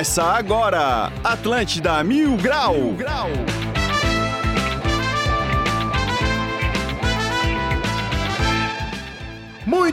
Começa 0.00 0.22
agora, 0.22 1.12
Atlântida 1.22 2.02
Mil 2.02 2.34
Grau. 2.38 2.72
Mil 2.74 2.94
Grau. 2.94 3.28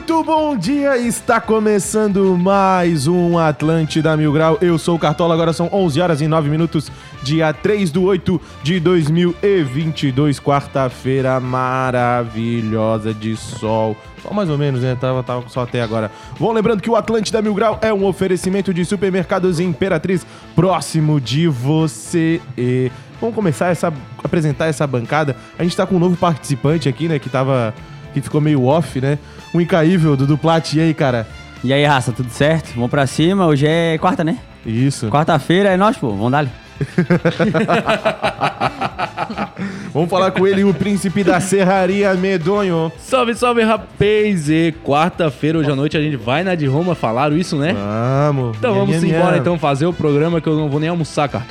Muito 0.08 0.24
bom 0.24 0.56
dia, 0.56 0.96
está 0.96 1.38
começando 1.38 2.34
mais 2.38 3.06
um 3.06 3.36
Atlântida 3.36 4.16
Mil 4.16 4.32
Grau. 4.32 4.56
Eu 4.58 4.78
sou 4.78 4.96
o 4.96 4.98
Cartola, 4.98 5.34
agora 5.34 5.52
são 5.52 5.68
11 5.70 6.00
horas 6.00 6.20
e 6.22 6.26
9 6.26 6.48
minutos, 6.48 6.90
dia 7.22 7.52
3 7.52 7.90
do 7.90 8.04
8 8.04 8.40
de 8.62 8.80
2022, 8.80 10.40
quarta-feira 10.40 11.38
maravilhosa 11.38 13.12
de 13.12 13.36
sol. 13.36 13.94
Só 14.22 14.32
mais 14.32 14.48
ou 14.48 14.56
menos, 14.56 14.80
né? 14.80 14.96
Tava, 14.98 15.22
tava 15.22 15.46
só 15.50 15.64
até 15.64 15.82
agora. 15.82 16.10
Bom, 16.40 16.54
lembrando 16.54 16.80
que 16.80 16.88
o 16.88 16.96
Atlântida 16.96 17.42
Mil 17.42 17.52
Grau 17.52 17.78
é 17.82 17.92
um 17.92 18.06
oferecimento 18.06 18.72
de 18.72 18.86
supermercados 18.86 19.60
Imperatriz 19.60 20.26
próximo 20.56 21.20
de 21.20 21.46
você. 21.48 22.40
E 22.56 22.90
vamos 23.20 23.36
começar 23.36 23.70
a 23.70 23.92
apresentar 24.24 24.68
essa 24.68 24.86
bancada. 24.86 25.36
A 25.58 25.62
gente 25.62 25.76
tá 25.76 25.84
com 25.84 25.96
um 25.96 26.00
novo 26.00 26.16
participante 26.16 26.88
aqui, 26.88 27.08
né? 27.08 27.18
Que 27.18 27.28
tava. 27.28 27.74
que 28.14 28.22
ficou 28.22 28.40
meio 28.40 28.64
off, 28.64 29.02
né? 29.02 29.18
O 29.52 29.60
incaível 29.60 30.16
Dudu 30.16 30.38
Plat. 30.38 30.72
E 30.74 30.80
aí, 30.80 30.94
cara? 30.94 31.26
E 31.64 31.72
aí, 31.72 31.84
raça, 31.84 32.12
tudo 32.12 32.30
certo? 32.30 32.72
Vamos 32.74 32.90
pra 32.90 33.06
cima. 33.06 33.46
Hoje 33.46 33.66
é 33.66 33.98
quarta, 33.98 34.22
né? 34.22 34.38
Isso. 34.64 35.08
Quarta-feira 35.08 35.70
é 35.70 35.76
nós, 35.76 35.96
pô. 35.96 36.10
Vamos 36.10 36.30
dar 36.30 36.46
Vamos 39.92 40.10
falar 40.10 40.30
com 40.30 40.46
ele, 40.46 40.64
o 40.64 40.74
príncipe 40.74 41.24
da 41.24 41.40
Serraria 41.40 42.12
Medonho. 42.14 42.92
Salve, 42.98 43.34
salve, 43.34 43.62
rapaz! 43.62 44.50
E 44.50 44.74
quarta-feira, 44.84 45.58
hoje 45.58 45.70
à 45.70 45.76
noite, 45.76 45.96
a 45.96 46.00
gente 46.00 46.16
vai 46.16 46.44
na 46.44 46.54
de 46.54 46.66
Roma, 46.66 46.94
falaram 46.94 47.36
isso, 47.36 47.56
né? 47.56 47.74
Vamos. 47.74 48.56
Então 48.58 48.74
vamos 48.74 48.96
minha, 48.96 49.16
embora, 49.16 49.30
minha. 49.30 49.40
então, 49.40 49.58
fazer 49.58 49.86
o 49.86 49.92
programa 49.92 50.40
que 50.40 50.48
eu 50.48 50.56
não 50.56 50.68
vou 50.68 50.78
nem 50.78 50.88
almoçar, 50.88 51.28
cara. 51.28 51.46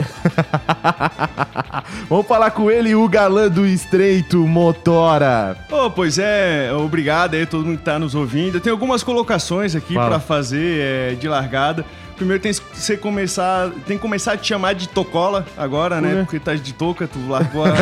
vamos 2.07 2.27
falar 2.27 2.51
com 2.51 2.69
ele, 2.69 2.93
o 2.93 3.07
galã 3.07 3.49
do 3.49 3.65
Estreito 3.65 4.37
Motora. 4.47 5.57
Oh, 5.71 5.89
pois 5.89 6.19
é, 6.19 6.71
obrigado 6.73 7.33
aí 7.33 7.45
todo 7.45 7.65
mundo 7.65 7.77
que 7.77 7.83
tá 7.83 7.97
nos 7.97 8.13
ouvindo. 8.13 8.57
Eu 8.57 8.61
tenho 8.61 8.75
algumas 8.75 9.03
colocações 9.03 9.75
aqui 9.75 9.95
para 9.95 10.19
fazer 10.19 10.79
é, 10.79 11.15
de 11.15 11.27
largada. 11.27 11.83
Primeiro 12.17 12.41
tem 12.41 12.51
que 12.51 12.61
você 12.73 12.97
começar, 12.97 13.69
tem 13.85 13.95
que 13.95 14.01
começar 14.01 14.33
a 14.33 14.37
te 14.37 14.47
chamar 14.47 14.73
de 14.73 14.89
Tocola 14.89 15.45
agora, 15.55 16.01
né? 16.01 16.23
Porque 16.23 16.39
tá 16.39 16.55
de 16.55 16.73
touca, 16.73 17.07
tu 17.07 17.19
largou 17.29 17.63
a... 17.63 17.69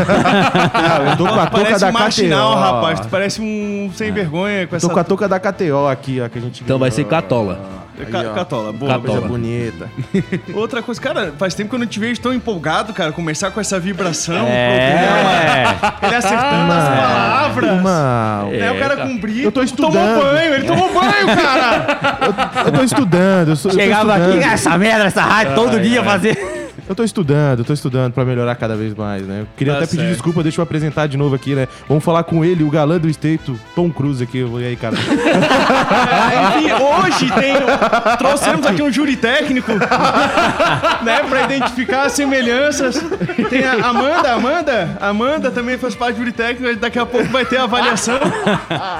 ah, 0.74 1.12
eu 1.12 1.18
tô 1.18 1.26
com 1.26 1.40
a 1.40 1.48
touca 1.48 1.80
da 1.80 1.92
marginal, 1.92 2.52
KTO. 2.52 2.60
rapaz. 2.60 3.00
Tu 3.00 3.08
parece 3.08 3.42
um 3.42 3.90
sem 3.96 4.12
vergonha 4.12 4.68
com 4.68 4.76
essa... 4.76 4.88
Tô 4.88 4.94
com 4.94 5.00
a 5.00 5.04
touca 5.06 5.28
da 5.30 5.40
KTO 5.40 5.88
aqui, 5.90 6.20
ó, 6.20 6.28
que 6.28 6.38
a 6.38 6.42
gente... 6.42 6.64
Então 6.64 6.78
vai 6.78 6.92
ser 6.92 7.06
Catola. 7.06 7.85
Aí, 8.00 8.34
Catola, 8.34 8.74
boa. 8.74 8.92
Catola. 8.92 9.20
Coisa 9.20 9.28
bonita. 9.28 9.90
Outra 10.54 10.82
coisa, 10.82 11.00
cara, 11.00 11.34
faz 11.38 11.54
tempo 11.54 11.70
que 11.70 11.76
eu 11.76 11.80
não 11.80 11.88
te 11.88 12.00
vejo 12.00 12.20
tão 12.20 12.34
empolgado, 12.34 12.94
cara. 12.94 13.12
Começar 13.12 13.52
com 13.52 13.62
essa 13.62 13.80
vibração. 13.80 14.46
É. 14.48 15.66
Ele 16.04 16.16
acertando 16.16 16.64
uma, 16.64 16.78
as 16.78 17.00
palavras. 17.00 17.72
Uma... 17.72 18.48
É, 18.52 18.72
o 18.72 18.80
cara 18.80 18.98
com 18.98 19.18
brilho. 19.18 19.46
Eu 19.46 19.52
tô 19.52 19.64
estudando. 19.64 19.94
Tomou 19.94 20.34
banho, 20.34 20.54
ele 20.54 20.68
tomou 20.68 20.94
banho, 20.94 21.28
cara. 21.28 21.88
eu, 22.22 22.66
eu 22.66 22.72
tô 22.72 22.84
estudando. 22.84 23.50
Eu 23.50 23.56
sou, 23.56 23.72
Chegava 23.72 24.18
eu 24.18 24.34
aqui, 24.34 24.44
essa 24.44 24.78
merda, 24.78 25.06
essa 25.06 25.22
rádio, 25.22 25.56
todo 25.56 25.80
dia 25.80 26.04
fazer... 26.04 26.65
Eu 26.88 26.94
tô 26.94 27.04
estudando, 27.04 27.60
eu 27.60 27.66
tô 27.66 27.74
estudando 27.74 28.14
pra 28.14 28.24
melhorar 28.24 28.54
cada 28.56 28.76
vez 28.76 28.94
mais, 28.94 29.24
né? 29.24 29.42
Eu 29.42 29.48
queria 29.58 29.74
tá 29.74 29.80
até 29.80 29.88
certo. 29.88 30.02
pedir 30.02 30.12
desculpa, 30.14 30.44
deixa 30.44 30.62
eu 30.62 30.64
apresentar 30.64 31.08
de 31.08 31.18
novo 31.18 31.34
aqui, 31.34 31.56
né? 31.56 31.68
Vamos 31.88 32.04
falar 32.04 32.24
com 32.24 32.46
ele, 32.46 32.64
o 32.64 32.70
galã 32.70 33.00
do 33.00 33.10
Estreito, 33.10 33.60
Tom 33.76 33.90
Cruise 33.90 34.24
aqui. 34.24 34.46
E 34.46 34.66
aí, 34.66 34.76
cara? 34.76 34.96
Enfim, 36.56 36.72
hoje 36.74 37.32
tem, 37.32 37.56
trouxemos 38.20 38.68
aqui 38.68 38.84
um 38.84 38.92
júri 38.92 39.16
técnico, 39.18 39.72
né? 41.04 41.24
Pra 41.28 41.44
identificar 41.44 42.04
as 42.04 42.12
semelhanças. 42.12 43.04
Tem 43.50 43.64
a 43.64 43.88
Amanda, 43.88 44.34
Amanda, 44.34 44.98
Amanda 45.02 45.52
também 45.52 45.80
faz 45.80 45.96
parte 45.96 46.16
do 46.16 46.20
júri 46.20 46.32
técnico, 46.32 46.80
daqui 46.80 47.00
a 47.00 47.06
pouco 47.06 47.28
vai 47.30 47.46
ter 47.46 47.58
a 47.58 47.64
avaliação. 47.64 48.20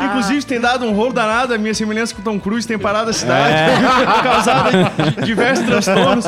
Inclusive, 0.06 0.44
tem 0.44 0.60
dado 0.60 0.86
um 0.86 0.92
rolo 0.92 1.14
danado, 1.14 1.54
a 1.54 1.58
minha 1.58 1.74
semelhança 1.74 2.16
com 2.16 2.22
o 2.22 2.24
Tom 2.24 2.40
Cruise 2.40 2.68
tem 2.68 2.80
parado 2.80 3.12
a 3.12 3.14
cidade, 3.14 3.54
é. 3.54 3.76
causado 4.24 4.70
diversos 5.24 5.66
transtornos. 5.66 6.26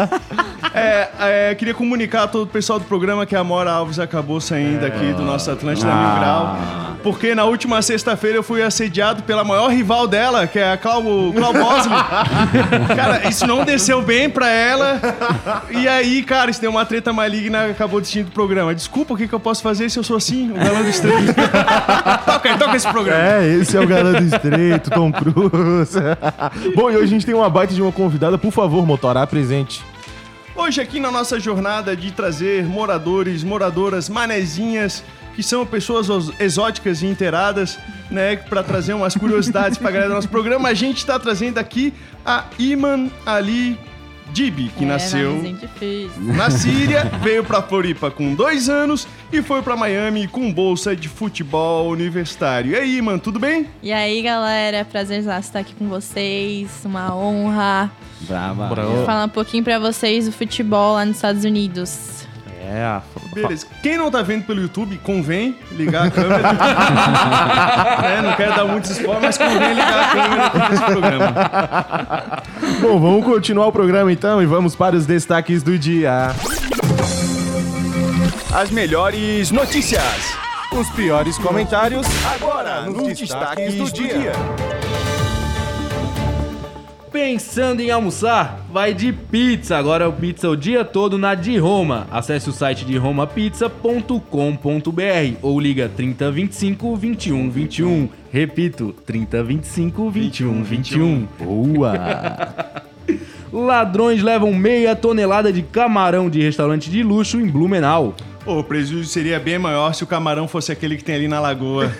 É, 0.73 1.09
é, 1.19 1.46
queria 1.55 1.73
comunicar 1.73 2.23
a 2.23 2.27
todo 2.27 2.43
o 2.43 2.47
pessoal 2.47 2.79
do 2.79 2.85
programa 2.85 3.25
que 3.25 3.35
a 3.35 3.43
Mora 3.43 3.71
Alves 3.71 3.99
acabou 3.99 4.39
saindo 4.39 4.85
aqui 4.85 5.13
do 5.13 5.23
nosso 5.23 5.49
Atlântida 5.51 5.91
ah. 5.91 5.95
Mil 5.95 6.19
Grau. 6.19 6.97
Porque 7.03 7.33
na 7.35 7.45
última 7.45 7.81
sexta-feira 7.81 8.37
eu 8.37 8.43
fui 8.43 8.61
assediado 8.61 9.23
pela 9.23 9.43
maior 9.43 9.69
rival 9.69 10.07
dela, 10.07 10.45
que 10.47 10.59
é 10.59 10.73
a 10.73 10.77
Clau, 10.77 11.01
Clau 11.33 11.53
cara, 12.95 13.29
isso 13.29 13.45
não 13.47 13.63
desceu 13.63 14.01
bem 14.01 14.29
pra 14.29 14.49
ela. 14.49 14.99
E 15.69 15.87
aí, 15.87 16.23
cara, 16.23 16.51
isso 16.51 16.59
deu 16.59 16.69
uma 16.69 16.85
treta 16.85 17.13
maligna 17.13 17.67
acabou 17.67 17.99
desistindo 18.01 18.25
do 18.25 18.31
programa. 18.31 18.73
Desculpa, 18.73 19.13
o 19.13 19.17
que, 19.17 19.27
que 19.27 19.33
eu 19.33 19.39
posso 19.39 19.61
fazer 19.61 19.89
se 19.89 19.97
eu 19.97 20.03
sou 20.03 20.17
assim, 20.17 20.51
o 20.51 20.55
galã 20.55 20.81
do 20.81 20.89
estreito? 20.89 21.33
toca, 22.25 22.57
toca 22.57 22.75
esse 22.75 22.87
programa. 22.87 23.21
É, 23.21 23.53
esse 23.53 23.77
é 23.77 23.79
o 23.79 23.87
galã 23.87 24.13
do 24.13 24.23
estreito, 24.23 24.89
Tom 24.89 25.11
Cruise. 25.11 25.97
Bom, 26.75 26.91
e 26.91 26.95
hoje 26.95 27.03
a 27.03 27.07
gente 27.07 27.25
tem 27.25 27.35
uma 27.35 27.49
baita 27.49 27.73
de 27.73 27.81
uma 27.81 27.91
convidada. 27.91 28.37
Por 28.37 28.51
favor, 28.51 28.85
Motorá, 28.85 29.25
presente. 29.25 29.83
Hoje 30.59 30.81
aqui 30.81 30.99
na 30.99 31.11
nossa 31.11 31.39
jornada 31.39 31.95
de 31.95 32.11
trazer 32.11 32.65
moradores, 32.65 33.43
moradoras, 33.43 34.09
manezinhas, 34.09 35.03
que 35.35 35.43
são 35.43 35.63
pessoas 35.63 36.07
exóticas 36.39 37.03
e 37.03 37.05
inteiradas, 37.05 37.77
né, 38.09 38.37
para 38.37 38.63
trazer 38.63 38.93
umas 38.93 39.15
curiosidades 39.15 39.77
para 39.77 39.91
galera 39.91 40.09
do 40.09 40.15
nosso 40.15 40.27
programa, 40.27 40.69
a 40.69 40.73
gente 40.73 40.97
está 40.97 41.19
trazendo 41.19 41.59
aqui 41.59 41.93
a 42.25 42.45
Iman 42.57 43.11
Ali 43.23 43.79
Dibi, 44.31 44.69
que 44.69 44.83
é, 44.83 44.87
nasceu 44.87 45.41
na 46.17 46.49
Síria, 46.49 47.05
veio 47.21 47.43
para 47.43 47.61
Floripa 47.61 48.11
com 48.11 48.35
dois 48.35 48.69
anos 48.69 49.07
e 49.31 49.41
foi 49.41 49.61
para 49.61 49.75
Miami 49.75 50.27
com 50.27 50.51
bolsa 50.51 50.95
de 50.95 51.07
futebol 51.07 51.89
universitário. 51.89 52.71
E 52.71 52.75
aí, 52.75 53.01
mano, 53.01 53.19
tudo 53.19 53.39
bem? 53.39 53.67
E 53.81 53.91
aí, 53.91 54.21
galera, 54.21 54.85
prazer 54.85 55.23
estar 55.23 55.59
aqui 55.59 55.73
com 55.73 55.87
vocês, 55.87 56.69
uma 56.85 57.15
honra. 57.15 57.91
Brava. 58.21 58.67
Vou 58.73 59.05
falar 59.05 59.25
um 59.25 59.29
pouquinho 59.29 59.63
para 59.63 59.79
vocês 59.79 60.25
do 60.25 60.31
futebol 60.31 60.95
lá 60.95 61.05
nos 61.05 61.17
Estados 61.17 61.43
Unidos. 61.43 62.16
É, 62.69 63.01
beleza. 63.33 63.65
Quem 63.81 63.97
não 63.97 64.11
tá 64.11 64.21
vendo 64.21 64.43
pelo 64.43 64.61
YouTube, 64.61 64.97
convém 64.97 65.57
ligar 65.71 66.07
a 66.07 66.11
câmera. 66.11 66.49
é, 68.03 68.21
não 68.21 68.33
quero 68.35 68.55
dar 68.55 68.65
muitos 68.65 68.91
spoilers, 68.91 69.21
mas 69.23 69.37
convém 69.37 69.73
ligar 69.73 70.03
a 70.03 70.11
câmera 70.11 70.69
nesse 70.69 70.83
programa. 70.83 71.33
Bom, 72.81 72.99
vamos 72.99 73.23
continuar 73.23 73.67
o 73.67 73.71
programa 73.71 74.11
então 74.11 74.43
e 74.43 74.45
vamos 74.45 74.75
para 74.75 74.97
os 74.97 75.05
destaques 75.05 75.63
do 75.63 75.79
dia. 75.79 76.31
As 78.53 78.69
melhores 78.69 79.49
notícias. 79.49 80.35
Os 80.73 80.89
piores 80.89 81.37
comentários. 81.37 82.05
Agora, 82.35 82.81
nos, 82.81 82.97
nos 82.97 83.17
destaques, 83.17 83.75
destaques, 83.75 83.75
do, 83.75 83.85
do 83.85 83.91
dia. 83.93 84.19
dia. 84.19 84.86
Pensando 87.11 87.81
em 87.81 87.89
almoçar? 87.89 88.59
Vai 88.71 88.93
de 88.93 89.11
pizza. 89.13 89.77
Agora 89.77 90.03
é 90.03 90.07
o 90.07 90.13
pizza 90.13 90.49
o 90.49 90.57
dia 90.57 90.83
todo 90.83 91.17
na 91.17 91.33
de 91.35 91.57
Roma. 91.57 92.05
Acesse 92.11 92.49
o 92.49 92.53
site 92.53 92.83
de 92.85 92.97
romapizza.com.br 92.97 95.37
ou 95.41 95.59
liga 95.59 95.89
3025 95.95 96.97
2121. 96.97 98.09
Repito, 98.31 98.93
3025 99.05 100.11
2121. 100.11 101.27
Boa! 101.39 101.93
Ladrões 103.51 104.21
levam 104.21 104.53
meia 104.53 104.95
tonelada 104.95 105.51
de 105.53 105.61
camarão 105.61 106.29
de 106.29 106.41
restaurante 106.41 106.89
de 106.89 107.01
luxo 107.01 107.39
em 107.39 107.47
Blumenau. 107.47 108.13
o 108.45 108.61
prejuízo 108.61 109.09
seria 109.09 109.39
bem 109.39 109.57
maior 109.57 109.93
se 109.93 110.03
o 110.03 110.07
camarão 110.07 110.45
fosse 110.47 110.71
aquele 110.73 110.97
que 110.97 111.03
tem 111.03 111.15
ali 111.15 111.27
na 111.29 111.39
lagoa. 111.39 111.89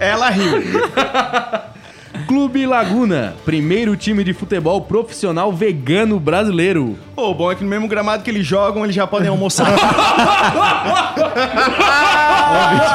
Ela 0.00 0.30
riu. 0.30 0.62
Clube 2.28 2.64
Laguna, 2.66 3.34
primeiro 3.42 3.96
time 3.96 4.22
de 4.22 4.34
futebol 4.34 4.82
profissional 4.82 5.50
vegano 5.50 6.20
brasileiro. 6.20 6.98
Pô, 7.16 7.30
o 7.30 7.34
bom 7.34 7.50
é 7.50 7.54
que 7.54 7.64
no 7.64 7.70
mesmo 7.70 7.88
gramado 7.88 8.22
que 8.22 8.28
eles 8.28 8.46
jogam, 8.46 8.84
eles 8.84 8.94
já 8.94 9.06
podem 9.06 9.30
almoçar. 9.30 9.66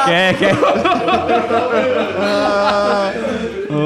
quer, 0.04 0.38
quer. 0.38 0.54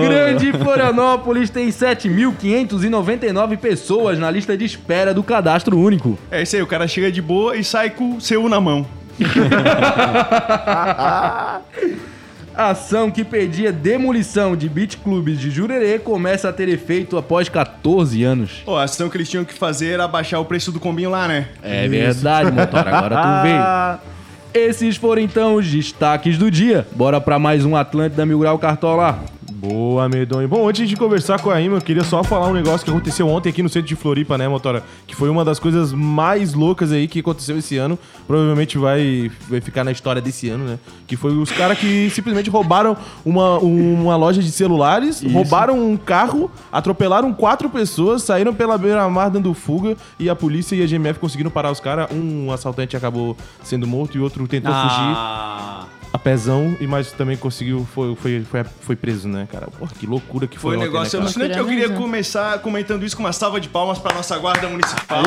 Grande 0.02 0.52
Florianópolis 0.52 1.48
tem 1.48 1.70
7.599 1.70 3.56
pessoas 3.56 4.18
na 4.18 4.30
lista 4.30 4.54
de 4.54 4.66
espera 4.66 5.14
do 5.14 5.22
cadastro 5.22 5.78
único. 5.78 6.18
É 6.30 6.42
isso 6.42 6.56
aí, 6.56 6.62
o 6.62 6.66
cara 6.66 6.86
chega 6.86 7.10
de 7.10 7.22
boa 7.22 7.56
e 7.56 7.64
sai 7.64 7.88
com 7.88 8.16
o 8.16 8.20
seu 8.20 8.50
na 8.50 8.60
mão. 8.60 8.86
Ação 12.58 13.08
que 13.08 13.22
pedia 13.22 13.70
demolição 13.70 14.56
de 14.56 14.68
beat 14.68 14.96
clubes 14.96 15.38
de 15.38 15.48
Jurerê 15.48 15.96
começa 15.96 16.48
a 16.48 16.52
ter 16.52 16.68
efeito 16.68 17.16
após 17.16 17.48
14 17.48 18.24
anos. 18.24 18.62
Pô, 18.64 18.76
a 18.76 18.82
ação 18.82 19.08
que 19.08 19.16
eles 19.16 19.30
tinham 19.30 19.44
que 19.44 19.54
fazer 19.54 19.90
era 19.90 20.08
baixar 20.08 20.40
o 20.40 20.44
preço 20.44 20.72
do 20.72 20.80
combinho 20.80 21.10
lá, 21.10 21.28
né? 21.28 21.46
É 21.62 21.82
Isso. 21.82 21.90
verdade, 21.90 22.50
motor. 22.50 22.80
Agora 22.88 23.22
tu 23.22 23.42
vê. 23.44 24.58
Esses 24.58 24.96
foram 24.96 25.22
então 25.22 25.54
os 25.54 25.70
destaques 25.70 26.36
do 26.36 26.50
dia. 26.50 26.84
Bora 26.96 27.20
para 27.20 27.38
mais 27.38 27.64
um 27.64 27.76
Atlântida 27.76 28.26
Mil 28.26 28.40
Grau 28.40 28.58
Cartola. 28.58 29.20
Boa, 29.60 30.08
medonho. 30.08 30.46
Bom, 30.46 30.68
antes 30.68 30.88
de 30.88 30.94
conversar 30.94 31.40
com 31.40 31.50
a 31.50 31.60
Ima, 31.60 31.78
eu 31.78 31.80
queria 31.80 32.04
só 32.04 32.22
falar 32.22 32.46
um 32.46 32.52
negócio 32.52 32.84
que 32.84 32.90
aconteceu 32.92 33.26
ontem 33.26 33.48
aqui 33.48 33.60
no 33.60 33.68
centro 33.68 33.88
de 33.88 33.96
Floripa, 33.96 34.38
né, 34.38 34.46
Motora? 34.46 34.84
Que 35.04 35.16
foi 35.16 35.28
uma 35.28 35.44
das 35.44 35.58
coisas 35.58 35.92
mais 35.92 36.54
loucas 36.54 36.92
aí 36.92 37.08
que 37.08 37.18
aconteceu 37.18 37.58
esse 37.58 37.76
ano. 37.76 37.98
Provavelmente 38.24 38.78
vai, 38.78 39.28
vai 39.48 39.60
ficar 39.60 39.82
na 39.82 39.90
história 39.90 40.22
desse 40.22 40.48
ano, 40.48 40.64
né? 40.64 40.78
Que 41.08 41.16
foi 41.16 41.36
os 41.36 41.50
caras 41.50 41.76
que 41.76 42.08
simplesmente 42.10 42.48
roubaram 42.48 42.96
uma, 43.26 43.58
uma 43.58 44.14
loja 44.14 44.40
de 44.40 44.50
celulares, 44.52 45.24
roubaram 45.24 45.76
um 45.90 45.96
carro, 45.96 46.48
atropelaram 46.70 47.34
quatro 47.34 47.68
pessoas, 47.68 48.22
saíram 48.22 48.54
pela 48.54 48.78
beira-mar 48.78 49.28
dando 49.28 49.52
fuga 49.54 49.96
e 50.20 50.30
a 50.30 50.36
polícia 50.36 50.76
e 50.76 50.84
a 50.84 50.86
GMF 50.86 51.18
conseguiram 51.18 51.50
parar 51.50 51.72
os 51.72 51.80
caras. 51.80 52.06
Um 52.12 52.52
assaltante 52.52 52.96
acabou 52.96 53.36
sendo 53.64 53.88
morto 53.88 54.16
e 54.16 54.20
outro 54.20 54.46
tentou 54.46 54.72
fugir 54.72 55.16
Ah, 55.16 55.82
a 55.82 55.97
pezão, 56.16 56.76
e 56.80 56.86
mas 56.86 57.10
também 57.10 57.36
conseguiu, 57.36 57.86
foi, 57.92 58.14
foi, 58.14 58.44
foi, 58.48 58.64
foi 58.64 58.96
preso, 58.96 59.28
né, 59.28 59.48
cara? 59.50 59.66
Porra, 59.66 59.90
que 59.98 60.06
loucura 60.06 60.46
que 60.46 60.56
foi, 60.58 60.70
Foi 60.70 60.76
um 60.76 60.80
ontem, 60.80 60.92
negócio 60.92 61.18
né, 61.18 61.24
alucinante. 61.24 61.58
Eu 61.58 61.66
queria 61.66 61.90
começar 61.90 62.58
comentando 62.60 63.04
isso 63.04 63.16
com 63.16 63.22
uma 63.22 63.32
salva 63.32 63.60
de 63.60 63.68
palmas 63.68 63.98
pra 63.98 64.14
nossa 64.14 64.38
guarda 64.38 64.68
municipal. 64.68 65.24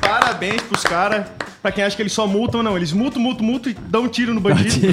Parabéns 0.00 0.60
pros 0.62 0.82
caras. 0.82 1.26
Pra 1.62 1.72
quem 1.72 1.82
acha 1.82 1.96
que 1.96 2.02
eles 2.02 2.12
só 2.12 2.26
multam, 2.26 2.62
não. 2.62 2.76
Eles 2.76 2.92
multam, 2.92 3.20
multam, 3.20 3.44
multam 3.44 3.72
e 3.72 3.74
dão 3.74 4.02
um 4.02 4.08
tiro 4.08 4.32
no 4.32 4.40
bandido. 4.40 4.86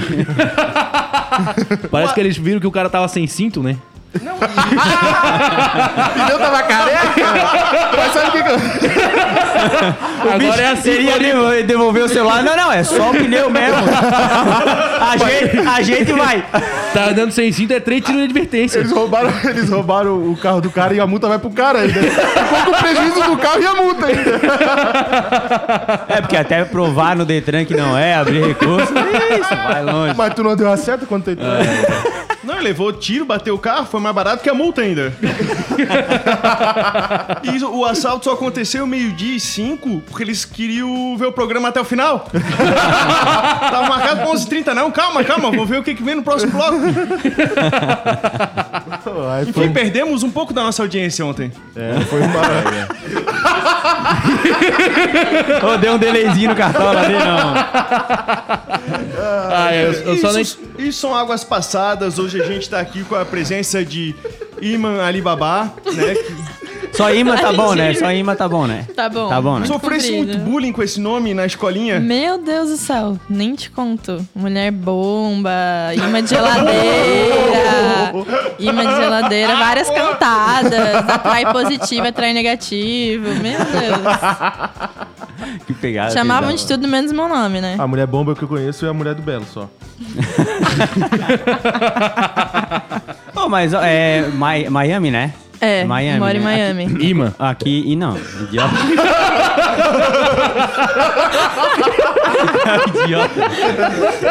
Parece 1.91 2.13
que 2.13 2.19
eles 2.19 2.37
viram 2.37 2.59
que 2.59 2.65
o 2.65 2.71
cara 2.71 2.89
tava 2.89 3.07
sem 3.07 3.27
cinto, 3.27 3.61
né? 3.61 3.77
Pneu 4.19 4.35
tava 6.39 6.63
careca? 6.63 7.33
Mas 7.97 8.13
sabe 8.13 8.27
o 8.27 8.31
que 8.31 8.43
que 8.43 8.49
eu... 8.49 8.55
Agora 10.33 10.61
é 10.61 10.67
assim. 10.71 10.81
Seria 10.83 11.17
devo- 11.19 11.63
devolver 11.65 12.03
o 12.03 12.09
celular? 12.09 12.43
Não, 12.43 12.55
não, 12.55 12.71
é 12.71 12.83
só 12.83 13.09
o 13.09 13.13
pneu 13.13 13.49
mesmo. 13.49 13.81
A 15.03 15.17
gente, 15.17 15.59
a 15.67 15.81
gente 15.81 16.11
vai. 16.13 16.43
Tá 16.93 17.09
andando 17.09 17.31
sem 17.31 17.51
cinto, 17.51 17.73
é 17.73 17.79
três 17.79 18.01
tiros 18.03 18.17
de 18.19 18.23
advertência. 18.25 18.79
Eles 18.79 18.91
roubaram, 18.91 19.31
eles 19.43 19.69
roubaram 19.69 20.31
o 20.31 20.35
carro 20.37 20.61
do 20.61 20.71
cara 20.71 20.93
e 20.93 20.99
a 20.99 21.05
multa 21.05 21.27
vai 21.27 21.37
pro 21.37 21.49
cara 21.51 21.79
ainda. 21.79 21.93
Ficou 22.01 22.63
com 22.65 22.71
o 22.71 22.75
prejuízo 22.75 23.21
do 23.23 23.37
carro 23.37 23.61
e 23.61 23.65
a 23.67 23.73
multa 23.75 24.05
ainda. 24.07 24.31
É, 26.09 26.21
porque 26.21 26.37
até 26.37 26.63
provar 26.65 27.15
no 27.15 27.25
Detran 27.25 27.65
que 27.65 27.75
não 27.75 27.95
é, 27.97 28.15
abrir 28.15 28.43
recurso, 28.45 28.91
isso, 28.91 29.55
vai 29.67 29.83
longe. 29.83 30.15
Mas 30.17 30.33
tu 30.33 30.43
não 30.43 30.55
deu 30.55 30.71
a 30.71 30.77
seta 30.77 31.05
quando 31.05 31.25
tu 31.25 31.31
entrou? 31.31 31.47
Não, 32.43 32.55
ele 32.55 32.63
levou 32.63 32.91
tiro, 32.91 33.25
bateu 33.25 33.55
o 33.55 33.59
carro, 33.59 33.85
foi 33.85 34.01
mais 34.01 34.13
barato 34.13 34.43
que 34.43 34.49
a 34.49 34.53
multa 34.53 34.81
ainda. 34.81 35.13
e 37.43 37.63
o 37.63 37.85
assalto 37.85 38.25
só 38.25 38.33
aconteceu 38.33 38.85
meio-dia 38.85 39.37
e 39.37 39.39
cinco, 39.39 40.01
porque 40.07 40.23
eles 40.23 40.43
queriam 40.43 41.15
ver 41.17 41.27
o 41.27 41.31
programa 41.31 41.69
até 41.69 41.79
o 41.79 41.85
final. 41.85 42.27
Tava 43.71 43.87
marcado 43.87 44.21
pra 44.21 44.31
11h30, 44.31 44.73
não. 44.73 44.91
Calma, 44.91 45.23
calma, 45.23 45.51
vou 45.51 45.65
ver 45.65 45.79
o 45.79 45.83
que, 45.83 45.95
que 45.95 46.03
vem 46.03 46.15
no 46.15 46.23
próximo 46.23 46.51
bloco. 46.51 46.75
Enfim, 49.43 49.53
foi, 49.53 49.69
perdemos 49.69 50.23
um 50.23 50.31
pouco 50.31 50.53
da 50.53 50.63
nossa 50.63 50.81
audiência 50.81 51.25
ontem. 51.25 51.51
é, 51.75 51.99
foi 52.05 52.21
uma... 52.21 52.41
Ô, 55.73 55.77
deu 55.77 55.93
um 55.93 55.97
delayzinho 55.97 56.49
no 56.49 56.55
cartola 56.55 57.01
ali, 57.01 57.13
não. 57.13 57.53
Ah, 59.55 59.73
eu, 59.75 59.93
eu 59.93 60.15
isso, 60.39 60.59
isso 60.77 60.99
são 60.99 61.15
águas 61.15 61.43
passadas. 61.43 62.19
Hoje 62.19 62.41
a 62.41 62.45
gente 62.45 62.69
tá 62.69 62.79
aqui 62.79 63.03
com 63.03 63.15
a 63.15 63.25
presença 63.25 63.83
de 63.83 64.15
Iman 64.61 65.01
Alibaba, 65.01 65.73
né? 65.93 66.15
Só 66.93 67.11
imã 67.13 67.35
tá 67.37 67.51
bom, 67.51 67.73
né? 67.73 67.93
Só 67.93 68.11
imã 68.11 68.35
tá 68.35 68.47
bom, 68.47 68.67
né? 68.67 68.85
Tá 68.95 69.09
bom. 69.09 69.27
Tá 69.29 69.41
bom, 69.41 69.59
né? 69.59 69.65
Sofresse 69.65 70.11
muito 70.11 70.37
bullying 70.39 70.71
com 70.71 70.83
esse 70.83 70.99
nome 71.01 71.33
na 71.33 71.45
escolinha. 71.45 71.99
Meu 71.99 72.37
Deus 72.37 72.69
do 72.69 72.77
céu, 72.77 73.17
nem 73.29 73.55
te 73.55 73.69
conto. 73.71 74.25
Mulher 74.35 74.71
bomba, 74.71 75.51
imã 75.95 76.21
de 76.23 76.29
geladeira, 76.29 78.13
imã 78.59 78.85
de 78.85 78.95
geladeira, 78.95 79.55
várias 79.55 79.89
cantadas, 79.89 81.09
atrai 81.09 81.51
positivo, 81.51 82.07
atrai 82.07 82.33
negativo. 82.33 83.25
Meu 83.41 83.57
Deus. 83.57 85.03
Que 85.67 85.73
pegada. 85.73 86.11
Chamavam 86.11 86.51
que 86.51 86.55
de 86.57 86.67
tudo 86.67 86.87
menos 86.87 87.11
meu 87.11 87.27
nome, 87.27 87.59
né? 87.59 87.75
A 87.77 87.85
mulher 87.85 88.07
bomba 88.07 88.33
que 88.33 88.43
eu 88.43 88.47
conheço 88.47 88.85
é 88.85 88.89
a 88.89 88.93
mulher 88.93 89.13
do 89.13 89.21
Belo 89.21 89.45
só. 89.51 89.69
Ô, 93.35 93.49
mas 93.49 93.73
é 93.73 94.29
Mi- 94.31 94.69
Miami, 94.69 95.11
né? 95.11 95.33
É, 95.63 95.85
Miami, 95.85 96.19
moro 96.19 96.37
em 96.37 96.41
né? 96.41 96.73
Miami. 96.73 97.05
Imã. 97.05 97.33
Aqui 97.39 97.83
e 97.85 97.95
não, 97.95 98.17
idiota. 98.17 98.75
idiota. 103.03 103.41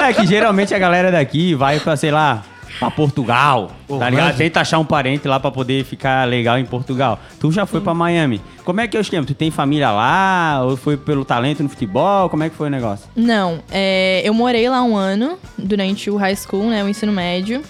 É 0.07 0.13
que 0.13 0.27
geralmente 0.27 0.75
a 0.75 0.79
galera 0.79 1.11
daqui 1.11 1.55
vai 1.55 1.81
pra, 1.81 1.97
sei 1.97 2.11
lá, 2.11 2.43
pra 2.79 2.91
Portugal, 2.91 3.71
tá 3.99 4.11
ligado? 4.11 4.37
Tenta 4.37 4.61
achar 4.61 4.79
um 4.79 4.85
parente 4.85 5.27
lá 5.29 5.39
pra 5.39 5.51
poder 5.51 5.85
ficar 5.85 6.27
legal 6.29 6.59
em 6.59 6.65
Portugal. 6.65 7.19
Tu 7.41 7.51
já 7.53 7.67
foi 7.67 7.81
pra 7.81 7.95
Miami. 7.95 8.41
Como 8.65 8.81
é 8.81 8.89
que 8.89 8.97
é 8.97 9.01
o 9.01 9.03
esquema? 9.03 9.27
Tu 9.27 9.35
tem 9.35 9.51
família 9.51 9.91
lá? 9.91 10.63
Ou 10.65 10.77
foi 10.77 10.97
pelo 10.97 11.25
talento 11.25 11.63
no 11.63 11.69
futebol? 11.69 12.29
Como 12.29 12.43
é 12.43 12.51
que 12.51 12.57
foi 12.57 12.69
o 12.69 12.71
negócio? 12.71 13.07
Não, 13.15 13.61
é, 13.71 14.23
eu 14.25 14.35
morei 14.35 14.69
lá 14.69 14.83
um 14.83 14.97
ano 14.97 15.39
durante 15.57 16.11
o 16.11 16.17
high 16.17 16.37
school, 16.37 16.65
né, 16.65 16.83
o 16.83 16.89
ensino 16.89 17.13
médio. 17.13 17.63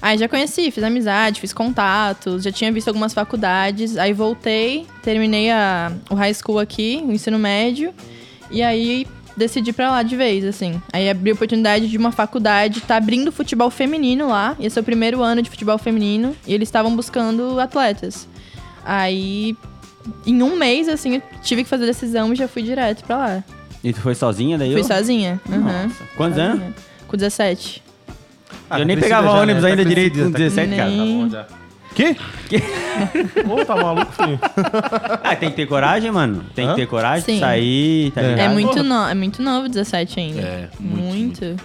Aí 0.00 0.18
já 0.18 0.28
conheci, 0.28 0.70
fiz 0.70 0.84
amizade, 0.84 1.40
fiz 1.40 1.52
contatos, 1.52 2.42
já 2.42 2.52
tinha 2.52 2.70
visto 2.70 2.88
algumas 2.88 3.14
faculdades. 3.14 3.96
Aí 3.96 4.12
voltei, 4.12 4.86
terminei 5.02 5.50
a, 5.50 5.92
o 6.10 6.14
high 6.14 6.34
school 6.34 6.58
aqui, 6.58 7.02
o 7.06 7.12
ensino 7.12 7.38
médio. 7.38 7.92
E 8.50 8.62
aí 8.62 9.06
decidi 9.36 9.72
pra 9.72 9.90
lá 9.90 10.02
de 10.02 10.16
vez, 10.16 10.44
assim. 10.44 10.80
Aí 10.92 11.10
abri 11.10 11.30
a 11.30 11.34
oportunidade 11.34 11.88
de 11.88 11.98
uma 11.98 12.10
faculdade, 12.10 12.80
tá 12.80 12.96
abrindo 12.96 13.30
futebol 13.30 13.70
feminino 13.70 14.28
lá. 14.28 14.56
Esse 14.58 14.78
é 14.78 14.82
o 14.82 14.84
primeiro 14.84 15.22
ano 15.22 15.42
de 15.42 15.50
futebol 15.50 15.78
feminino. 15.78 16.34
E 16.46 16.54
eles 16.54 16.68
estavam 16.68 16.94
buscando 16.94 17.58
atletas. 17.60 18.28
Aí, 18.84 19.56
em 20.24 20.42
um 20.42 20.56
mês, 20.56 20.88
assim, 20.88 21.16
eu 21.16 21.22
tive 21.42 21.64
que 21.64 21.68
fazer 21.68 21.84
a 21.84 21.88
decisão 21.88 22.32
e 22.32 22.36
já 22.36 22.46
fui 22.46 22.62
direto 22.62 23.04
pra 23.04 23.16
lá. 23.16 23.44
E 23.82 23.92
tu 23.92 24.00
foi 24.00 24.14
sozinha 24.14 24.56
daí? 24.56 24.72
Fui 24.72 24.84
sozinha. 24.84 25.40
Uhum. 25.48 25.90
Quantos 26.16 26.38
anos? 26.38 26.58
Sozinha. 26.58 26.74
Com 27.06 27.16
17. 27.16 27.85
Ah, 28.68 28.80
Eu 28.80 28.86
nem 28.86 28.96
pegava 28.98 29.28
já, 29.28 29.32
ônibus 29.34 29.62
né? 29.62 29.70
ainda 29.70 29.82
Tá 29.82 29.88
direito 29.88 30.18
com 30.18 30.32
tá 30.32 30.38
17, 30.38 30.76
cara. 30.76 30.90
Tá 30.90 30.96
bom 30.96 31.28
já. 31.28 31.46
Quê? 31.94 32.14
Ô, 33.48 33.64
tá 33.64 33.74
maluco, 33.76 34.12
filho? 34.12 34.38
Ah, 35.24 35.34
tem 35.34 35.50
que 35.50 35.56
ter 35.56 35.66
coragem, 35.66 36.10
mano. 36.10 36.44
Tem 36.54 36.66
Hã? 36.66 36.70
que 36.70 36.76
ter 36.82 36.86
coragem 36.86 37.24
Sim. 37.24 37.34
de 37.34 37.40
sair, 37.40 38.10
tá 38.10 38.20
É. 38.22 38.28
ligado? 38.30 38.50
É 38.50 38.52
muito, 38.52 38.82
no... 38.82 39.08
é 39.08 39.14
muito 39.14 39.42
novo 39.42 39.68
17 39.68 40.20
ainda. 40.20 40.40
É, 40.42 40.68
muito. 40.78 41.04
muito, 41.44 41.56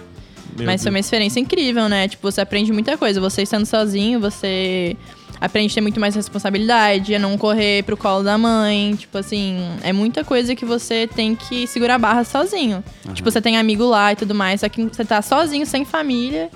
Meu 0.56 0.66
Mas 0.66 0.82
foi 0.82 0.90
uma 0.90 0.98
experiência 0.98 1.38
incrível, 1.40 1.88
né? 1.88 2.08
Tipo, 2.08 2.30
você 2.30 2.40
aprende 2.40 2.72
muita 2.72 2.96
coisa. 2.96 3.20
Você 3.20 3.42
estando 3.42 3.66
sozinho, 3.66 4.20
você 4.20 4.96
aprende 5.40 5.72
a 5.72 5.74
ter 5.74 5.80
muito 5.82 5.98
mais 6.00 6.14
responsabilidade, 6.14 7.14
a 7.14 7.18
não 7.18 7.36
correr 7.36 7.82
pro 7.84 7.96
colo 7.96 8.22
da 8.22 8.38
mãe. 8.38 8.94
Tipo 8.96 9.18
assim, 9.18 9.58
é 9.82 9.92
muita 9.92 10.24
coisa 10.24 10.54
que 10.54 10.64
você 10.64 11.06
tem 11.14 11.34
que 11.34 11.66
segurar 11.66 11.96
a 11.96 11.98
barra 11.98 12.24
sozinho. 12.24 12.82
Tipo, 13.12 13.30
você 13.30 13.40
tem 13.40 13.58
amigo 13.58 13.84
lá 13.84 14.12
e 14.12 14.16
tudo 14.16 14.34
mais, 14.34 14.60
só 14.60 14.68
que 14.70 14.82
você 14.84 15.04
tá 15.04 15.20
sozinho, 15.20 15.66
sem 15.66 15.84
família. 15.84 16.48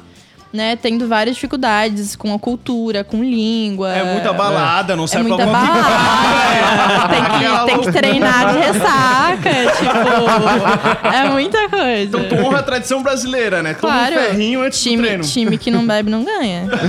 Né, 0.56 0.75
tendo 0.75 1.06
várias 1.06 1.36
dificuldades 1.36 2.16
com 2.16 2.32
a 2.32 2.38
cultura, 2.38 3.04
com 3.04 3.22
língua. 3.22 3.92
É 3.92 4.12
muita 4.14 4.32
balada, 4.32 4.96
não 4.96 5.04
É 5.04 5.06
serve 5.06 5.28
muita 5.28 5.46
pra 5.46 5.58
alguma 5.58 5.82
balada. 5.82 7.08
tem, 7.12 7.22
que, 7.25 7.66
tem 7.66 7.80
que 7.80 7.92
treinar 7.92 8.52
de 8.52 8.58
ressaca. 8.58 9.50
tipo, 9.76 11.06
é 11.14 11.28
muita 11.28 11.68
coisa. 11.68 12.04
Então 12.04 12.25
tu 12.25 12.34
honra 12.36 12.60
a 12.60 12.62
tradição 12.62 13.02
brasileira, 13.02 13.62
né? 13.62 13.75
Claro. 13.75 14.14
um 14.14 14.18
ferrinho 14.18 14.62
antes 14.62 14.80
do 14.80 14.82
time, 14.88 15.02
treino. 15.02 15.25
time 15.25 15.58
que 15.58 15.70
não 15.70 15.86
bebe 15.86 16.10
não 16.10 16.25
ganha. 16.25 16.62
time 16.72 16.78
que 16.78 16.86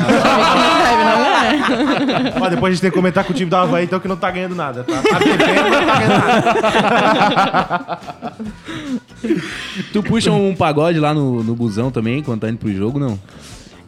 não 0.64 0.78
bebe 0.82 1.04
não 1.04 1.18
ganha. 1.24 2.34
Mas 2.40 2.50
depois 2.52 2.72
a 2.72 2.74
gente 2.74 2.82
tem 2.82 2.90
que 2.90 2.96
comentar 2.96 3.26
com 3.26 3.34
o 3.34 3.36
time 3.36 3.50
do 3.50 3.56
Havaí, 3.58 3.84
então, 3.84 4.00
que 4.00 4.08
não 4.08 4.16
tá 4.16 4.32
ganhando 4.32 4.56
nada, 4.56 4.86
tá? 4.86 5.02
Tá 5.02 5.20
bebendo, 5.20 5.70
não 5.70 5.86
tá 5.86 6.00
ganhando 6.00 6.18
nada. 7.44 8.00
Tu 9.92 10.04
puxa 10.04 10.32
um 10.32 10.56
pagode 10.56 11.00
lá 11.00 11.14
no, 11.14 11.44
no 11.44 11.56
busão 11.56 11.92
também, 11.92 12.24
quando 12.24 12.42
tá 12.42 12.50
indo 12.50 12.58
pro 12.58 12.74
jogo, 12.74 12.98
não? 13.00 13.20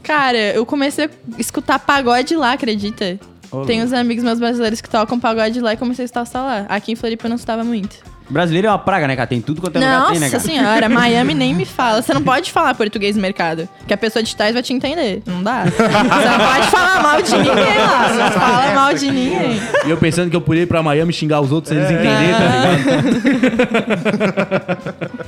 Cara, 0.03 0.37
eu 0.37 0.65
comecei 0.65 1.05
a 1.05 1.09
escutar 1.37 1.79
pagode 1.79 2.35
lá, 2.35 2.53
acredita? 2.53 3.19
Tem 3.65 3.83
uns 3.83 3.93
amigos 3.93 4.23
meus 4.23 4.39
brasileiros 4.39 4.79
que 4.81 4.89
tocam 4.89 5.19
pagode 5.19 5.59
lá 5.59 5.73
e 5.73 5.77
comecei 5.77 6.03
a 6.03 6.05
escutar 6.05 6.41
lá. 6.41 6.65
Aqui 6.69 6.91
em 6.91 6.95
Floripa 6.95 7.25
eu 7.25 7.29
não 7.29 7.35
estava 7.35 7.63
muito. 7.63 7.97
Brasileiro 8.29 8.67
é 8.67 8.71
uma 8.71 8.77
praga, 8.77 9.07
né, 9.07 9.15
cara? 9.15 9.27
Tem 9.27 9.41
tudo 9.41 9.59
quanto 9.61 9.77
é 9.77 9.79
lugar 9.79 10.11
tem, 10.11 10.19
né, 10.19 10.29
Nossa 10.29 10.37
cara? 10.37 10.43
senhora, 10.43 10.87
Miami 10.89 11.33
nem 11.33 11.53
me 11.53 11.65
fala. 11.65 12.01
Você 12.01 12.13
não 12.13 12.21
pode 12.21 12.51
falar 12.51 12.75
português 12.75 13.15
no 13.15 13.21
mercado. 13.21 13.67
Que 13.87 13.93
a 13.93 13.97
pessoa 13.97 14.21
de 14.21 14.35
trás 14.35 14.53
vai 14.53 14.61
te 14.61 14.71
entender. 14.73 15.23
Não 15.25 15.41
dá. 15.41 15.63
Você 15.65 15.81
não 15.81 16.47
pode 16.47 16.67
falar 16.67 17.01
mal 17.01 17.21
de 17.21 17.31
ninguém 17.31 17.77
lá. 17.77 18.07
Você 18.07 18.17
não 18.17 18.31
fala 18.31 18.73
mal 18.75 18.93
de 18.93 19.11
ninguém. 19.11 19.61
E 19.85 19.89
eu 19.89 19.97
pensando 19.97 20.29
que 20.29 20.35
eu 20.35 20.41
podia 20.41 20.63
ir 20.63 20.67
pra 20.67 20.83
Miami 20.83 21.11
xingar 21.11 21.41
os 21.41 21.51
outros 21.51 21.69
sem 21.69 21.77
eles 21.77 21.89
entenderem, 21.91 22.33
tá 22.33 22.39
ligado? 22.75 24.39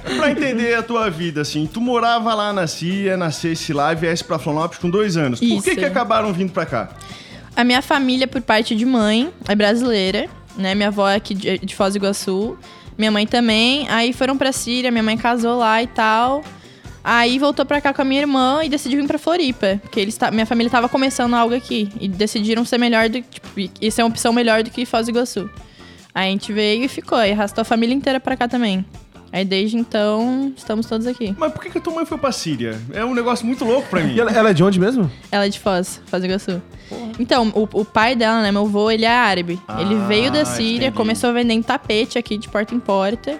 Pra 0.17 0.31
entender 0.31 0.75
a 0.75 0.83
tua 0.83 1.09
vida, 1.09 1.41
assim, 1.41 1.67
tu 1.71 1.81
morava 1.81 2.33
lá 2.33 2.53
na 2.53 2.67
CIA, 2.67 3.17
nascesse 3.17 3.73
lá 3.73 3.91
e 3.93 3.95
viesse 3.95 4.23
pra 4.23 4.37
Florianópolis 4.37 4.79
com 4.79 4.89
dois 4.89 5.17
anos. 5.17 5.39
Por 5.39 5.47
que 5.63 5.71
Isso. 5.71 5.79
que 5.79 5.85
acabaram 5.85 6.31
vindo 6.33 6.51
pra 6.51 6.65
cá? 6.65 6.89
A 7.55 7.63
minha 7.63 7.81
família, 7.81 8.27
por 8.27 8.41
parte 8.41 8.75
de 8.75 8.85
mãe, 8.85 9.29
é 9.47 9.55
brasileira, 9.55 10.27
né? 10.57 10.75
Minha 10.75 10.89
avó 10.89 11.09
é 11.09 11.15
aqui 11.15 11.33
de, 11.33 11.57
de 11.59 11.75
Foz 11.75 11.93
do 11.93 11.97
Iguaçu. 11.97 12.57
Minha 12.97 13.11
mãe 13.11 13.25
também. 13.25 13.87
Aí 13.89 14.13
foram 14.13 14.37
pra 14.37 14.51
Síria, 14.51 14.91
minha 14.91 15.03
mãe 15.03 15.17
casou 15.17 15.57
lá 15.57 15.81
e 15.81 15.87
tal. 15.87 16.43
Aí 17.03 17.39
voltou 17.39 17.65
pra 17.65 17.81
cá 17.81 17.93
com 17.93 18.01
a 18.01 18.05
minha 18.05 18.21
irmã 18.21 18.61
e 18.63 18.69
decidiu 18.69 19.01
vir 19.01 19.07
pra 19.07 19.17
Floripa. 19.17 19.79
Porque 19.81 19.99
eles 19.99 20.17
minha 20.31 20.45
família 20.45 20.69
tava 20.69 20.87
começando 20.87 21.33
algo 21.33 21.55
aqui. 21.55 21.89
E 21.99 22.07
decidiram 22.07 22.63
ser 22.63 22.77
melhor 22.77 23.09
do 23.09 23.21
tipo, 23.21 23.47
e 23.81 23.91
ser 23.91 24.03
uma 24.03 24.09
opção 24.09 24.31
melhor 24.31 24.63
do 24.63 24.69
que 24.69 24.85
Foz 24.85 25.07
do 25.07 25.11
Iguaçu. 25.11 25.49
Aí 26.13 26.27
a 26.27 26.31
gente 26.31 26.53
veio 26.53 26.83
e 26.83 26.87
ficou. 26.87 27.23
E 27.23 27.31
arrastou 27.31 27.63
a 27.63 27.65
família 27.65 27.95
inteira 27.95 28.19
pra 28.19 28.37
cá 28.37 28.47
também. 28.47 28.85
Aí 29.33 29.45
desde 29.45 29.77
então, 29.77 30.51
estamos 30.57 30.85
todos 30.85 31.07
aqui. 31.07 31.33
Mas 31.37 31.53
por 31.53 31.61
que, 31.63 31.69
que 31.69 31.77
a 31.77 31.81
tua 31.81 31.93
mãe 31.93 32.05
foi 32.05 32.17
pra 32.17 32.31
Síria? 32.33 32.77
É 32.93 33.03
um 33.05 33.13
negócio 33.13 33.45
muito 33.45 33.63
louco 33.63 33.87
pra 33.89 34.01
mim. 34.01 34.13
E 34.13 34.19
ela, 34.19 34.29
ela 34.31 34.49
é 34.49 34.53
de 34.53 34.61
onde 34.63 34.77
mesmo? 34.79 35.09
Ela 35.31 35.45
é 35.45 35.49
de 35.49 35.57
Foz, 35.59 36.01
Foz 36.05 36.21
do 36.21 36.27
Iguaçu. 36.27 36.61
Então, 37.17 37.49
o, 37.55 37.63
o 37.79 37.85
pai 37.85 38.15
dela, 38.15 38.41
né, 38.41 38.51
meu 38.51 38.63
avô, 38.63 38.91
ele 38.91 39.05
é 39.05 39.09
árabe. 39.15 39.57
ele 39.79 39.95
Ah, 39.95 40.05
veio 40.07 40.29
da 40.31 40.43
Síria, 40.43 40.87
entendi. 40.87 40.97
começou 40.97 41.31
vendendo 41.31 41.63
tapete 41.63 42.17
aqui 42.19 42.37
de 42.37 42.49
porta 42.49 42.75
em 42.75 42.79
porta. 42.79 43.39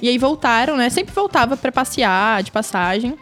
E 0.00 0.08
aí 0.08 0.16
voltaram, 0.16 0.76
né? 0.76 0.88
Sempre 0.88 1.14
voltava 1.14 1.56
pra 1.56 1.70
passear, 1.70 2.42
de 2.42 2.50
passagem. 2.50 3.14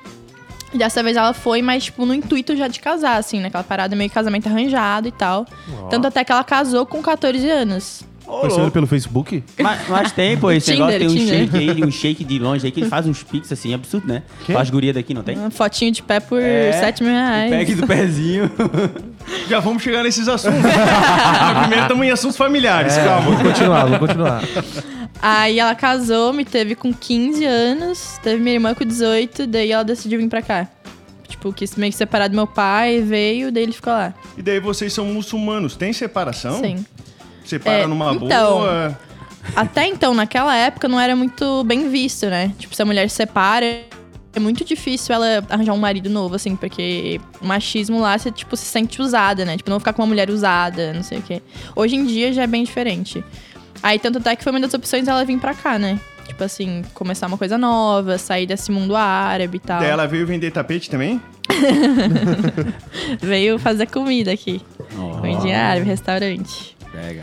E 0.72 0.78
dessa 0.78 1.02
vez 1.02 1.16
ela 1.16 1.32
foi, 1.32 1.62
mas, 1.62 1.84
tipo, 1.84 2.04
no 2.06 2.14
intuito 2.14 2.56
já 2.56 2.66
de 2.68 2.78
casar, 2.80 3.16
assim, 3.16 3.40
naquela 3.40 3.62
parada 3.64 3.94
meio 3.96 4.10
casamento 4.10 4.48
arranjado 4.48 5.08
e 5.08 5.12
tal. 5.12 5.46
Tanto 5.90 6.06
até 6.08 6.22
que 6.24 6.30
ela 6.32 6.42
casou 6.44 6.84
com 6.86 7.00
14 7.02 7.48
anos. 7.50 8.02
Conheceu 8.26 8.62
ele 8.62 8.70
pelo 8.70 8.86
Facebook? 8.86 9.42
Mas, 9.60 9.88
mas 9.88 10.12
tem, 10.12 10.36
pô, 10.36 10.50
esse 10.50 10.72
Tinder, 10.72 10.86
negócio 10.86 10.98
tem 10.98 11.08
um 11.08 11.26
Tinder. 11.26 11.38
shake 11.50 11.56
aí, 11.70 11.84
um 11.84 11.90
shake 11.90 12.24
de 12.24 12.38
longe 12.38 12.66
aí, 12.66 12.72
que 12.72 12.80
ele 12.80 12.88
faz 12.88 13.06
uns 13.06 13.22
pics 13.22 13.52
assim, 13.52 13.74
absurdo, 13.74 14.06
né? 14.08 14.22
Faz 14.52 14.70
guria 14.70 14.92
daqui, 14.92 15.12
não 15.14 15.22
tem? 15.22 15.36
Uma 15.38 15.50
fotinho 15.50 15.92
de 15.92 16.02
pé 16.02 16.20
por 16.20 16.40
É, 16.40 16.72
7 16.72 17.02
mil 17.02 17.12
reais. 17.12 17.50
Pegue 17.50 17.74
do 17.74 17.86
pezinho. 17.86 18.50
Já 19.48 19.60
vamos 19.60 19.82
chegar 19.82 20.02
nesses 20.02 20.26
assuntos. 20.28 20.60
Mas 20.64 21.58
primeiro 21.60 21.82
estamos 21.82 22.06
em 22.06 22.10
assuntos 22.10 22.36
familiares, 22.36 22.96
calma. 22.96 23.30
Vamos 23.30 23.42
continuar, 23.42 23.84
vamos 23.84 23.98
continuar. 23.98 24.42
Aí 25.22 25.58
ela 25.58 25.74
casou, 25.74 26.32
me 26.32 26.44
teve 26.44 26.74
com 26.74 26.92
15 26.92 27.44
anos, 27.44 28.18
teve 28.22 28.42
minha 28.42 28.54
irmã 28.54 28.74
com 28.74 28.84
18, 28.84 29.46
daí 29.46 29.70
ela 29.72 29.84
decidiu 29.84 30.18
vir 30.18 30.28
pra 30.28 30.42
cá. 30.42 30.68
Tipo, 31.28 31.52
quis 31.52 31.74
meio 31.76 31.90
que 31.92 31.96
separar 31.98 32.28
do 32.28 32.34
meu 32.36 32.46
pai, 32.46 33.00
veio, 33.00 33.50
daí 33.50 33.62
ele 33.62 33.72
ficou 33.72 33.92
lá. 33.92 34.12
E 34.36 34.42
daí 34.42 34.60
vocês 34.60 34.92
são 34.92 35.06
muçulmanos. 35.06 35.76
Tem 35.76 35.92
separação? 35.92 36.60
Sim. 36.60 36.84
Separa 37.58 37.82
É, 37.82 37.86
numa 37.86 38.12
então, 38.12 38.58
boa. 38.58 38.98
Até 39.54 39.86
então, 39.86 40.14
naquela 40.14 40.56
época, 40.56 40.88
não 40.88 40.98
era 40.98 41.14
muito 41.14 41.64
bem 41.64 41.88
visto, 41.88 42.26
né? 42.26 42.52
Tipo, 42.58 42.74
se 42.74 42.82
a 42.82 42.84
mulher 42.84 43.08
se 43.10 43.16
separa, 43.16 43.64
é 44.34 44.40
muito 44.40 44.64
difícil 44.64 45.14
ela 45.14 45.44
arranjar 45.48 45.72
um 45.72 45.78
marido 45.78 46.10
novo, 46.10 46.34
assim, 46.34 46.56
porque 46.56 47.20
o 47.40 47.46
machismo 47.46 48.00
lá, 48.00 48.18
você, 48.18 48.30
tipo, 48.30 48.56
se 48.56 48.64
sente 48.64 49.00
usada, 49.00 49.44
né? 49.44 49.56
Tipo, 49.56 49.70
não 49.70 49.74
vou 49.74 49.80
ficar 49.80 49.92
com 49.92 50.02
uma 50.02 50.08
mulher 50.08 50.30
usada, 50.30 50.92
não 50.92 51.02
sei 51.02 51.18
o 51.18 51.22
quê. 51.22 51.42
Hoje 51.76 51.96
em 51.96 52.04
dia 52.04 52.32
já 52.32 52.42
é 52.42 52.46
bem 52.46 52.64
diferente. 52.64 53.22
Aí, 53.82 53.98
tanto 53.98 54.18
até 54.18 54.34
que 54.34 54.42
foi 54.42 54.52
uma 54.52 54.60
das 54.60 54.72
opções 54.74 55.06
ela 55.06 55.24
vir 55.24 55.38
pra 55.38 55.54
cá, 55.54 55.78
né? 55.78 56.00
Tipo 56.26 56.42
assim, 56.42 56.82
começar 56.94 57.26
uma 57.26 57.36
coisa 57.36 57.56
nova, 57.58 58.18
sair 58.18 58.46
desse 58.46 58.72
mundo 58.72 58.96
árabe 58.96 59.58
e 59.58 59.60
tal. 59.60 59.78
Daí 59.78 59.90
ela 59.90 60.06
veio 60.06 60.26
vender 60.26 60.50
tapete 60.50 60.90
também? 60.90 61.20
Veio 63.20 63.58
fazer 63.58 63.86
comida 63.86 64.32
aqui. 64.32 64.60
Comidinha 65.20 65.62
árabe, 65.62 65.86
restaurante. 65.86 66.74
Pega. 66.90 67.22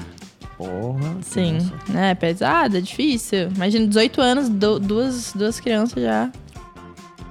Porra. 0.66 1.18
Sim, 1.22 1.58
né? 1.90 2.14
Pesado, 2.16 2.78
é 2.78 2.82
difícil. 2.82 3.50
Imagina, 3.56 3.88
18 3.88 4.22
anos, 4.22 4.50
du- 4.50 4.80
duas, 4.80 5.34
duas 5.34 5.60
crianças 5.60 6.02
já. 6.02 6.30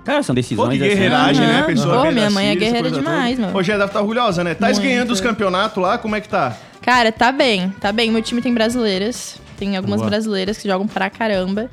Cara, 0.04 0.22
são 0.22 0.34
Pô, 0.34 0.40
decisões 0.40 0.72
que 0.72 0.78
guerreiragem, 0.78 1.44
Aham. 1.44 1.52
né? 1.52 1.62
Pessoa 1.64 2.04
Pô, 2.06 2.10
minha 2.10 2.30
mãe 2.30 2.46
é 2.48 2.52
Síria, 2.52 2.66
guerreira 2.68 2.90
demais, 2.90 3.36
toda. 3.36 3.46
mano. 3.48 3.58
Hoje 3.58 3.68
já 3.68 3.74
deve 3.76 3.86
estar 3.90 4.00
orgulhosa, 4.00 4.42
né? 4.42 4.54
Tá 4.54 4.72
ganhando 4.72 5.10
os 5.12 5.20
campeonatos 5.20 5.82
lá, 5.82 5.98
como 5.98 6.16
é 6.16 6.20
que 6.20 6.28
tá? 6.28 6.56
Cara, 6.80 7.12
tá 7.12 7.30
bem, 7.30 7.68
tá 7.80 7.92
bem. 7.92 8.10
Meu 8.10 8.22
time 8.22 8.40
tem 8.40 8.52
brasileiras. 8.52 9.38
Tem 9.58 9.76
algumas 9.76 10.00
Boa. 10.00 10.08
brasileiras 10.10 10.56
que 10.58 10.66
jogam 10.66 10.86
pra 10.88 11.10
caramba. 11.10 11.70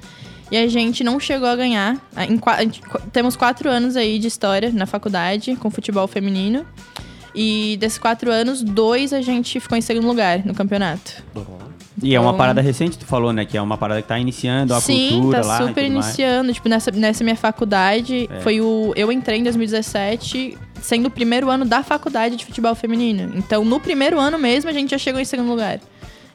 E 0.52 0.58
a 0.58 0.68
gente 0.68 1.04
não 1.04 1.20
chegou 1.20 1.48
a 1.48 1.56
ganhar. 1.56 1.98
Em 2.30 2.38
qu- 2.38 2.52
temos 3.14 3.36
quatro 3.38 3.70
anos 3.70 3.96
aí 3.96 4.20
de 4.20 4.28
história 4.28 4.70
na 4.74 4.86
faculdade 4.86 5.56
com 5.56 5.70
futebol 5.72 6.06
feminino. 6.08 6.66
E 7.40 7.78
desses 7.80 8.00
quatro 8.00 8.32
anos, 8.32 8.64
dois 8.64 9.14
a 9.14 9.22
gente 9.22 9.60
ficou 9.60 9.78
em 9.78 9.82
segundo 9.82 10.08
lugar 10.08 10.44
no 10.44 10.56
campeonato. 10.56 11.24
E 12.02 12.16
é 12.16 12.20
uma 12.20 12.30
Então- 12.30 12.38
parada 12.38 12.62
recente, 12.62 12.98
tu 12.98 13.06
falou, 13.06 13.32
né? 13.32 13.46
Que 13.46 13.58
é 13.58 13.62
uma 13.62 13.78
parada 13.78 14.02
que 14.02 14.08
tá 14.08 14.18
iniciando 14.18 14.74
a 14.74 14.82
Sim, 14.82 15.10
cultura 15.20 15.42
tá 15.42 15.48
lá. 15.48 15.56
e 15.64 15.68
super 15.68 15.84
tudo 15.86 15.94
mais. 15.94 16.06
iniciando. 16.08 16.54
Tipo, 16.54 16.70
nessa, 16.70 16.92
nessa 16.92 17.24
minha 17.24 17.36
faculdade, 17.36 18.28
É. 18.32 18.40
foi 18.42 18.60
o. 18.60 18.92
Eu 18.96 19.12
entrei 19.12 19.40
em 19.40 19.44
2017, 19.44 20.58
sendo 20.82 21.08
o 21.08 21.12
primeiro 21.12 21.50
ano 21.50 21.64
da 21.66 21.84
faculdade 21.84 22.36
de 22.36 22.46
futebol 22.46 22.74
feminino. 22.76 23.32
Então, 23.36 23.64
no 23.64 23.80
primeiro 23.80 24.20
ano 24.20 24.38
mesmo, 24.40 24.70
a 24.70 24.74
gente 24.74 24.92
já 24.92 24.98
chegou 24.98 25.20
em 25.22 25.26
segundo 25.26 25.50
lugar. 25.50 25.80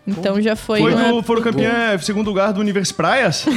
Então 0.07 0.41
já 0.41 0.57
foi. 0.57 0.81
Foi 0.81 0.95
uma- 0.95 1.13
do, 1.13 1.23
foram 1.23 1.43
campeão 1.43 1.71
é, 1.71 1.97
segundo 1.99 2.27
lugar 2.27 2.53
do 2.53 2.61
Universo 2.61 2.95
Praias? 2.95 3.45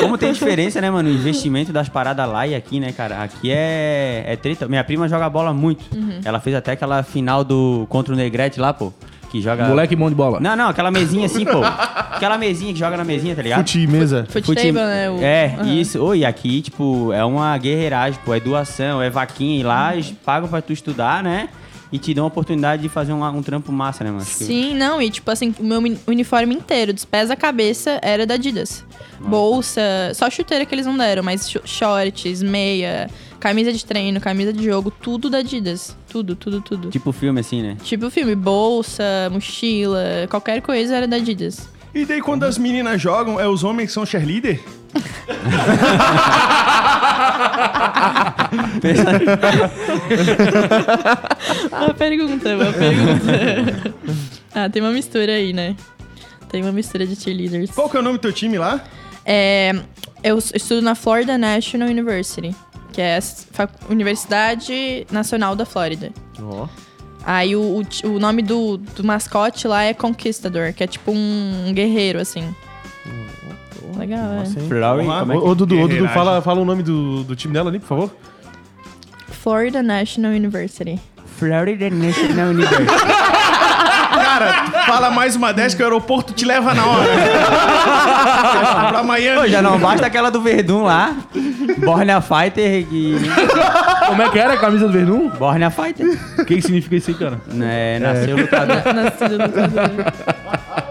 Como 0.00 0.16
tem 0.16 0.32
diferença, 0.32 0.80
né, 0.80 0.90
mano? 0.90 1.08
O 1.08 1.12
investimento 1.12 1.72
das 1.72 1.88
paradas 1.88 2.28
lá 2.28 2.46
e 2.46 2.54
aqui, 2.54 2.80
né, 2.80 2.92
cara? 2.92 3.22
Aqui 3.22 3.50
é, 3.50 4.24
é 4.26 4.36
treta. 4.36 4.68
Minha 4.68 4.84
prima 4.84 5.08
joga 5.08 5.28
bola 5.28 5.52
muito. 5.52 5.84
Uhum. 5.94 6.20
Ela 6.24 6.40
fez 6.40 6.56
até 6.56 6.72
aquela 6.72 7.02
final 7.02 7.44
do 7.44 7.86
contra 7.88 8.12
o 8.14 8.16
Negrete 8.16 8.60
lá, 8.60 8.72
pô. 8.72 8.92
Que 9.30 9.40
joga. 9.40 9.66
Moleque 9.68 9.94
bom 9.94 10.08
de 10.08 10.14
bola. 10.14 10.40
Não, 10.40 10.56
não, 10.56 10.68
aquela 10.68 10.90
mesinha 10.90 11.26
assim, 11.26 11.44
pô. 11.44 11.62
Aquela 11.64 12.36
mesinha 12.36 12.72
que 12.72 12.78
joga 12.78 12.96
na 12.96 13.04
mesinha, 13.04 13.34
tá 13.36 13.42
ligado? 13.42 13.58
Fute 13.60 13.86
mesa. 13.86 14.26
Foot 14.28 14.44
Fute- 14.46 14.60
table, 14.60 14.72
né? 14.80 15.10
o- 15.10 15.22
É, 15.22 15.54
Aham. 15.58 15.72
isso. 15.74 16.02
Oi, 16.02 16.24
aqui, 16.24 16.62
tipo, 16.62 17.12
é 17.12 17.24
uma 17.24 17.56
guerreiragem, 17.56 18.18
pô. 18.24 18.34
É 18.34 18.40
doação, 18.40 19.00
é 19.00 19.08
vaquinha. 19.08 19.60
E 19.60 19.62
lá 19.62 19.92
eles 19.94 20.12
pagam 20.24 20.48
pra 20.48 20.60
tu 20.60 20.72
estudar, 20.72 21.22
né? 21.22 21.48
E 21.92 21.98
te 21.98 22.14
dão 22.14 22.24
a 22.24 22.28
oportunidade 22.28 22.82
de 22.82 22.88
fazer 22.88 23.12
um, 23.12 23.24
um 23.24 23.42
trampo 23.42 23.72
massa, 23.72 24.04
né, 24.04 24.10
mano? 24.10 24.24
Sim, 24.24 24.74
não, 24.76 25.02
e 25.02 25.10
tipo 25.10 25.28
assim, 25.30 25.52
o 25.58 25.64
meu 25.64 25.78
uni- 25.78 25.98
uniforme 26.06 26.54
inteiro, 26.54 26.92
dos 26.92 27.04
pés 27.04 27.30
à 27.30 27.36
cabeça, 27.36 27.98
era 28.02 28.24
da 28.24 28.34
Adidas. 28.34 28.84
Bolsa, 29.18 29.80
só 30.14 30.28
chuteira 30.30 30.64
que 30.66 30.74
eles 30.74 30.86
não 30.86 30.96
deram, 30.96 31.22
mas 31.22 31.50
sh- 31.50 31.58
shorts, 31.64 32.42
meia, 32.42 33.08
camisa 33.38 33.72
de 33.72 33.84
treino, 33.84 34.20
camisa 34.20 34.52
de 34.52 34.64
jogo, 34.64 34.90
tudo 34.90 35.28
da 35.30 35.38
Adidas. 35.38 35.96
Tudo, 36.08 36.34
tudo, 36.36 36.60
tudo. 36.60 36.90
Tipo 36.90 37.12
filme, 37.12 37.40
assim, 37.40 37.62
né? 37.62 37.76
Tipo 37.82 38.10
filme, 38.10 38.34
bolsa, 38.34 39.02
mochila, 39.30 40.26
qualquer 40.30 40.60
coisa 40.62 40.94
era 40.96 41.06
da 41.08 41.16
Adidas. 41.16 41.68
E 41.94 42.04
daí 42.04 42.20
quando 42.20 42.44
as 42.44 42.56
meninas 42.56 43.00
jogam, 43.00 43.40
é 43.40 43.48
os 43.48 43.64
homens 43.64 43.88
que 43.88 43.92
são 43.92 44.06
cheerleader? 44.06 44.60
Boa 51.70 51.94
pergunta, 51.94 52.56
boa 52.56 52.72
pergunta. 52.72 53.94
ah, 54.54 54.68
tem 54.68 54.82
uma 54.82 54.92
mistura 54.92 55.32
aí, 55.32 55.52
né? 55.52 55.76
Tem 56.48 56.62
uma 56.62 56.72
mistura 56.72 57.06
de 57.06 57.16
cheerleaders. 57.16 57.70
Qual 57.70 57.88
que 57.88 57.96
é 57.96 58.00
o 58.00 58.02
nome 58.02 58.18
do 58.18 58.20
teu 58.20 58.32
time 58.32 58.58
lá? 58.58 58.82
É, 59.24 59.72
eu 60.22 60.38
estudo 60.38 60.82
na 60.82 60.94
Florida 60.94 61.38
National 61.38 61.88
University, 61.88 62.54
que 62.92 63.00
é 63.00 63.18
a 63.18 63.68
Universidade 63.88 65.06
Nacional 65.10 65.54
da 65.54 65.64
Flórida. 65.64 66.10
Ó. 66.42 66.66
Aí 67.32 67.54
o, 67.54 67.60
o 67.60 68.08
o 68.08 68.18
nome 68.18 68.42
do, 68.42 68.76
do 68.76 69.04
mascote 69.04 69.68
lá 69.68 69.84
é 69.84 69.94
Conquistador, 69.94 70.72
que 70.72 70.82
é 70.82 70.86
tipo 70.88 71.12
um, 71.12 71.68
um 71.68 71.72
guerreiro, 71.72 72.18
assim. 72.18 72.52
Legal, 73.96 74.32
é. 74.32 74.36
Nossa, 74.38 74.58
como 74.58 75.32
é 75.32 75.36
Ô, 75.36 75.40
que... 75.40 75.48
ô, 75.48 75.54
Dudu, 75.54 75.80
ô, 75.80 75.86
Dudu, 75.86 76.08
fala, 76.08 76.42
fala 76.42 76.60
o 76.60 76.64
nome 76.64 76.82
do, 76.82 77.22
do 77.22 77.36
time 77.36 77.54
dela 77.54 77.70
ali, 77.70 77.78
por 77.78 77.86
favor. 77.86 78.10
Florida 79.30 79.80
National 79.80 80.32
University. 80.32 80.98
Florida 81.38 81.88
National 81.88 82.48
University. 82.48 82.82
Cara, 84.10 84.84
fala 84.86 85.10
mais 85.10 85.36
uma 85.36 85.52
dessa 85.52 85.76
que 85.76 85.82
o 85.82 85.86
aeroporto 85.86 86.32
te 86.32 86.44
leva 86.44 86.74
na 86.74 86.84
hora. 86.84 87.10
pra 88.90 89.02
Miami. 89.04 89.42
Pô, 89.42 89.46
já 89.46 89.62
não 89.62 89.78
basta 89.78 90.04
aquela 90.04 90.30
do 90.30 90.40
Verdun 90.40 90.82
lá. 90.82 91.14
Bornea 91.78 92.20
Fighter 92.20 92.88
e... 92.90 93.14
Como 94.10 94.22
é 94.22 94.28
que 94.28 94.38
era 94.38 94.54
a 94.54 94.56
camisa 94.58 94.86
do 94.86 94.92
Verdun? 94.92 95.28
Bornea 95.30 95.70
Fighter. 95.70 96.18
O 96.38 96.44
que, 96.44 96.56
que 96.56 96.62
significa 96.62 96.96
isso 96.96 97.10
aí, 97.10 97.16
cara? 97.16 97.40
É, 97.62 97.98
nasceu 98.00 98.36
lutador. 98.36 98.82
Nascido 98.92 99.38
lutador. 99.38 100.12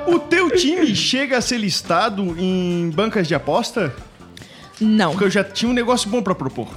O 0.07 0.19
teu 0.19 0.49
time 0.51 0.95
chega 0.95 1.38
a 1.38 1.41
ser 1.41 1.57
listado 1.57 2.35
em 2.38 2.89
bancas 2.95 3.27
de 3.27 3.35
aposta? 3.35 3.93
Não. 4.79 5.11
Porque 5.11 5.25
eu 5.25 5.29
já 5.29 5.43
tinha 5.43 5.69
um 5.69 5.73
negócio 5.73 6.09
bom 6.09 6.21
pra 6.21 6.33
propor. 6.33 6.69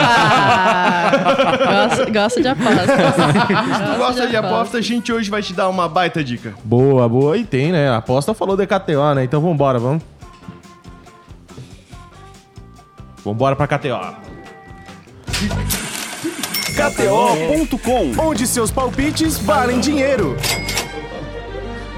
Ah, 0.00 1.88
gosto, 1.88 2.12
gosto 2.12 2.40
de 2.40 2.48
apostas. 2.48 2.86
Se 2.86 3.92
tu 3.92 3.98
gosta 3.98 4.26
de 4.26 4.36
aposta, 4.36 4.78
a 4.78 4.80
gente 4.80 5.12
hoje 5.12 5.30
vai 5.30 5.42
te 5.42 5.52
dar 5.52 5.68
uma 5.68 5.86
baita 5.88 6.24
dica. 6.24 6.54
Boa, 6.64 7.06
boa. 7.06 7.36
E 7.36 7.44
tem, 7.44 7.70
né? 7.70 7.90
A 7.90 7.98
aposta 7.98 8.32
falou 8.32 8.56
DKTO, 8.56 9.14
né? 9.14 9.24
Então 9.24 9.42
vambora, 9.42 9.78
vamos. 9.78 10.02
Vambora 13.22 13.54
pra 13.54 13.66
KTO. 13.66 14.32
KTO.com 16.72 18.12
Onde 18.18 18.46
seus 18.46 18.70
palpites 18.70 19.38
valem 19.38 19.78
dinheiro. 19.78 20.34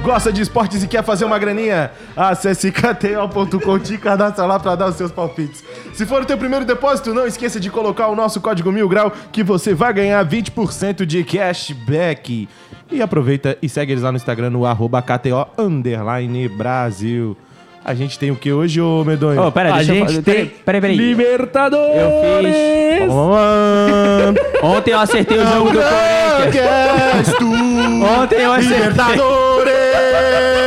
Gosta 0.02 0.32
de 0.32 0.42
esportes 0.42 0.82
e 0.82 0.88
quer 0.88 1.04
fazer 1.04 1.24
uma 1.24 1.38
graninha? 1.38 1.92
Acesse 2.16 2.72
kto.com 2.72 3.76
e 3.92 3.98
cadastra 3.98 4.44
lá 4.44 4.58
para 4.58 4.74
dar 4.74 4.88
os 4.88 4.96
seus 4.96 5.12
palpites. 5.12 5.62
Se 5.94 6.04
for 6.04 6.22
o 6.22 6.26
teu 6.26 6.36
primeiro 6.36 6.64
depósito, 6.64 7.14
não 7.14 7.24
esqueça 7.24 7.60
de 7.60 7.70
colocar 7.70 8.08
o 8.08 8.16
nosso 8.16 8.40
código 8.40 8.72
mil 8.72 8.88
grau 8.88 9.12
que 9.30 9.44
você 9.44 9.72
vai 9.72 9.94
ganhar 9.94 10.26
20% 10.28 11.06
de 11.06 11.22
cashback. 11.22 12.48
E 12.90 13.00
aproveita 13.00 13.56
e 13.62 13.68
segue 13.68 13.92
eles 13.92 14.02
lá 14.02 14.10
no 14.10 14.16
Instagram 14.16 14.50
no 14.50 14.66
arroba 14.66 15.00
KTO 15.00 15.46
Brasil. 16.56 17.36
A 17.84 17.94
gente 17.94 18.18
tem 18.18 18.30
o 18.30 18.36
que 18.36 18.50
hoje, 18.50 18.80
ô 18.80 19.04
Medonho? 19.04 19.42
Ô, 19.46 19.52
pera, 19.52 19.74
A 19.74 19.76
deixa 19.76 19.92
eu 19.92 19.96
gente 19.96 20.06
fazer. 20.06 20.22
tem 20.22 20.46
Peraí, 20.64 20.80
peraí. 20.80 20.96
Libertadores! 20.96 21.96
Eu 21.96 23.02
fiz. 23.02 23.12
Ontem 24.62 24.92
eu 24.92 24.98
acertei 25.00 25.36
o 25.38 25.46
jogo 25.46 25.70
do 25.70 25.78
Corinthians. 25.78 27.28
Ontem 28.22 28.40
eu 28.40 28.52
acertei. 28.52 28.78
Libertadores! 28.78 30.63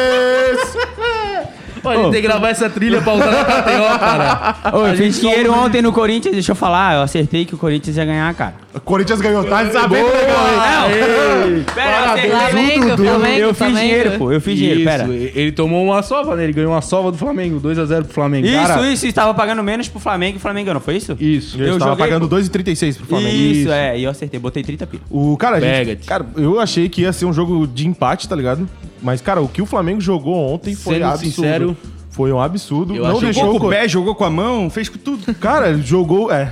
Pô, 1.82 1.90
a 1.90 1.96
gente 1.98 2.12
tem 2.12 2.22
que 2.22 2.28
gravar 2.28 2.50
essa 2.50 2.70
trilha 2.70 3.02
pra 3.02 3.14
usar 3.14 3.32
na 3.32 3.44
KTO, 3.46 4.00
cara. 4.00 4.56
Ô, 4.78 4.82
A 4.84 4.90
eu 4.90 4.96
gente 4.96 5.08
fiz 5.14 5.22
dinheiro 5.22 5.54
ontem 5.54 5.82
no 5.82 5.92
Corinthians, 5.94 6.34
deixa 6.34 6.52
eu 6.52 6.56
falar. 6.56 6.96
Eu 6.96 7.02
acertei 7.02 7.46
que 7.46 7.56
o 7.56 7.58
Corinthians 7.58 7.98
ia 7.98 8.06
ganhar, 8.06 8.34
cara. 8.34 8.56
O 8.74 8.80
Corinthians 8.80 9.22
ganhou, 9.22 9.44
tá 9.44 9.70
sabendo 9.72 10.06
legal, 10.08 10.90
hein? 10.90 11.66
Pera, 11.74 12.06
eu 12.06 12.12
acertei. 12.14 12.32
Flamengo, 12.32 12.98
Flamengo, 12.98 13.40
Eu 13.40 13.50
fiz 13.50 13.58
Flamengo. 13.58 13.80
dinheiro, 13.80 14.12
pô. 14.18 14.32
Eu 14.32 14.42
fiz 14.42 14.58
dinheiro, 14.58 14.80
Isso, 14.82 14.90
pera. 14.90 15.08
ele 15.10 15.52
tomou 15.52 15.84
uma 15.84 16.02
sova, 16.04 16.36
né? 16.36 16.44
Ele 16.44 16.54
ganhou 16.54 16.72
uma 16.72 16.82
sova 16.82 17.12
do 17.12 17.18
Flamengo, 17.18 17.60
2x0 17.60 18.04
pro 18.04 18.14
Flamengo. 18.14 18.48
Isso, 18.48 18.56
Cara, 18.68 18.92
isso. 18.92 19.08
Estava 19.08 19.34
pagando 19.34 19.64
menos 19.64 19.88
pro 19.88 20.00
Flamengo 20.00 20.36
e 20.36 20.40
o 20.40 20.42
Flamengo 20.42 20.74
não 20.74 20.80
foi 20.82 20.98
isso? 20.98 21.16
Isso. 21.20 21.58
Eu, 21.60 21.68
Eu 21.68 21.74
estava 21.74 21.92
joguei, 21.92 22.06
pagando 22.06 22.28
pô. 22.28 22.36
2,36 22.36 22.98
pro 22.98 23.06
Flamengo. 23.06 23.36
Isso, 23.36 23.72
é. 23.72 23.98
E 24.00 24.04
eu 24.04 24.12
acertei. 24.12 24.40
Botei 24.40 24.64
30 24.64 24.86
pila. 24.88 25.04
O 25.10 25.36
cara, 25.38 25.58
a 25.58 25.60
gente, 25.60 25.72
Pega-te. 25.72 26.06
cara, 26.08 26.26
eu 26.36 26.60
achei 26.60 26.88
que 26.90 27.02
ia 27.02 27.12
ser 27.14 27.26
um 27.26 27.34
jogo 27.34 27.66
de 27.68 27.88
empate, 27.88 28.28
tá 28.30 28.36
ligado? 28.36 28.68
Mas, 29.02 29.22
cara, 29.22 29.42
o 29.42 29.48
que 29.48 29.62
o 29.62 29.66
Flamengo 29.66 30.02
jogou 30.02 30.36
ontem 30.54 30.76
foi 30.76 30.96
Sendo 30.96 31.06
absurdo. 31.06 31.34
sincero, 31.36 31.78
foi 32.10 32.32
um 32.32 32.42
absurdo. 32.42 32.96
eu 32.96 33.04
não 33.04 33.20
deixou 33.20 33.44
Jogou 33.44 33.58
o 33.58 33.60
com 33.60 33.68
o 33.68 33.70
pé, 33.70 33.88
jogou 33.88 34.16
com 34.16 34.24
a 34.24 34.30
mão, 34.30 34.70
fez 34.70 34.90
com 34.90 34.98
tudo. 34.98 35.34
Cara, 35.36 35.78
jogou. 35.78 36.32
É. 36.32 36.52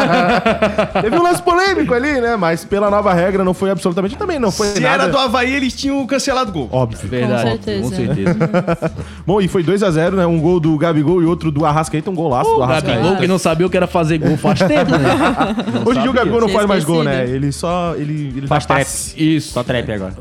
Teve 1.02 1.16
um 1.16 1.22
lance 1.22 1.42
polêmico 1.42 1.92
ali, 1.92 2.20
né? 2.20 2.36
Mas 2.36 2.64
pela 2.64 2.90
nova 2.90 3.12
regra 3.12 3.44
não 3.44 3.52
foi 3.52 3.70
absolutamente. 3.70 4.16
Também 4.16 4.38
não 4.38 4.50
foi 4.50 4.68
Se 4.68 4.80
nada. 4.80 5.04
era 5.04 5.12
do 5.12 5.18
Havaí, 5.18 5.54
eles 5.54 5.74
tinham 5.74 6.06
cancelado 6.06 6.50
o 6.50 6.52
gol. 6.54 6.68
Óbvio. 6.72 6.98
verdade. 7.08 7.42
Com 7.42 7.48
certeza. 7.50 7.82
Com 7.82 7.90
certeza. 7.90 8.92
Bom, 9.26 9.40
e 9.40 9.48
foi 9.48 9.62
2x0, 9.62 10.12
né? 10.12 10.26
Um 10.26 10.40
gol 10.40 10.58
do 10.58 10.76
Gabigol 10.78 11.22
e 11.22 11.26
outro 11.26 11.50
do 11.50 11.66
Arrascaeta, 11.66 12.10
um 12.10 12.14
golaço 12.14 12.50
do 12.50 12.58
O 12.60 12.62
Arrascaeta. 12.62 13.00
Gabigol 13.00 13.16
que 13.18 13.26
não 13.26 13.38
sabia 13.38 13.66
o 13.66 13.70
que 13.70 13.76
era 13.76 13.86
fazer 13.86 14.18
gol 14.18 14.36
faz 14.38 14.60
tempo, 14.60 14.92
né? 14.92 15.10
Hoje 15.84 15.98
em 15.98 16.02
dia 16.02 16.10
o 16.10 16.14
Gabigol 16.14 16.40
não 16.40 16.48
faz 16.48 16.66
mais 16.66 16.84
gol, 16.84 17.02
né? 17.04 17.24
Ele 17.28 17.52
só. 17.52 17.94
Ele, 17.96 18.32
ele 18.36 18.46
Faz 18.46 18.64
trap. 18.64 18.86
Isso. 19.16 19.52
Só 19.52 19.62
trap 19.62 19.90
agora. 19.92 20.14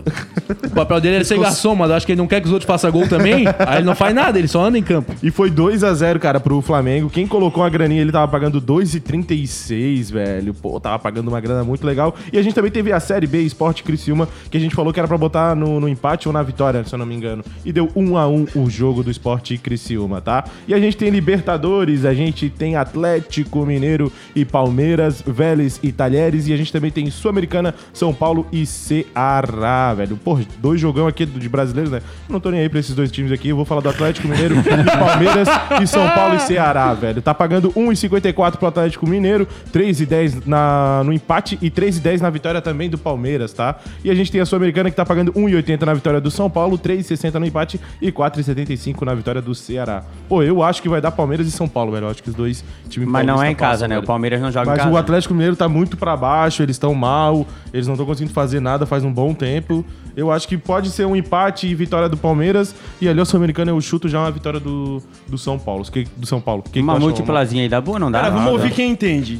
O 0.65 0.69
papel 0.71 0.99
dele 0.99 1.17
é 1.17 1.23
ser 1.23 1.39
garçom, 1.39 1.75
mas 1.75 1.89
eu 1.89 1.95
acho 1.95 2.05
que 2.05 2.11
ele 2.11 2.19
não 2.19 2.27
quer 2.27 2.41
que 2.41 2.47
os 2.47 2.53
outros 2.53 2.67
façam 2.67 2.91
gol 2.91 3.07
também. 3.07 3.45
Aí 3.59 3.77
ele 3.77 3.85
não 3.85 3.95
faz 3.95 4.13
nada, 4.13 4.37
ele 4.37 4.48
só 4.49 4.65
anda 4.65 4.79
em 4.79 4.83
campo. 4.83 5.13
E 5.21 5.29
foi 5.29 5.51
2x0, 5.51 6.17
cara, 6.17 6.39
pro 6.39 6.59
Flamengo. 6.59 7.07
Quem 7.07 7.27
colocou 7.27 7.63
a 7.63 7.69
graninha, 7.69 8.01
ele 8.01 8.11
tava 8.11 8.27
pagando 8.27 8.59
2,36, 8.59 10.11
velho. 10.11 10.55
Pô, 10.55 10.79
tava 10.79 10.97
pagando 10.97 11.27
uma 11.27 11.39
grana 11.39 11.63
muito 11.63 11.85
legal. 11.85 12.15
E 12.33 12.37
a 12.37 12.41
gente 12.41 12.55
também 12.55 12.71
teve 12.71 12.91
a 12.91 12.99
Série 12.99 13.27
B 13.27 13.41
Esporte 13.43 13.83
Criciúma, 13.83 14.27
que 14.49 14.57
a 14.57 14.59
gente 14.59 14.73
falou 14.73 14.91
que 14.91 14.99
era 14.99 15.07
pra 15.07 15.17
botar 15.19 15.55
no, 15.55 15.79
no 15.79 15.87
empate 15.87 16.27
ou 16.27 16.33
na 16.33 16.41
vitória, 16.41 16.83
se 16.83 16.93
eu 16.93 16.97
não 16.97 17.05
me 17.05 17.13
engano. 17.13 17.43
E 17.63 17.71
deu 17.71 17.87
1x1 17.89 18.55
o 18.55 18.69
jogo 18.69 19.03
do 19.03 19.11
Esporte 19.11 19.55
Criciúma, 19.57 20.19
tá? 20.19 20.43
E 20.67 20.73
a 20.73 20.79
gente 20.79 20.97
tem 20.97 21.11
Libertadores, 21.11 22.03
a 22.03 22.13
gente 22.15 22.49
tem 22.49 22.75
Atlético 22.75 23.63
Mineiro 23.67 24.11
e 24.35 24.43
Palmeiras, 24.43 25.21
Vélez 25.25 25.79
e 25.83 25.91
Talheres. 25.91 26.47
E 26.47 26.53
a 26.53 26.57
gente 26.57 26.73
também 26.73 26.89
tem 26.89 27.11
Sul-Americana, 27.11 27.75
São 27.93 28.11
Paulo 28.11 28.47
e 28.51 28.65
Ceará, 28.65 29.93
velho. 29.93 30.17
Pô, 30.17 30.39
dois 30.59 30.81
jogão 30.81 31.05
aqui 31.05 31.23
de 31.23 31.47
brasileiros, 31.47 31.91
né? 31.91 32.01
Não 32.27 32.39
tô 32.39 32.49
nem 32.49 32.61
aí 32.61 32.69
pra 32.69 32.79
esses 32.79 32.95
dois 32.95 33.11
times 33.11 33.31
aqui. 33.31 33.49
Eu 33.49 33.55
vou 33.55 33.65
falar 33.65 33.81
do 33.81 33.89
Atlético 33.89 34.27
Mineiro 34.29 34.55
e 34.59 34.97
Palmeiras 34.97 35.47
e 35.81 35.87
São 35.87 36.07
Paulo 36.09 36.35
e 36.35 36.39
Ceará, 36.39 36.93
velho. 36.93 37.21
Tá 37.21 37.33
pagando 37.33 37.71
1,54 37.71 38.57
pro 38.57 38.67
Atlético 38.67 39.07
Mineiro, 39.07 39.47
3,10 39.73 40.43
na, 40.45 41.01
no 41.03 41.13
empate 41.13 41.57
e 41.61 41.69
3,10 41.69 42.21
na 42.21 42.29
vitória 42.29 42.61
também 42.61 42.89
do 42.89 42.97
Palmeiras, 42.97 43.53
tá? 43.53 43.75
E 44.03 44.09
a 44.09 44.15
gente 44.15 44.31
tem 44.31 44.41
a 44.41 44.45
Sul-Americana 44.45 44.89
que 44.89 44.95
tá 44.95 45.05
pagando 45.05 45.33
1,80 45.33 45.81
na 45.85 45.93
vitória 45.93 46.21
do 46.21 46.29
São 46.29 46.49
Paulo, 46.49 46.77
3,60 46.77 47.35
no 47.35 47.45
empate 47.45 47.79
e 48.01 48.11
4,75 48.11 49.01
na 49.03 49.13
vitória 49.13 49.41
do 49.41 49.55
Ceará. 49.55 50.03
Pô, 50.27 50.43
eu 50.43 50.61
acho 50.61 50.81
que 50.81 50.89
vai 50.89 51.01
dar 51.01 51.11
Palmeiras 51.11 51.47
e 51.47 51.51
São 51.51 51.67
Paulo, 51.67 51.91
velho. 51.91 52.05
Eu 52.05 52.11
acho 52.11 52.21
que 52.21 52.29
os 52.29 52.35
dois 52.35 52.63
times 52.89 53.09
Mas 53.09 53.25
não 53.25 53.41
é 53.41 53.51
em 53.51 53.55
casa, 53.55 53.87
né? 53.87 53.97
O. 53.97 54.03
Palmeiras 54.03 54.41
não 54.41 54.51
joga 54.51 54.65
em 54.65 54.69
Mas 54.69 54.79
casa. 54.79 54.91
o 54.91 54.97
Atlético 54.97 55.33
Mineiro 55.33 55.55
tá 55.55 55.69
muito 55.69 55.95
pra 55.95 56.17
baixo, 56.17 56.63
eles 56.63 56.75
estão 56.75 56.93
mal, 56.93 57.45
eles 57.73 57.87
não 57.87 57.93
estão 57.93 58.05
conseguindo 58.05 58.33
fazer 58.33 58.59
nada 58.59 58.85
faz 58.85 59.03
um 59.03 59.13
bom 59.13 59.33
tempo. 59.33 59.85
Eu 60.15 60.31
acho 60.31 60.47
que 60.47 60.57
pode 60.57 60.89
ser 60.89 61.05
um 61.05 61.15
empate 61.15 61.67
e 61.67 61.75
vitória 61.75 62.09
do 62.09 62.17
Palmeiras. 62.17 62.75
E 62.99 63.07
ali 63.07 63.19
o 63.19 63.25
Sul-Americano 63.25 63.71
eu 63.71 63.81
chuto 63.81 64.09
já 64.09 64.19
uma 64.19 64.31
vitória 64.31 64.59
do, 64.59 65.01
do 65.27 65.37
São 65.37 65.57
Paulo. 65.57 65.83
Que, 65.85 66.07
do 66.17 66.25
São 66.25 66.41
Paulo. 66.41 66.63
Que 66.63 66.71
que 66.71 66.79
Uma 66.79 66.93
tu 66.93 66.97
acha, 66.97 67.05
múltiplazinha 67.05 67.63
aí 67.63 67.69
dá 67.69 67.79
boa, 67.79 67.99
não 67.99 68.11
dá? 68.11 68.21
Cara, 68.21 68.33
vamos 68.33 68.51
ouvir 68.51 68.71
quem 68.71 68.91
entende. 68.91 69.39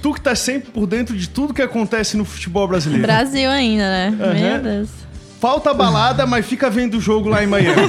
Tu 0.00 0.14
que 0.14 0.20
tá 0.20 0.34
sempre 0.34 0.70
por 0.70 0.86
dentro 0.86 1.16
de 1.16 1.28
tudo 1.28 1.52
que 1.52 1.62
acontece 1.62 2.16
no 2.16 2.24
futebol 2.24 2.68
brasileiro. 2.68 3.04
Brasil 3.04 3.50
ainda, 3.50 3.82
né? 3.82 4.10
Meu 4.10 4.62
Deus. 4.62 5.07
Falta 5.40 5.72
balada, 5.72 6.26
mas 6.26 6.44
fica 6.46 6.68
vendo 6.68 6.96
o 6.98 7.00
jogo 7.00 7.28
lá 7.28 7.44
em 7.44 7.46
Miami. 7.46 7.82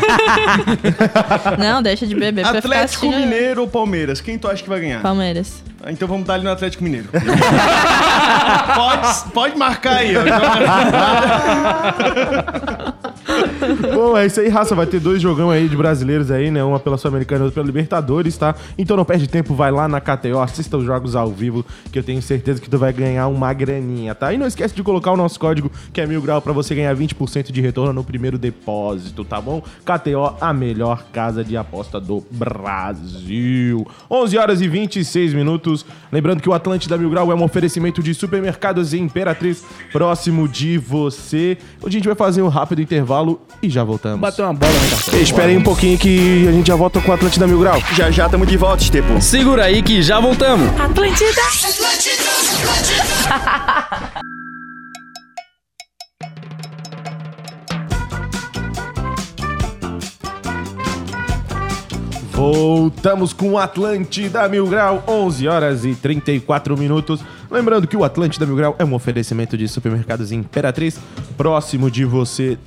Não, 1.57 1.81
deixa 1.81 2.05
de 2.05 2.13
beber 2.13 2.41
pra 2.43 2.53
ficar 2.55 2.59
Atlético 2.59 3.07
assistindo 3.07 3.25
Mineiro 3.29 3.61
ou 3.61 3.67
Palmeiras? 3.67 4.21
Quem 4.21 4.37
tu 4.37 4.47
acha 4.47 4.61
que 4.61 4.69
vai 4.69 4.79
ganhar? 4.79 5.01
Palmeiras. 5.01 5.63
Ah, 5.83 5.91
Então 5.91 6.07
vamos 6.07 6.27
dar 6.27 6.35
ali 6.35 6.43
no 6.43 6.51
Atlético 6.51 6.83
Mineiro. 6.83 7.07
pode, 8.75 9.31
pode 9.33 9.57
marcar 9.57 9.97
aí. 9.97 10.13
ó. 10.15 10.21
Bom, 13.93 14.17
é 14.17 14.25
isso 14.25 14.39
aí, 14.39 14.49
raça. 14.49 14.75
Vai 14.75 14.85
ter 14.85 14.99
dois 14.99 15.21
jogão 15.21 15.49
aí 15.49 15.67
de 15.67 15.75
brasileiros 15.75 16.31
aí, 16.31 16.51
né? 16.51 16.63
Uma 16.63 16.79
pela 16.79 16.97
Sul-Americana 16.97 17.41
e 17.41 17.45
outra 17.45 17.55
pela 17.55 17.65
Libertadores, 17.65 18.37
tá? 18.37 18.55
Então 18.77 18.95
não 18.95 19.05
perde 19.05 19.27
tempo, 19.27 19.53
vai 19.53 19.71
lá 19.71 19.87
na 19.87 19.99
KTO, 19.99 20.39
assista 20.39 20.77
os 20.77 20.85
jogos 20.85 21.15
ao 21.15 21.31
vivo, 21.31 21.65
que 21.91 21.99
eu 21.99 22.03
tenho 22.03 22.21
certeza 22.21 22.61
que 22.61 22.69
tu 22.69 22.77
vai 22.77 22.93
ganhar 22.93 23.27
uma 23.27 23.51
graninha, 23.53 24.15
tá? 24.15 24.33
E 24.33 24.37
não 24.37 24.47
esquece 24.47 24.75
de 24.75 24.83
colocar 24.83 25.11
o 25.11 25.17
nosso 25.17 25.39
código, 25.39 25.71
que 25.91 26.01
é 26.01 26.05
mil 26.05 26.21
grau, 26.21 26.41
pra 26.41 26.53
você 26.53 26.73
ganhar 26.73 26.95
20% 26.95 27.51
de 27.51 27.61
retorno 27.61 27.93
no 27.93 28.03
primeiro 28.03 28.37
depósito, 28.37 29.23
tá 29.25 29.39
bom? 29.41 29.61
KTO, 29.83 30.35
a 30.39 30.53
melhor 30.53 31.05
casa 31.11 31.43
de 31.43 31.57
aposta 31.57 31.99
do 31.99 32.23
Brasil. 32.31 33.85
11 34.09 34.37
horas 34.37 34.61
e 34.61 34.67
26 34.67 35.33
minutos. 35.33 35.85
Lembrando 36.11 36.41
que 36.41 36.49
o 36.49 36.53
Atlântida 36.53 36.97
Mil 36.97 37.09
Grau 37.09 37.31
é 37.31 37.35
um 37.35 37.43
oferecimento 37.43 38.01
de 38.01 38.13
supermercados 38.13 38.93
e 38.93 38.99
Imperatriz 38.99 39.63
próximo 39.91 40.47
de 40.47 40.77
você. 40.77 41.57
Hoje 41.81 41.97
a 41.97 41.99
gente 41.99 42.07
vai 42.07 42.15
fazer 42.15 42.41
um 42.41 42.47
rápido 42.47 42.81
intervalo 42.81 43.28
e 43.61 43.69
já 43.69 43.83
voltamos. 43.83 44.19
Bateu 44.19 44.45
uma 44.45 44.53
bola 44.53 44.71
no 44.71 44.89
cartão. 44.89 45.19
Espere 45.19 45.51
aí 45.51 45.57
um 45.57 45.63
pouquinho 45.63 45.97
que 45.97 46.47
a 46.47 46.51
gente 46.51 46.67
já 46.67 46.75
volta 46.75 47.01
com 47.01 47.11
o 47.11 47.13
Atlântida 47.13 47.45
Mil 47.45 47.59
Grau. 47.59 47.81
Já 47.95 48.09
já 48.09 48.29
tamo 48.29 48.45
de 48.45 48.55
volta, 48.55 48.83
Estepo. 48.83 49.21
Segura 49.21 49.65
aí 49.65 49.81
que 49.81 50.01
já 50.01 50.19
voltamos. 50.19 50.69
Atlântida. 50.79 51.41
Voltamos 62.39 63.33
com 63.33 63.51
o 63.51 63.57
Atlântida 63.57 64.47
Mil 64.47 64.65
Grau, 64.65 65.03
11 65.05 65.45
horas 65.49 65.83
e 65.83 65.93
34 65.93 66.77
minutos. 66.77 67.19
Lembrando 67.51 67.85
que 67.85 67.97
o 67.97 68.03
Atlântida 68.05 68.45
Mil 68.45 68.55
Grau 68.55 68.77
é 68.79 68.85
um 68.85 68.93
oferecimento 68.93 69.57
de 69.57 69.67
supermercados 69.67 70.31
Imperatriz, 70.31 70.97
próximo 71.35 71.91
de 71.91 72.05
você. 72.05 72.57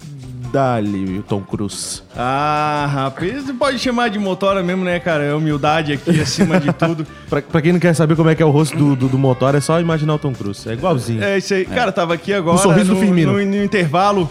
Dali, 0.52 1.24
Tom 1.26 1.40
Cruz. 1.40 2.02
Ah, 2.14 2.86
rapaz, 2.92 3.42
você 3.44 3.54
pode 3.54 3.78
chamar 3.78 4.08
de 4.10 4.18
motora 4.18 4.62
mesmo, 4.62 4.84
né, 4.84 5.00
cara? 5.00 5.24
É 5.24 5.34
humildade 5.34 5.92
aqui 5.94 6.10
acima 6.20 6.60
de 6.60 6.70
tudo. 6.74 7.06
Pra, 7.30 7.40
pra 7.40 7.62
quem 7.62 7.72
não 7.72 7.80
quer 7.80 7.94
saber 7.94 8.14
como 8.16 8.28
é 8.28 8.34
que 8.34 8.42
é 8.42 8.46
o 8.46 8.50
rosto 8.50 8.76
do, 8.76 8.94
do, 8.94 9.08
do 9.08 9.18
motor, 9.18 9.54
é 9.54 9.60
só 9.60 9.80
imaginar 9.80 10.14
o 10.14 10.18
Tom 10.18 10.34
Cruise. 10.34 10.68
É 10.68 10.74
igualzinho. 10.74 11.24
É 11.24 11.38
isso 11.38 11.54
aí. 11.54 11.64
Cara, 11.64 11.90
tava 11.90 12.12
aqui 12.12 12.34
agora 12.34 12.56
O 12.56 12.58
sorriso 12.58 12.92
no, 12.92 13.00
do 13.00 13.00
Firmino. 13.00 13.32
no, 13.32 13.38
no 13.38 13.64
intervalo. 13.64 14.28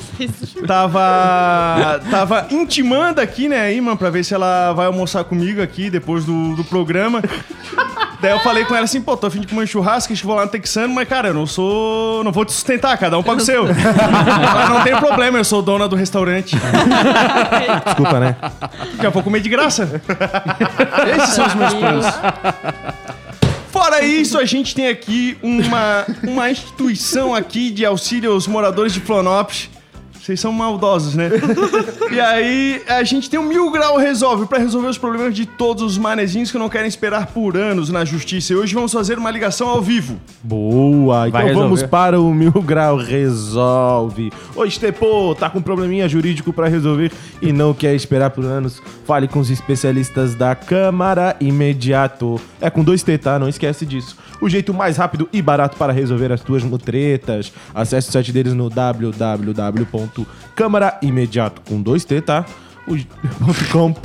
tava 0.68 2.00
tava 2.12 2.48
intimando 2.52 3.20
aqui, 3.20 3.50
né, 3.50 3.74
Iman, 3.74 3.98
pra 3.98 4.10
ver 4.12 4.24
se 4.24 4.34
ela 4.34 4.74
vai 4.74 4.86
almoçar 4.86 5.24
comigo 5.24 5.62
aqui 5.62 5.90
depois 5.90 6.24
do, 6.24 6.56
do 6.56 6.64
programa. 6.64 7.22
Daí 8.22 8.32
eu 8.32 8.40
falei 8.40 8.64
com 8.66 8.76
ela 8.76 8.84
assim, 8.84 9.02
pô, 9.02 9.18
tô 9.18 9.26
afim 9.26 9.40
de 9.40 9.48
comer 9.48 9.64
um 9.64 9.68
churrasco, 9.68 10.14
a 10.14 10.16
gente 10.16 10.26
vou 10.26 10.36
lá 10.36 10.46
no 10.46 10.52
Texano, 10.52 10.94
mas, 10.94 11.08
cara, 11.08 11.30
eu 11.30 11.34
não 11.34 11.48
sou... 11.48 12.24
Não 12.24 12.32
vou 12.32 12.46
te 12.46 12.52
sustentar, 12.52 12.96
cada 12.98 13.18
um 13.18 13.24
paga 13.24 13.42
o 13.42 13.46
seu. 13.46 13.66
Ela, 13.68 14.70
não 14.70 14.84
tem 14.84 14.96
problema, 14.96 15.40
eu 15.40 15.44
sou 15.44 15.62
dona 15.62 15.88
do 15.88 15.96
restaurante. 15.96 16.56
Desculpa, 17.86 18.20
né? 18.20 18.36
Já 19.02 19.10
vou 19.10 19.24
comer 19.24 19.40
de 19.40 19.50
graça. 19.50 20.02
Esses 21.18 21.34
são 21.34 21.48
os 21.48 21.56
meus 21.56 21.74
planos. 21.74 22.06
Fora 23.72 24.04
isso, 24.04 24.38
a 24.38 24.46
gente 24.46 24.76
tem 24.76 24.88
aqui 24.88 25.38
uma, 25.42 26.06
uma 26.24 26.52
instituição 26.52 27.34
aqui 27.34 27.72
de 27.72 27.84
auxílio 27.86 28.34
aos 28.34 28.46
moradores 28.46 28.94
de 28.94 29.00
Florianópolis. 29.00 29.70
Vocês 30.22 30.40
são 30.40 30.52
maldosos, 30.52 31.16
né? 31.16 31.32
e 32.12 32.20
aí, 32.20 32.84
a 32.88 33.04
gente 33.04 33.28
tem 33.28 33.40
o 33.40 33.44
Mil 33.44 33.72
Grau 33.72 33.98
Resolve 33.98 34.46
para 34.46 34.60
resolver 34.60 34.88
os 34.88 34.98
problemas 34.98 35.34
de 35.34 35.48
todos 35.48 35.82
os 35.82 35.98
manezinhos 35.98 36.52
que 36.52 36.60
não 36.60 36.70
querem 36.70 36.88
esperar 36.88 37.26
por 37.28 37.58
anos 37.58 37.90
na 37.90 38.06
justiça. 38.06 38.54
E 38.54 38.56
hoje 38.56 38.76
vamos 38.76 38.94
fazer 38.94 39.18
uma 39.18 39.32
ligação 39.32 39.68
ao 39.68 39.82
vivo. 39.82 40.22
Boa! 40.44 41.28
Então 41.28 41.56
vamos 41.56 41.82
para 41.82 42.22
o 42.22 42.32
Mil 42.36 42.52
Grau 42.52 42.98
Resolve. 42.98 44.32
Ô, 44.56 44.64
Estepô, 44.64 45.34
tá 45.34 45.50
com 45.50 45.58
um 45.58 45.62
probleminha 45.62 46.08
jurídico 46.08 46.54
pra 46.54 46.68
resolver 46.68 47.12
e 47.42 47.52
não 47.52 47.74
quer 47.74 47.96
esperar 47.96 48.30
por 48.30 48.46
anos? 48.46 48.80
Fale 49.08 49.28
com 49.28 49.40
os 49.40 49.50
especialistas 49.50 50.36
da 50.36 50.54
Câmara 50.54 51.36
imediato. 51.42 52.40
É 52.60 52.70
com 52.70 52.84
dois 52.84 53.02
T, 53.02 53.18
tá? 53.18 53.40
Não 53.40 53.50
esquece 53.50 53.88
disso. 53.88 54.16
O 54.40 54.50
jeito 54.50 54.74
mais 54.74 54.98
rápido 54.98 55.30
e 55.32 55.42
barato 55.42 55.78
para 55.78 55.94
resolver 55.94 56.32
as 56.32 56.42
tuas 56.42 56.64
mutretas. 56.64 57.52
Acesse 57.74 58.10
o 58.10 58.12
site 58.12 58.32
deles 58.32 58.54
no 58.54 58.70
www.câmaraimediato 60.16 61.62
com 61.62 61.82
dois 61.82 62.06
T, 62.06 62.22
tá? 62.22 62.46
.com.br. 62.88 63.96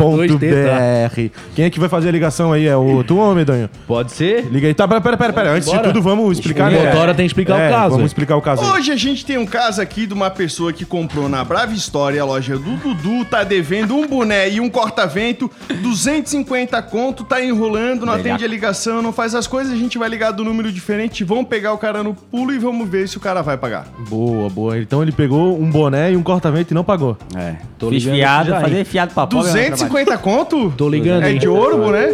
Quem 1.54 1.64
é 1.64 1.70
que 1.70 1.80
vai 1.80 1.88
fazer 1.88 2.08
a 2.08 2.12
ligação 2.12 2.52
aí? 2.52 2.66
É 2.66 2.76
o 2.76 3.02
tu 3.04 3.16
ou 3.16 3.32
o 3.32 3.34
Medonho? 3.34 3.68
Pode 3.86 4.12
ser? 4.12 4.46
Liga 4.50 4.66
aí. 4.66 4.74
Tá, 4.74 4.86
pera, 4.86 5.00
pera, 5.00 5.16
pera. 5.16 5.32
pera. 5.32 5.50
Antes 5.52 5.70
de 5.70 5.82
tudo, 5.82 6.02
vamos 6.02 6.38
explicar. 6.38 6.70
O 6.70 6.74
né? 6.74 6.84
Motora 6.84 7.14
tem 7.14 7.24
que 7.24 7.30
explicar 7.30 7.58
É, 7.60 7.68
o 7.68 7.72
caso. 7.72 7.90
Vamos 7.90 8.10
explicar 8.10 8.36
o 8.36 8.42
caso. 8.42 8.62
Hoje 8.64 8.92
a 8.92 8.96
gente 8.96 9.24
tem 9.24 9.38
um 9.38 9.46
caso 9.46 9.80
aqui 9.80 10.06
de 10.06 10.14
uma 10.14 10.30
pessoa 10.30 10.72
que 10.72 10.84
comprou 10.84 11.28
na 11.28 11.44
Brava 11.44 11.72
História, 11.72 12.20
a 12.20 12.24
loja 12.24 12.58
do 12.58 12.76
Dudu, 12.76 13.24
tá 13.24 13.44
devendo 13.44 13.96
um 13.96 14.06
boné 14.06 14.48
e 14.50 14.60
um 14.60 14.68
corta-vento, 14.68 15.50
250 15.82 16.80
conto, 16.82 17.24
tá 17.24 17.42
enrolando, 17.42 18.04
não 18.04 18.12
atende 18.12 18.44
a 18.44 18.48
ligação, 18.48 19.02
não 19.02 19.12
faz 19.12 19.34
as 19.34 19.46
coisas, 19.46 19.72
a 19.72 19.76
gente 19.76 19.98
vai 19.98 20.08
ligar 20.08 20.32
do 20.32 20.44
número 20.44 20.70
diferente, 20.72 21.24
vamos 21.24 21.46
pegar 21.48 21.72
o 21.72 21.78
cara 21.78 22.02
no 22.02 22.14
pulo 22.14 22.52
e 22.52 22.58
vamos 22.58 22.88
ver 22.88 23.08
se 23.08 23.16
o 23.16 23.20
cara 23.20 23.42
vai 23.42 23.56
pagar. 23.56 23.86
Boa, 24.08 24.48
boa. 24.50 24.78
Então 24.78 25.02
ele 25.02 25.12
pegou 25.12 25.58
um 25.60 25.70
boné 25.70 26.12
e 26.12 26.16
um 26.16 26.22
corta-vento 26.22 26.70
e 26.70 26.74
não 26.74 26.84
pagou. 26.84 27.16
É. 27.34 27.56
Tô 27.78 27.90
ligando 27.90 28.65
fazer 28.68 28.84
fiado 28.84 29.14
pra 29.14 29.26
pobre. 29.26 29.38
é 29.48 29.50
um 29.50 29.52
trabalho. 29.52 29.70
250 29.72 30.18
conto? 30.18 30.70
Tô 30.76 30.88
ligando, 30.88 31.24
É 31.24 31.32
hein? 31.32 31.38
de 31.38 31.48
ouro, 31.48 31.78
boné? 31.78 32.08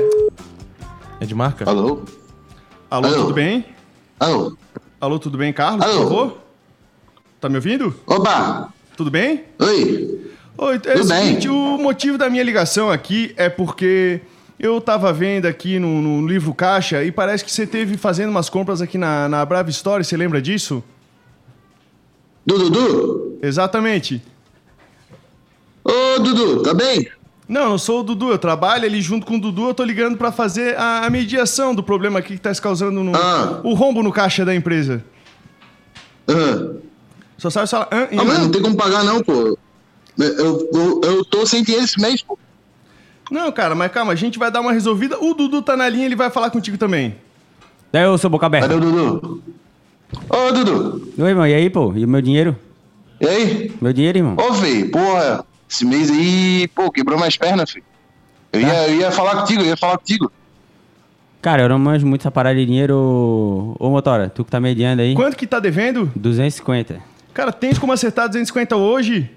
É 1.21 1.25
de 1.27 1.35
marca? 1.35 1.69
Alô? 1.69 2.03
Alô, 2.91 3.07
Alô? 3.09 3.17
tudo 3.23 3.35
bem? 3.35 3.65
Alô? 4.21 4.57
Alô, 5.01 5.19
tudo 5.19 5.39
bem, 5.39 5.53
Carlos, 5.53 5.85
por 5.85 5.91
Alô? 5.91 6.03
favor? 6.03 6.39
Tá 7.41 7.49
me 7.49 7.57
ouvindo? 7.57 7.95
Opa! 8.07 8.73
Tudo 8.97 9.11
bem? 9.11 9.45
Oi! 9.59 10.21
Oi, 10.59 10.75
é 10.75 10.77
o 10.77 10.81
Tudo 10.81 11.09
bem. 11.09 11.25
seguinte, 11.25 11.49
o 11.49 11.79
motivo 11.79 12.17
da 12.19 12.29
minha 12.31 12.43
ligação 12.45 12.91
aqui 12.91 13.33
é 13.37 13.49
porque 13.49 14.21
eu 14.61 14.81
tava 14.81 15.13
vendo 15.13 15.47
aqui 15.47 15.79
no, 15.79 16.01
no 16.03 16.27
livro 16.29 16.53
Caixa 16.55 17.03
e 17.03 17.11
parece 17.11 17.45
que 17.45 17.51
você 17.51 17.67
teve 17.67 17.97
fazendo 17.97 18.31
umas 18.31 18.49
compras 18.49 18.81
aqui 18.81 18.97
na, 18.99 19.29
na 19.29 19.45
Brava 19.45 19.71
Story, 19.71 20.05
você 20.05 20.17
lembra 20.17 20.41
disso? 20.41 20.85
Du, 22.47 22.59
Dudu? 22.59 23.39
Exatamente. 23.43 24.23
Ô, 25.85 26.19
Dudu, 26.21 26.63
tá 26.63 26.73
bem? 26.75 27.09
Não, 27.49 27.71
não 27.71 27.79
sou 27.79 28.01
o 28.01 28.03
Dudu, 28.03 28.31
eu 28.31 28.39
trabalho 28.39 28.85
ali 28.85 29.01
junto 29.01 29.27
com 29.27 29.37
o 29.37 29.41
Dudu, 29.41 29.69
eu 29.69 29.75
tô 29.75 29.85
ligando 29.85 30.17
pra 30.17 30.31
fazer 30.33 30.77
a, 30.79 31.05
a 31.05 31.11
mediação 31.11 31.75
do 31.75 31.83
problema 31.83 32.19
aqui 32.21 32.35
que 32.35 32.41
tá 32.41 32.53
se 32.55 32.63
causando 32.63 33.03
no, 33.03 33.15
Ah. 33.17 33.61
o 33.65 33.75
rombo 33.75 34.03
no 34.03 34.13
caixa 34.13 34.45
da 34.45 34.55
empresa. 34.55 35.05
Aham. 36.29 36.77
Só 37.37 37.51
sabe 37.51 37.69
falar... 37.69 37.89
Ah, 37.91 38.09
mas 38.25 38.39
não 38.39 38.51
tem 38.51 38.63
como 38.63 38.77
pagar 38.77 39.03
não, 39.05 39.21
pô. 39.23 39.59
Eu, 40.19 40.69
eu, 40.73 41.01
eu 41.03 41.25
tô 41.25 41.45
sem 41.45 41.63
dinheiro 41.65 41.85
esse 41.85 42.01
mês, 42.01 42.23
pô. 42.23 42.39
Não, 43.31 43.51
cara, 43.51 43.75
mas 43.75 43.91
calma, 43.91 44.13
a 44.13 44.17
gente 44.17 44.39
vai 44.39 44.51
dar 44.51 44.61
uma 44.61 44.73
resolvida. 44.73 45.19
O 45.19 45.35
Dudu 45.35 45.61
tá 45.63 45.77
na 45.77 45.89
linha, 45.89 46.07
ele 46.07 46.15
vai 46.17 46.31
falar 46.31 46.51
contigo 46.51 46.79
também. 46.79 47.17
Daí 47.91 48.05
eu 48.05 48.17
sou 48.17 48.31
boca 48.31 48.49
Cadê 48.49 48.65
aberta. 48.65 48.77
o 48.77 48.81
Dudu? 48.81 49.43
Ô, 50.29 50.53
Dudu, 50.53 51.13
Oi, 51.19 51.29
irmão, 51.31 51.47
e 51.47 51.55
aí, 51.55 51.69
pô? 51.71 51.93
E 51.97 52.05
o 52.05 52.09
meu 52.09 52.21
dinheiro? 52.23 52.57
e 53.21 53.27
aí? 53.27 53.73
Meu 53.81 53.93
dinheiro, 53.93 54.19
irmão? 54.19 54.37
Ô, 54.39 54.53
filho, 54.55 54.91
porra, 54.91 55.45
esse 55.73 55.85
mês 55.85 56.11
aí, 56.11 56.69
pô, 56.75 56.91
quebrou 56.91 57.19
minhas 57.19 57.37
pernas, 57.37 57.71
filho. 57.71 57.85
Eu, 58.53 58.61
ia, 58.61 58.89
eu 58.89 58.97
ia 59.01 59.11
falar 59.11 59.37
contigo, 59.41 59.63
eu 59.63 59.67
ia 59.67 59.77
falar 59.77 59.97
contigo. 59.99 60.31
Cara, 61.41 61.63
eu 61.63 61.69
não 61.69 61.79
manjo 61.79 62.07
muito 62.07 62.21
essa 62.21 62.31
parada 62.31 62.55
de 62.57 62.67
dinheiro. 62.67 63.75
Ô, 63.79 63.89
Motora, 63.91 64.29
tu 64.29 64.45
que 64.45 64.51
tá 64.51 64.61
mediando 64.61 65.03
aí. 65.03 65.15
Quanto 65.15 65.37
que 65.37 65.47
tá 65.47 65.59
devendo? 65.59 66.13
250. 66.15 67.01
Cara, 67.35 67.51
tens 67.51 67.79
como 67.79 67.93
acertar 67.93 68.29
250 68.29 68.77
hoje? 68.77 69.31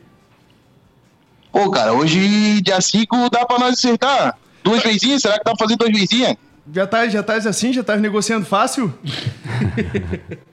Pô, 1.52 1.71
cara, 1.71 1.93
hoje, 1.93 2.62
dia 2.62 2.80
5, 2.82 3.30
dá 3.30 3.45
pra 3.45 3.58
nós 3.58 3.74
acertar. 3.76 4.38
Duas 4.63 4.84
vezinhas, 4.84 5.21
será 5.21 5.38
que 5.39 5.45
dá 5.45 5.56
pra 5.56 5.65
fazer 5.65 5.78
duas 5.78 5.91
vezinhas? 5.91 6.36
Já 6.74 6.86
tá, 6.86 7.08
já 7.08 7.24
tá 7.24 7.36
assim? 7.36 7.71
Já 7.71 7.84
tá 7.84 7.95
negociando 7.95 8.45
fácil? 8.45 8.93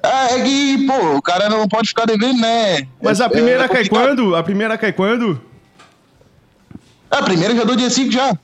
Ah, 0.05 0.27
é 0.33 0.43
que, 0.43 0.87
pô, 0.87 1.17
o 1.17 1.23
cara 1.23 1.49
não 1.49 1.67
pode 1.69 1.89
ficar 1.89 2.05
devendo, 2.07 2.41
né? 2.41 2.87
Mas 3.03 3.21
É- 3.21 3.25
a 3.25 3.29
primeira 3.31 3.65
é 3.65 3.69
cai 3.69 3.85
complicado. 3.85 4.07
quando? 4.17 4.37
A 4.37 4.43
primeira 4.43 4.77
cai 4.79 4.93
quando? 4.93 5.41
Ah, 7.13 7.19
a 7.19 7.23
primeira 7.23 7.55
já 7.55 7.63
dou 7.63 7.77
dia 7.77 7.91
5 7.91 8.11
já. 8.11 8.35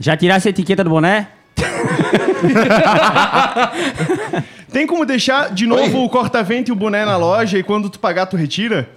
Já 0.00 0.16
tirasse 0.16 0.48
a 0.48 0.50
etiqueta 0.50 0.82
do 0.82 0.90
boné? 0.90 1.28
Tem 4.72 4.84
como 4.84 5.06
deixar 5.06 5.54
de 5.54 5.64
novo 5.64 5.98
Oi? 5.98 6.04
o 6.04 6.08
corta-vento 6.08 6.68
e 6.68 6.72
o 6.72 6.76
boné 6.76 7.04
na 7.04 7.16
loja 7.16 7.56
e 7.56 7.62
quando 7.62 7.88
tu 7.88 8.00
pagar 8.00 8.26
tu 8.26 8.36
retira? 8.36 8.90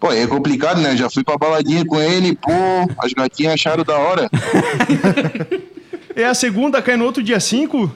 Pô, 0.00 0.10
é 0.10 0.26
complicado, 0.26 0.80
né? 0.80 0.92
Eu 0.92 0.96
já 0.96 1.10
fui 1.10 1.22
pra 1.22 1.36
baladinha 1.36 1.84
com 1.84 2.00
ele, 2.00 2.34
pô, 2.34 2.50
as 2.98 3.12
gatinhas 3.12 3.54
acharam 3.54 3.84
da 3.84 3.96
hora. 3.96 4.30
É 6.16 6.24
a 6.24 6.34
segunda, 6.34 6.82
cai 6.82 6.96
no 6.96 7.04
outro 7.04 7.22
dia 7.22 7.38
5? 7.38 7.94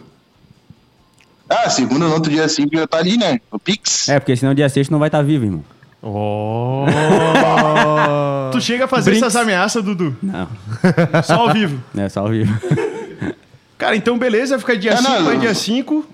Ah, 1.50 1.68
segunda 1.68 2.06
no 2.06 2.14
outro 2.14 2.30
dia 2.30 2.48
5 2.48 2.70
já 2.72 2.86
tá 2.86 2.98
ali, 2.98 3.16
né? 3.16 3.40
O 3.50 3.58
Pix. 3.58 4.08
É, 4.08 4.20
porque 4.20 4.36
senão 4.36 4.54
dia 4.54 4.68
6 4.68 4.90
não 4.90 5.00
vai 5.00 5.08
estar 5.08 5.22
vivo, 5.22 5.44
irmão. 5.44 5.64
Oh! 6.02 6.84
Tu 8.52 8.60
chega 8.60 8.84
a 8.84 8.88
fazer 8.88 9.10
Brinks. 9.12 9.26
essas 9.28 9.40
ameaças, 9.40 9.82
Dudu. 9.84 10.16
Não, 10.22 10.48
Só 11.24 11.34
ao 11.48 11.52
vivo. 11.52 11.80
é 11.96 12.08
só 12.08 12.20
ao 12.20 12.28
vivo. 12.28 12.52
Cara, 13.78 13.96
então 13.96 14.18
beleza, 14.18 14.58
fica 14.58 14.76
dia 14.76 14.92
É, 14.92 14.96
5, 14.96 15.08
não, 15.10 15.24
vai 15.24 15.38
dia 15.38 15.54
5 15.54 16.06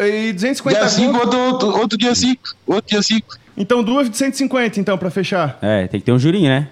e 0.00 0.32
250 0.32 0.78
dia 0.78 0.88
5, 0.88 1.12
conto. 1.12 1.22
outro, 1.24 1.38
outro, 1.38 1.80
outro 1.80 1.98
dia 1.98 2.14
5. 2.14 2.42
Outro 2.66 2.84
dia 2.90 3.02
5. 3.02 3.36
Então 3.56 3.82
duas 3.82 4.08
de 4.10 4.16
150, 4.16 4.78
então, 4.80 4.96
pra 4.98 5.10
fechar. 5.10 5.58
É, 5.62 5.86
tem 5.86 6.00
que 6.00 6.06
ter 6.06 6.12
um 6.12 6.18
jurinho, 6.18 6.48
né? 6.48 6.68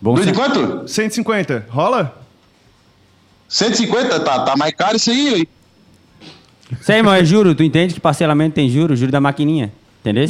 Bom 0.00 0.14
Dois 0.14 0.26
de 0.26 0.32
quanto? 0.32 0.86
150, 0.88 1.66
rola? 1.68 2.18
150? 3.48 4.20
Tá, 4.20 4.40
tá 4.44 4.56
mais 4.56 4.72
caro 4.74 4.96
isso 4.96 5.10
aí, 5.10 5.28
aí. 5.34 5.48
Isso 6.80 6.90
aí, 6.90 6.98
irmão, 6.98 7.12
é 7.14 7.24
juro. 7.24 7.54
Tu 7.54 7.62
entende 7.62 7.94
que 7.94 8.00
parcelamento 8.00 8.54
tem 8.54 8.68
juro? 8.68 8.96
Juro 8.96 9.12
da 9.12 9.20
maquininha. 9.20 9.70
Entendeu? 10.00 10.26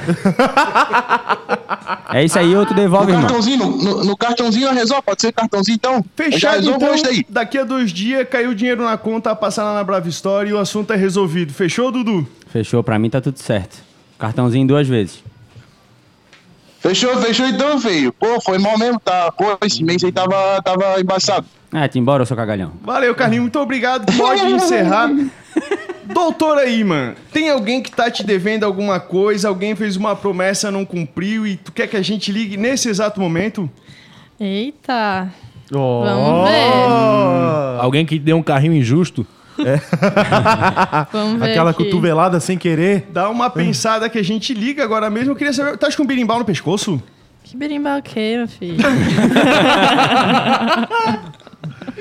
é 2.12 2.24
isso 2.24 2.38
aí, 2.38 2.54
ou 2.54 2.64
tu 2.66 2.74
No 2.74 2.80
devolve, 2.80 3.10
irmão. 3.12 3.22
cartãozinho, 3.26 3.58
no, 3.66 4.04
no- 4.04 4.16
cartãozinho 4.16 4.68
eu 4.68 4.74
resolvo, 4.74 5.02
pode 5.02 5.20
ser 5.20 5.32
cartãozinho 5.32 5.74
então? 5.76 6.04
Fechado, 6.16 6.70
então, 6.70 7.02
daí. 7.02 7.24
daqui 7.28 7.58
a 7.58 7.64
dois 7.64 7.92
dias 7.92 8.26
caiu 8.28 8.50
o 8.50 8.54
dinheiro 8.54 8.84
na 8.84 8.96
conta, 8.96 9.34
passar 9.34 9.64
lá 9.64 9.74
na 9.74 9.84
Brava 9.84 10.08
Story 10.08 10.50
e 10.50 10.52
o 10.52 10.58
assunto 10.58 10.92
é 10.92 10.96
resolvido. 10.96 11.52
Fechou, 11.52 11.90
Dudu? 11.90 12.26
Fechou, 12.48 12.82
pra 12.82 12.98
mim 12.98 13.10
tá 13.10 13.20
tudo 13.20 13.38
certo. 13.38 13.78
Cartãozinho 14.18 14.66
duas 14.66 14.86
vezes. 14.88 15.22
Fechou, 16.80 17.14
fechou 17.18 17.46
então, 17.46 17.78
feio. 17.78 18.12
Pô, 18.12 18.40
foi 18.40 18.58
mal 18.58 18.78
mesmo, 18.78 18.98
tá? 18.98 19.30
Pô, 19.32 19.56
esse 19.62 19.84
mês 19.84 20.02
aí 20.02 20.10
tava, 20.10 20.60
tava 20.62 21.00
embaçado. 21.00 21.46
Ah, 21.72 21.86
te 21.86 21.98
embora, 21.98 22.24
seu 22.24 22.36
cagalhão. 22.36 22.72
Valeu, 22.82 23.14
Carlinhos, 23.14 23.42
muito 23.44 23.58
obrigado. 23.60 24.10
Pode 24.16 24.42
encerrar. 24.50 25.10
Doutor 26.12 26.58
aí, 26.58 26.82
mano, 26.82 27.14
tem 27.32 27.50
alguém 27.50 27.82
que 27.82 27.90
tá 27.90 28.10
te 28.10 28.24
devendo 28.24 28.64
alguma 28.64 28.98
coisa, 28.98 29.48
alguém 29.48 29.76
fez 29.76 29.96
uma 29.96 30.16
promessa, 30.16 30.70
não 30.70 30.84
cumpriu 30.84 31.46
e 31.46 31.56
tu 31.56 31.72
quer 31.72 31.86
que 31.86 31.96
a 31.96 32.02
gente 32.02 32.32
ligue 32.32 32.56
nesse 32.56 32.88
exato 32.88 33.20
momento? 33.20 33.70
Eita. 34.38 35.28
Oh. 35.72 36.02
Vamos 36.04 36.50
ver. 36.50 37.80
Alguém 37.80 38.04
que 38.04 38.18
deu 38.18 38.36
um 38.36 38.42
carrinho 38.42 38.74
injusto. 38.74 39.26
Vamos 41.12 41.40
ver. 41.40 41.50
Aquela 41.50 41.70
aqui. 41.70 41.84
cotovelada 41.84 42.40
sem 42.40 42.58
querer. 42.58 43.06
Dá 43.12 43.28
uma 43.28 43.50
pensada 43.50 44.08
que 44.08 44.18
a 44.18 44.24
gente 44.24 44.54
liga 44.54 44.82
agora 44.82 45.10
mesmo. 45.10 45.32
Eu 45.32 45.36
queria 45.36 45.52
saber, 45.52 45.76
tá 45.76 45.88
com 45.94 46.02
um 46.02 46.06
birimbau 46.06 46.38
no 46.38 46.44
pescoço? 46.44 47.00
Que 47.44 47.56
berimbau 47.56 47.98
o 47.98 48.02
quê, 48.02 48.36
meu 48.38 48.48
filho? 48.48 48.78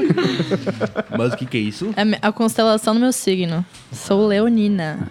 Mas 1.17 1.33
o 1.33 1.37
que 1.37 1.45
que 1.45 1.57
é 1.57 1.59
isso? 1.61 1.93
É 1.95 2.03
a 2.21 2.31
constelação 2.31 2.93
do 2.93 2.99
meu 2.99 3.11
signo. 3.11 3.65
Sou 3.91 4.27
leonina. 4.27 5.09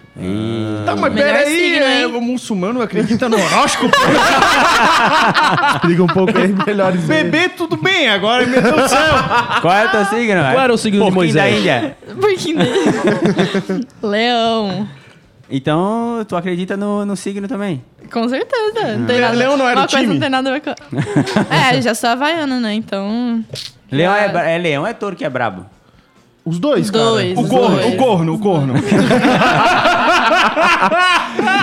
Tá, 0.85 0.95
mas 0.95 1.13
Melhor 1.13 1.33
peraí, 1.33 1.77
é, 1.77 2.07
o 2.07 2.21
muçulmano 2.21 2.81
acredita 2.81 3.29
no 3.29 3.37
horóscopo? 3.37 3.95
Explica 5.75 6.03
um 6.03 6.07
pouco 6.07 6.37
aí 6.37 6.53
melhores. 6.65 7.01
Bebê, 7.01 7.49
tudo 7.49 7.77
bem, 7.77 8.09
agora 8.09 8.45
meu 8.45 8.61
Deus 8.61 8.75
do 8.75 8.89
céu. 8.89 9.13
Qual 9.61 9.73
é 9.73 9.85
o 9.85 9.91
teu 9.91 10.05
signo, 10.05 10.27
velho? 10.27 10.53
Qual 10.53 10.63
era 10.63 10.73
o 10.73 10.77
signo 10.77 11.05
de 11.05 11.11
Porquinho 11.11 11.33
da 11.33 11.41
Moisés? 11.41 11.59
Índia. 11.59 11.97
Pouquinho 12.19 12.57
dele. 12.57 13.87
Leão. 14.03 14.87
Então, 15.49 16.23
tu 16.27 16.35
acredita 16.35 16.77
no, 16.77 17.05
no 17.05 17.15
signo 17.15 17.47
também? 17.47 17.83
Com 18.11 18.27
certeza. 18.29 18.97
Não 18.97 19.05
tem 19.05 19.15
Le- 19.17 19.21
nada, 19.21 19.35
Leão 19.37 19.57
não 19.57 19.67
era 19.67 19.79
uma 19.79 19.85
o 19.85 19.89
coisa 19.89 20.01
time? 20.03 20.13
não 20.13 20.19
tem 20.21 20.29
nada 20.29 20.49
a 20.49 20.53
ver 20.53 20.61
com... 20.61 20.69
é, 21.53 21.81
já 21.81 21.93
sou 21.95 22.09
havaiana, 22.09 22.59
né? 22.59 22.73
Então... 22.73 23.43
Leão 23.91 24.13
é, 24.15 24.27
bra- 24.29 24.49
é 24.49 24.57
leão, 24.57 24.85
é 24.85 24.93
touro 24.93 25.15
que 25.15 25.25
é 25.25 25.29
brabo. 25.29 25.65
Os 26.45 26.57
dois, 26.57 26.85
Os 26.85 26.91
cara. 26.91 27.03
dois. 27.05 27.37
O 27.37 27.41
os 27.41 27.49
corno, 27.49 27.75
dois. 27.77 27.93
o 27.93 27.97
corno, 27.97 28.33
o 28.33 28.39
corno. 28.39 28.73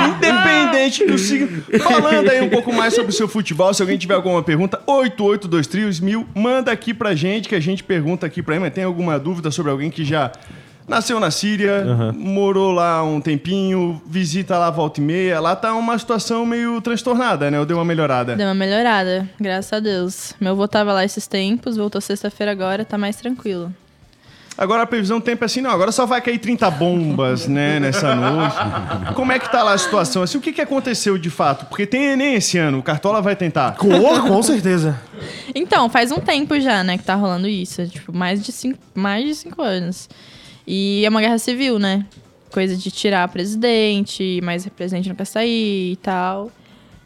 Independente 0.08 1.04
do 1.06 1.18
signo. 1.18 1.62
Falando 1.80 2.28
aí 2.30 2.40
um 2.40 2.48
pouco 2.48 2.72
mais 2.72 2.94
sobre 2.94 3.10
o 3.10 3.14
seu 3.14 3.26
futebol, 3.28 3.72
se 3.74 3.82
alguém 3.82 3.98
tiver 3.98 4.14
alguma 4.14 4.42
pergunta, 4.42 4.80
882 4.86 5.66
trios 5.66 6.00
mil, 6.00 6.26
manda 6.34 6.70
aqui 6.70 6.94
pra 6.94 7.14
gente, 7.14 7.48
que 7.48 7.54
a 7.54 7.60
gente 7.60 7.82
pergunta 7.82 8.26
aqui 8.26 8.42
pra 8.42 8.54
ele. 8.54 8.64
Mas 8.64 8.72
tem 8.74 8.84
alguma 8.84 9.18
dúvida 9.18 9.50
sobre 9.50 9.72
alguém 9.72 9.90
que 9.90 10.04
já 10.04 10.30
nasceu 10.88 11.18
na 11.18 11.30
Síria, 11.30 12.12
morou 12.14 12.72
lá 12.72 13.02
um 13.02 13.20
tempinho, 13.20 14.00
visita 14.06 14.58
lá 14.58 14.70
volta 14.70 15.00
e 15.00 15.04
meia. 15.04 15.40
Lá 15.40 15.56
tá 15.56 15.74
uma 15.74 15.98
situação 15.98 16.46
meio 16.46 16.80
transtornada, 16.80 17.50
né? 17.50 17.58
Eu 17.58 17.66
dei 17.66 17.76
uma 17.76 17.84
melhorada. 17.84 18.36
Deu 18.36 18.46
uma 18.46 18.54
melhorada, 18.54 19.28
graças 19.40 19.72
a 19.72 19.80
Deus. 19.80 20.34
Meu 20.40 20.52
avô 20.52 20.68
tava 20.68 20.92
lá 20.92 21.04
esses 21.04 21.26
tempos, 21.26 21.76
voltou 21.76 22.00
sexta-feira 22.00 22.52
agora, 22.52 22.84
tá 22.84 22.96
mais 22.96 23.16
tranquilo. 23.16 23.72
Agora 24.58 24.84
a 24.84 24.86
previsão 24.86 25.18
do 25.18 25.22
tempo 25.22 25.44
é 25.44 25.46
assim, 25.46 25.60
não, 25.60 25.70
agora 25.70 25.92
só 25.92 26.06
vai 26.06 26.22
cair 26.22 26.38
30 26.38 26.70
bombas, 26.70 27.46
né, 27.46 27.78
nessa 27.78 28.14
noite. 28.14 28.56
Como 29.14 29.30
é 29.30 29.38
que 29.38 29.52
tá 29.52 29.62
lá 29.62 29.74
a 29.74 29.78
situação? 29.78 30.22
Assim, 30.22 30.38
o 30.38 30.40
que, 30.40 30.50
que 30.50 30.62
aconteceu 30.62 31.18
de 31.18 31.28
fato? 31.28 31.66
Porque 31.66 31.84
tem 31.84 32.12
Enem 32.12 32.36
esse 32.36 32.56
ano, 32.56 32.78
o 32.78 32.82
Cartola 32.82 33.20
vai 33.20 33.36
tentar. 33.36 33.76
Com, 33.76 33.90
com 34.26 34.42
certeza. 34.42 34.98
Então, 35.54 35.90
faz 35.90 36.10
um 36.10 36.20
tempo 36.20 36.58
já, 36.58 36.82
né, 36.82 36.96
que 36.96 37.04
tá 37.04 37.14
rolando 37.14 37.46
isso. 37.46 37.86
Tipo, 37.86 38.16
mais 38.16 38.42
de 38.42 38.50
cinco, 38.50 38.78
mais 38.94 39.26
de 39.26 39.34
cinco 39.34 39.60
anos. 39.60 40.08
E 40.66 41.04
é 41.04 41.08
uma 41.08 41.20
guerra 41.20 41.38
civil, 41.38 41.78
né? 41.78 42.04
Coisa 42.50 42.76
de 42.76 42.90
tirar 42.90 43.28
presidente, 43.28 44.40
mais 44.42 44.66
presidente 44.68 45.08
não 45.08 45.16
quer 45.16 45.24
sair 45.26 45.92
e 45.92 45.96
tal. 45.96 46.50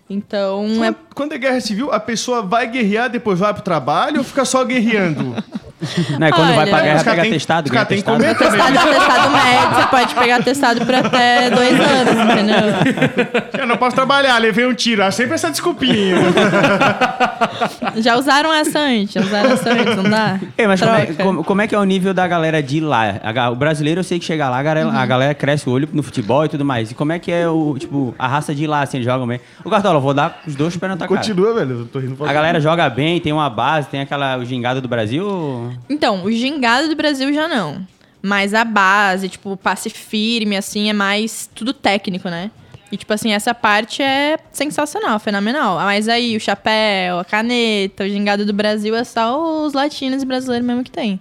Então, 0.09 0.67
é 0.85 0.93
Quando, 0.93 0.97
quando 1.15 1.33
é 1.33 1.39
guerra 1.39 1.61
civil, 1.61 1.93
a 1.93 2.01
pessoa 2.01 2.43
vai 2.43 2.67
guerrear, 2.69 3.09
depois 3.09 3.39
vai 3.39 3.55
pro 3.55 3.63
trabalho 3.63 4.19
ou 4.19 4.25
fica 4.25 4.45
só 4.45 4.65
guerreando? 4.65 5.37
Né? 6.19 6.31
Quando 6.31 6.49
vai 6.49 6.59
Olha, 6.59 6.71
pra 6.71 6.81
guerra, 6.83 7.05
pega 7.05 7.23
tem- 7.23 7.31
testado, 7.33 7.67
os 7.67 7.73
cara 7.73 7.87
tem 7.87 7.99
que 7.99 8.05
testado. 8.05 8.23
comer 8.23 8.37
também. 8.37 8.59
Testado, 8.73 8.91
testado 8.91 9.31
médio, 9.31 9.75
você 9.75 9.87
pode 9.87 10.15
pegar 10.15 10.43
testado 10.43 10.85
por 10.87 10.95
até 10.95 11.51
dois 11.51 11.73
anos, 11.81 12.33
entendeu? 12.33 13.61
Eu 13.61 13.67
não 13.67 13.77
posso 13.77 13.97
trabalhar, 13.97 14.37
levei 14.39 14.67
um 14.67 14.75
tiro. 14.75 15.03
Ah, 15.03 15.11
sempre 15.11 15.35
essa 15.35 15.51
desculpinha. 15.51 16.17
Já 17.97 18.17
usaram 18.17 18.53
essa 18.53 18.79
antes, 18.79 19.13
já 19.15 19.21
usaram 19.21 19.51
essa 19.53 19.71
antes, 19.71 19.97
não 19.97 20.05
dá? 20.05 20.39
Ei, 20.57 20.67
mas 20.67 20.81
como 20.81 20.93
é, 20.95 21.07
Troca. 21.07 21.23
como- 21.25 21.45
como 21.45 21.63
é 21.63 21.67
que 21.67 21.75
é 21.75 21.79
o 21.79 21.85
nível 21.85 22.13
da 22.15 22.27
galera 22.27 22.63
de 22.63 22.81
lá? 22.81 23.15
O 23.51 23.55
brasileiro 23.57 24.01
eu 24.01 24.05
sei 24.05 24.19
que 24.19 24.25
chega 24.25 24.49
lá, 24.49 24.59
a 24.59 24.63
galera, 24.63 24.89
Uhum. 24.89 24.97
a 24.97 25.07
galera 25.07 25.35
cresce 25.35 25.69
o 25.69 25.73
olho 25.73 25.89
no 25.93 26.03
futebol 26.03 26.45
e 26.45 26.49
tudo 26.49 26.65
mais. 26.65 26.91
E 26.91 26.95
como 26.95 27.13
é 27.13 27.19
que 27.19 27.31
é 27.33 27.49
o, 27.49 27.77
tipo, 27.79 28.15
a 28.19 28.27
raça 28.29 28.55
de 28.55 28.67
lá, 28.67 28.83
assim, 28.83 28.99
eles 28.99 29.07
jogam 29.07 29.27
bem? 29.27 29.41
Ô, 29.65 29.71
Cartola, 29.71 29.97
eu 29.97 30.01
vou 30.01 30.15
dar 30.15 30.41
os 30.47 30.55
dois 30.55 30.77
pés 30.77 30.91
na 30.91 30.97
tua 30.97 31.09
cara. 31.09 31.19
Continua, 31.21 31.55
velho. 31.55 31.81
Eu 31.81 31.87
tô 31.87 31.99
rindo. 31.99 32.17
A 32.25 32.33
galera 32.33 32.61
joga 32.61 32.89
bem, 32.89 33.21
tem 33.21 33.33
uma 33.33 33.49
base, 33.51 33.89
tem 33.89 34.01
aquela 34.01 34.37
o 34.39 34.45
gingado 34.45 34.81
do 34.81 34.89
Brasil. 34.89 35.70
Então, 35.89 36.25
o 36.25 36.33
gingado 36.33 36.89
do 36.89 36.97
Brasil 36.97 37.33
já 37.33 37.49
não. 37.49 37.87
Mas 38.23 38.53
a 38.53 38.65
base, 38.65 39.29
tipo, 39.29 39.53
o 39.53 39.57
passe 39.57 39.89
firme, 39.89 40.57
assim, 40.57 40.91
é 40.91 40.93
mais 40.93 41.49
tudo 41.55 41.73
técnico, 41.73 42.29
né? 42.29 42.51
E, 42.93 42.97
tipo 42.97 43.13
assim, 43.13 43.33
essa 43.33 43.55
parte 43.55 44.03
é 44.03 44.39
sensacional, 44.53 45.19
fenomenal. 45.21 45.77
Mas 45.77 46.09
aí, 46.09 46.37
o 46.37 46.41
chapéu, 46.41 47.21
a 47.21 47.25
caneta, 47.25 48.05
o 48.05 48.09
gingado 48.09 48.45
do 48.45 48.53
Brasil 48.53 48.95
é 48.97 49.05
só 49.05 49.65
os 49.65 49.73
latinos 49.73 50.23
e 50.23 50.27
brasileiros 50.27 50.67
mesmo 50.67 50.83
que 50.83 50.91
tem. 50.91 51.21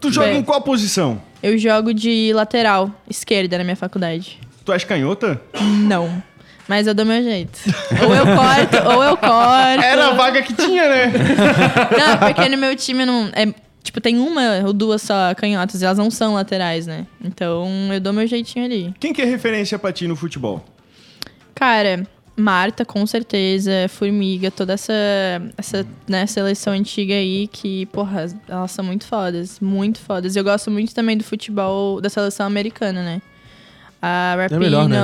Tu 0.00 0.10
joga 0.10 0.28
Bem. 0.28 0.38
em 0.38 0.42
qual 0.42 0.62
posição? 0.62 1.20
Eu 1.42 1.58
jogo 1.58 1.92
de 1.92 2.32
lateral 2.32 2.90
esquerda 3.08 3.58
na 3.58 3.64
minha 3.64 3.76
faculdade. 3.76 4.38
Tu 4.64 4.72
és 4.72 4.84
canhota? 4.84 5.40
Não. 5.60 6.22
Mas 6.68 6.86
eu 6.86 6.94
dou 6.94 7.04
meu 7.04 7.20
jeito. 7.22 7.58
Ou 8.00 8.14
eu 8.14 8.24
corto, 8.24 8.88
ou 8.94 9.02
eu 9.02 9.16
corto. 9.16 9.84
Era 9.84 10.08
a 10.08 10.12
vaga 10.12 10.40
que 10.40 10.54
tinha, 10.54 10.88
né? 10.88 11.12
Não, 11.98 12.18
porque 12.18 12.48
no 12.48 12.56
meu 12.56 12.76
time 12.76 13.04
não. 13.04 13.28
É, 13.34 13.52
tipo, 13.82 14.00
tem 14.00 14.18
uma 14.18 14.66
ou 14.66 14.72
duas 14.72 15.02
só 15.02 15.34
canhotas 15.34 15.80
e 15.80 15.84
elas 15.84 15.98
não 15.98 16.10
são 16.10 16.34
laterais, 16.34 16.86
né? 16.86 17.06
Então 17.22 17.92
eu 17.92 18.00
dou 18.00 18.12
meu 18.12 18.26
jeitinho 18.26 18.64
ali. 18.64 18.94
Quem 18.98 19.12
que 19.12 19.22
é 19.22 19.24
referência 19.24 19.78
pra 19.78 19.92
ti 19.92 20.06
no 20.06 20.16
futebol? 20.16 20.64
Cara, 21.54 22.06
Marta, 22.36 22.84
com 22.84 23.06
certeza, 23.06 23.86
Formiga, 23.88 24.50
toda 24.50 24.72
essa, 24.72 24.92
essa 25.56 25.86
né, 26.08 26.26
seleção 26.26 26.72
antiga 26.72 27.14
aí 27.14 27.46
que, 27.48 27.86
porra, 27.86 28.26
elas 28.48 28.70
são 28.70 28.84
muito 28.84 29.04
fodas, 29.04 29.60
muito 29.60 30.00
fodas. 30.00 30.36
Eu 30.36 30.42
gosto 30.42 30.70
muito 30.70 30.94
também 30.94 31.16
do 31.16 31.24
futebol 31.24 32.00
da 32.00 32.08
seleção 32.08 32.46
americana, 32.46 33.02
né? 33.02 33.22
A 34.00 34.36
Rapinoe. 34.36 34.64
melhor, 34.64 34.88
né? 34.88 34.98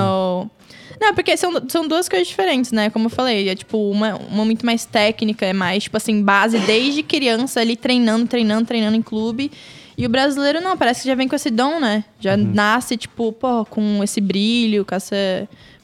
Não, 1.01 1.15
porque 1.15 1.37
são, 1.37 1.53
são 1.69 1.87
duas 1.87 2.09
coisas 2.09 2.27
diferentes, 2.29 2.73
né? 2.73 2.91
Como 2.91 3.07
eu 3.07 3.11
falei, 3.11 3.49
é 3.49 3.55
tipo 3.55 3.91
uma, 3.91 4.17
uma 4.17 4.45
muito 4.45 4.65
mais 4.65 4.85
técnica, 4.85 5.45
é 5.47 5.53
mais, 5.53 5.85
tipo 5.85 5.97
assim, 5.97 6.23
base 6.23 6.59
desde 6.61 7.03
criança 7.03 7.61
ali 7.61 7.77
treinando, 7.77 8.27
treinando, 8.27 8.67
treinando 8.67 8.97
em 8.97 9.03
clube. 9.03 9.51
E 9.99 10.05
o 10.05 10.09
brasileiro 10.09 10.61
não, 10.61 10.77
parece 10.77 11.03
que 11.03 11.09
já 11.09 11.15
vem 11.15 11.27
com 11.29 11.37
esse 11.37 11.51
dom, 11.51 11.81
né? 11.81 12.05
Já 12.21 12.35
Uhum. 12.37 12.51
nasce, 12.55 12.97
tipo, 12.97 13.33
pô, 13.33 13.65
com 13.65 14.03
esse 14.05 14.21
brilho, 14.21 14.85
com 14.85 14.95
essa. 14.95 15.17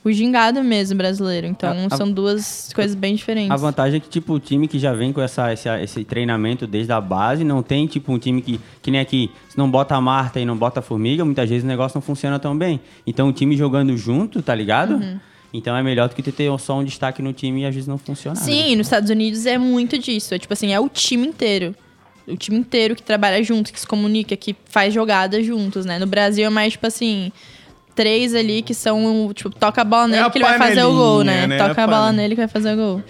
O 0.04 0.10
gingado 0.10 0.62
mesmo 0.64 0.96
brasileiro. 0.98 1.46
Então 1.46 1.70
A- 1.90 1.96
são 1.96 2.10
duas 2.10 2.72
coisas 2.74 2.94
bem 2.96 3.14
diferentes. 3.14 3.50
A 3.52 3.56
vantagem 3.56 3.98
é 3.98 4.00
que, 4.00 4.08
tipo, 4.08 4.32
o 4.34 4.40
time 4.40 4.66
que 4.66 4.78
já 4.78 4.92
vem 4.92 5.12
com 5.12 5.20
essa, 5.20 5.52
esse, 5.52 5.68
esse 5.80 6.04
treinamento 6.04 6.66
desde 6.66 6.92
a 6.92 7.00
base, 7.00 7.44
não 7.44 7.62
tem, 7.62 7.86
tipo, 7.86 8.12
um 8.12 8.18
time 8.18 8.42
que, 8.42 8.60
que 8.82 8.90
nem 8.90 9.00
aqui, 9.00 9.30
se 9.48 9.56
não 9.56 9.70
bota 9.70 9.94
a 9.94 10.00
Marta 10.00 10.40
e 10.40 10.44
não 10.44 10.56
bota 10.56 10.80
a 10.80 10.82
Formiga, 10.82 11.24
muitas 11.24 11.48
vezes 11.48 11.62
o 11.62 11.68
negócio 11.68 11.96
não 11.96 12.02
funciona 12.02 12.38
tão 12.38 12.56
bem. 12.58 12.80
Então, 13.06 13.28
o 13.28 13.32
time 13.32 13.56
jogando 13.56 13.96
junto, 13.96 14.42
tá 14.42 14.54
ligado? 14.54 14.94
Uhum. 14.94 15.20
Então, 15.54 15.76
é 15.76 15.82
melhor 15.82 16.08
do 16.08 16.14
que 16.16 16.22
ter 16.32 16.50
só 16.58 16.78
um 16.78 16.84
destaque 16.84 17.20
no 17.22 17.32
time 17.32 17.60
e 17.62 17.66
às 17.66 17.74
vezes 17.74 17.86
não 17.86 17.98
funcionar. 17.98 18.40
né? 18.40 18.44
Sim, 18.44 18.74
nos 18.74 18.86
Estados 18.86 19.10
Unidos 19.10 19.46
é 19.46 19.58
muito 19.58 19.98
disso. 19.98 20.34
É 20.34 20.38
tipo 20.38 20.52
assim, 20.52 20.72
é 20.72 20.80
o 20.80 20.88
time 20.88 21.26
inteiro. 21.28 21.74
O 22.26 22.36
time 22.36 22.56
inteiro 22.58 22.96
que 22.96 23.02
trabalha 23.02 23.42
junto, 23.44 23.72
que 23.72 23.78
se 23.78 23.86
comunica, 23.86 24.34
que 24.36 24.56
faz 24.64 24.94
jogadas 24.94 25.44
juntos, 25.44 25.84
né? 25.84 25.98
No 25.98 26.06
Brasil 26.06 26.46
é 26.46 26.48
mais, 26.48 26.72
tipo 26.72 26.86
assim, 26.86 27.30
três 27.94 28.34
ali 28.34 28.62
que 28.62 28.74
são, 28.74 29.30
tipo, 29.34 29.50
toca 29.50 29.80
a 29.82 29.84
bola 29.84 30.08
nele 30.08 30.22
É 30.24 30.30
que 30.30 30.38
ele 30.38 30.44
vai 30.44 30.58
fazer 30.58 30.84
o 30.84 30.92
gol, 30.92 31.24
né? 31.24 31.46
né? 31.46 31.56
Toca 31.58 31.80
A 31.80 31.84
a 31.84 31.86
bola 31.86 32.12
nele 32.12 32.34
que 32.34 32.40
vai 32.40 32.48
fazer 32.48 32.72
o 32.74 32.76
gol. 32.76 33.02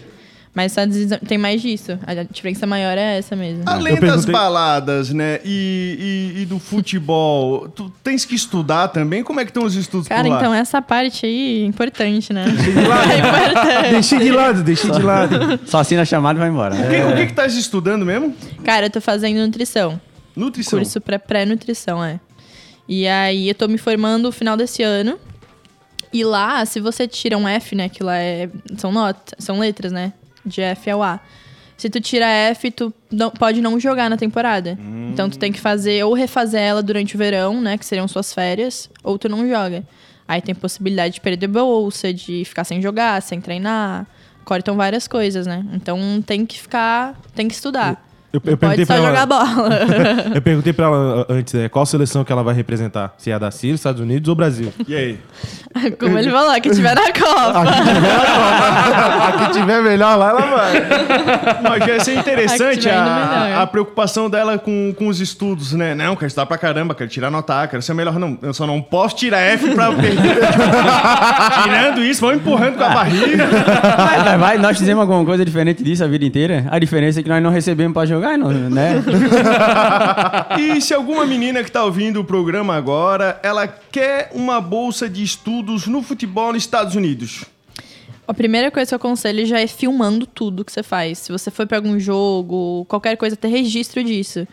Mas 0.54 0.76
Unidos 0.76 1.18
tem 1.26 1.38
mais 1.38 1.62
disso. 1.62 1.98
A 2.06 2.12
diferença 2.24 2.66
maior 2.66 2.98
é 2.98 3.16
essa 3.16 3.34
mesmo. 3.34 3.62
Além 3.64 3.94
Eu 3.94 4.00
das 4.02 4.10
perguntei- 4.10 4.32
baladas, 4.34 5.08
né? 5.10 5.40
E, 5.46 6.34
e- 6.36 6.42
e 6.42 6.44
do 6.44 6.58
futebol, 6.58 7.68
tu 7.70 7.90
tens 8.04 8.26
que 8.26 8.34
estudar 8.34 8.88
também? 8.88 9.24
Como 9.24 9.40
é 9.40 9.44
que 9.46 9.50
estão 9.50 9.64
os 9.64 9.74
estudos 9.74 10.08
Cara, 10.08 10.24
por 10.24 10.28
lá? 10.28 10.36
então 10.36 10.52
essa 10.52 10.82
parte 10.82 11.24
aí 11.24 11.62
é 11.62 11.64
importante, 11.64 12.34
né? 12.34 12.44
é 12.44 13.18
importante. 13.18 13.90
Deixei 13.92 14.18
de 14.18 14.30
lado, 14.30 14.62
deixei 14.62 14.90
de 14.90 15.00
lado. 15.02 15.58
Só 15.64 15.78
assina 15.78 16.02
a 16.02 16.04
chamada 16.04 16.38
e 16.38 16.40
vai 16.40 16.50
embora. 16.50 16.74
O 16.74 16.78
que, 16.90 16.96
o 17.02 17.16
que 17.16 17.24
que 17.24 17.32
estás 17.32 17.54
estudando 17.56 18.04
mesmo? 18.04 18.36
Cara, 18.62 18.84
eu 18.86 18.90
tô 18.90 19.00
fazendo 19.00 19.38
nutrição. 19.38 19.98
Nutrição. 20.36 20.78
Curso 20.78 21.00
pra 21.00 21.18
pré-nutrição, 21.18 22.04
é. 22.04 22.20
E 22.94 23.08
aí 23.08 23.48
eu 23.48 23.54
tô 23.54 23.66
me 23.68 23.78
formando 23.78 24.24
no 24.24 24.32
final 24.32 24.54
desse 24.54 24.82
ano. 24.82 25.18
E 26.12 26.22
lá, 26.24 26.62
se 26.66 26.78
você 26.78 27.08
tira 27.08 27.38
um 27.38 27.48
F, 27.48 27.74
né? 27.74 27.88
Que 27.88 28.02
lá 28.02 28.18
é, 28.18 28.50
são 28.76 28.92
notas, 28.92 29.34
são 29.38 29.58
letras, 29.58 29.90
né? 29.92 30.12
De 30.44 30.60
F 30.60 30.90
ao 30.90 31.02
A. 31.02 31.18
Se 31.78 31.88
tu 31.88 32.00
tira 32.02 32.26
F, 32.26 32.70
tu 32.70 32.92
não- 33.10 33.30
pode 33.30 33.62
não 33.62 33.80
jogar 33.80 34.10
na 34.10 34.16
temporada. 34.18 34.78
Então 35.10 35.30
tu 35.30 35.38
tem 35.38 35.50
que 35.50 35.58
fazer 35.58 36.04
ou 36.04 36.12
refazer 36.12 36.60
ela 36.60 36.82
durante 36.82 37.14
o 37.14 37.18
verão, 37.18 37.62
né? 37.62 37.78
Que 37.78 37.86
seriam 37.86 38.06
suas 38.06 38.34
férias, 38.34 38.90
ou 39.02 39.18
tu 39.18 39.26
não 39.26 39.48
joga. 39.48 39.84
Aí 40.28 40.42
tem 40.42 40.54
possibilidade 40.54 41.14
de 41.14 41.20
perder 41.22 41.46
bolsa, 41.48 42.12
de 42.12 42.44
ficar 42.44 42.64
sem 42.64 42.80
jogar, 42.82 43.22
sem 43.22 43.40
treinar. 43.40 44.06
Cortam 44.44 44.76
várias 44.76 45.08
coisas, 45.08 45.46
né? 45.46 45.64
Então 45.72 45.98
tem 46.24 46.44
que 46.44 46.60
ficar. 46.60 47.18
Tem 47.34 47.48
que 47.48 47.54
estudar. 47.54 48.06
Eu, 48.32 48.40
eu 48.44 48.56
perguntei 48.56 48.86
pode 48.86 48.86
só 48.86 48.94
pra 48.94 49.02
jogar 49.02 49.18
ela, 49.18 49.26
bola. 49.26 49.78
eu 50.34 50.42
perguntei 50.42 50.72
pra 50.72 50.86
ela 50.86 51.26
antes, 51.28 51.52
né, 51.52 51.68
qual 51.68 51.84
seleção 51.84 52.24
que 52.24 52.32
ela 52.32 52.42
vai 52.42 52.54
representar? 52.54 53.14
Se 53.18 53.30
é 53.30 53.34
a 53.34 53.38
da 53.38 53.50
Síria, 53.50 53.74
Estados 53.74 54.00
Unidos 54.00 54.28
ou 54.28 54.34
Brasil? 54.34 54.72
E 54.88 54.94
aí? 54.94 55.18
Como 55.98 56.18
ele 56.18 56.30
falou, 56.30 56.52
que 56.60 56.70
tiver 56.70 56.94
na 56.94 57.12
Copa. 57.12 57.62
a 59.22 59.32
que 59.32 59.52
tiver 59.52 59.82
melhor 59.82 60.16
lá, 60.16 60.30
ela 60.30 60.40
vai. 60.40 60.72
Mas 61.62 61.86
ia 61.86 62.00
ser 62.00 62.18
interessante 62.18 62.86
melhor. 62.86 63.00
a, 63.00 63.62
a 63.62 63.66
preocupação 63.66 64.28
dela 64.28 64.58
com, 64.58 64.94
com 64.96 65.08
os 65.08 65.20
estudos, 65.20 65.72
né? 65.72 65.94
Não, 65.94 66.14
quero 66.14 66.26
estudar 66.26 66.46
pra 66.46 66.58
caramba, 66.58 66.94
quero 66.94 67.08
tirar 67.10 67.30
nota 67.30 67.62
A, 67.62 67.66
quero 67.66 67.82
ser 67.82 67.94
melhor. 67.94 68.18
Não, 68.18 68.38
eu 68.42 68.52
só 68.52 68.66
não 68.66 68.80
posso 68.80 69.16
tirar 69.16 69.40
F 69.40 69.74
pra 69.74 69.92
perder. 69.92 70.20
Tirando 71.64 72.02
isso, 72.02 72.20
vão 72.20 72.34
empurrando 72.34 72.76
com 72.76 72.84
a 72.84 72.90
barriga. 72.90 73.46
Vai, 73.46 74.24
vai, 74.24 74.38
vai, 74.38 74.58
nós 74.58 74.78
fizemos 74.78 75.00
alguma 75.00 75.24
coisa 75.24 75.44
diferente 75.44 75.82
disso 75.82 76.04
a 76.04 76.06
vida 76.06 76.24
inteira. 76.24 76.66
A 76.70 76.78
diferença 76.78 77.20
é 77.20 77.22
que 77.22 77.28
nós 77.28 77.42
não 77.42 77.50
recebemos 77.50 77.92
pra 77.94 78.06
jogar, 78.06 78.21
não, 78.36 78.50
né? 78.70 79.02
E 80.58 80.80
se 80.80 80.94
alguma 80.94 81.26
menina 81.26 81.62
que 81.62 81.70
tá 81.70 81.84
ouvindo 81.84 82.20
o 82.20 82.24
programa 82.24 82.74
agora, 82.74 83.40
ela 83.42 83.66
quer 83.66 84.30
uma 84.32 84.60
bolsa 84.60 85.08
de 85.08 85.22
estudos 85.22 85.86
no 85.86 86.02
futebol 86.02 86.52
nos 86.52 86.62
Estados 86.62 86.94
Unidos? 86.94 87.44
A 88.26 88.34
primeira 88.34 88.70
coisa 88.70 88.88
que 88.88 88.94
eu 88.94 88.96
aconselho 88.96 89.44
já 89.44 89.60
é 89.60 89.66
filmando 89.66 90.26
tudo 90.26 90.64
que 90.64 90.72
você 90.72 90.82
faz. 90.82 91.18
Se 91.18 91.32
você 91.32 91.50
for 91.50 91.66
pra 91.66 91.78
algum 91.78 91.98
jogo, 91.98 92.84
qualquer 92.88 93.16
coisa, 93.16 93.36
ter 93.36 93.48
registro 93.48 94.02
disso. 94.02 94.46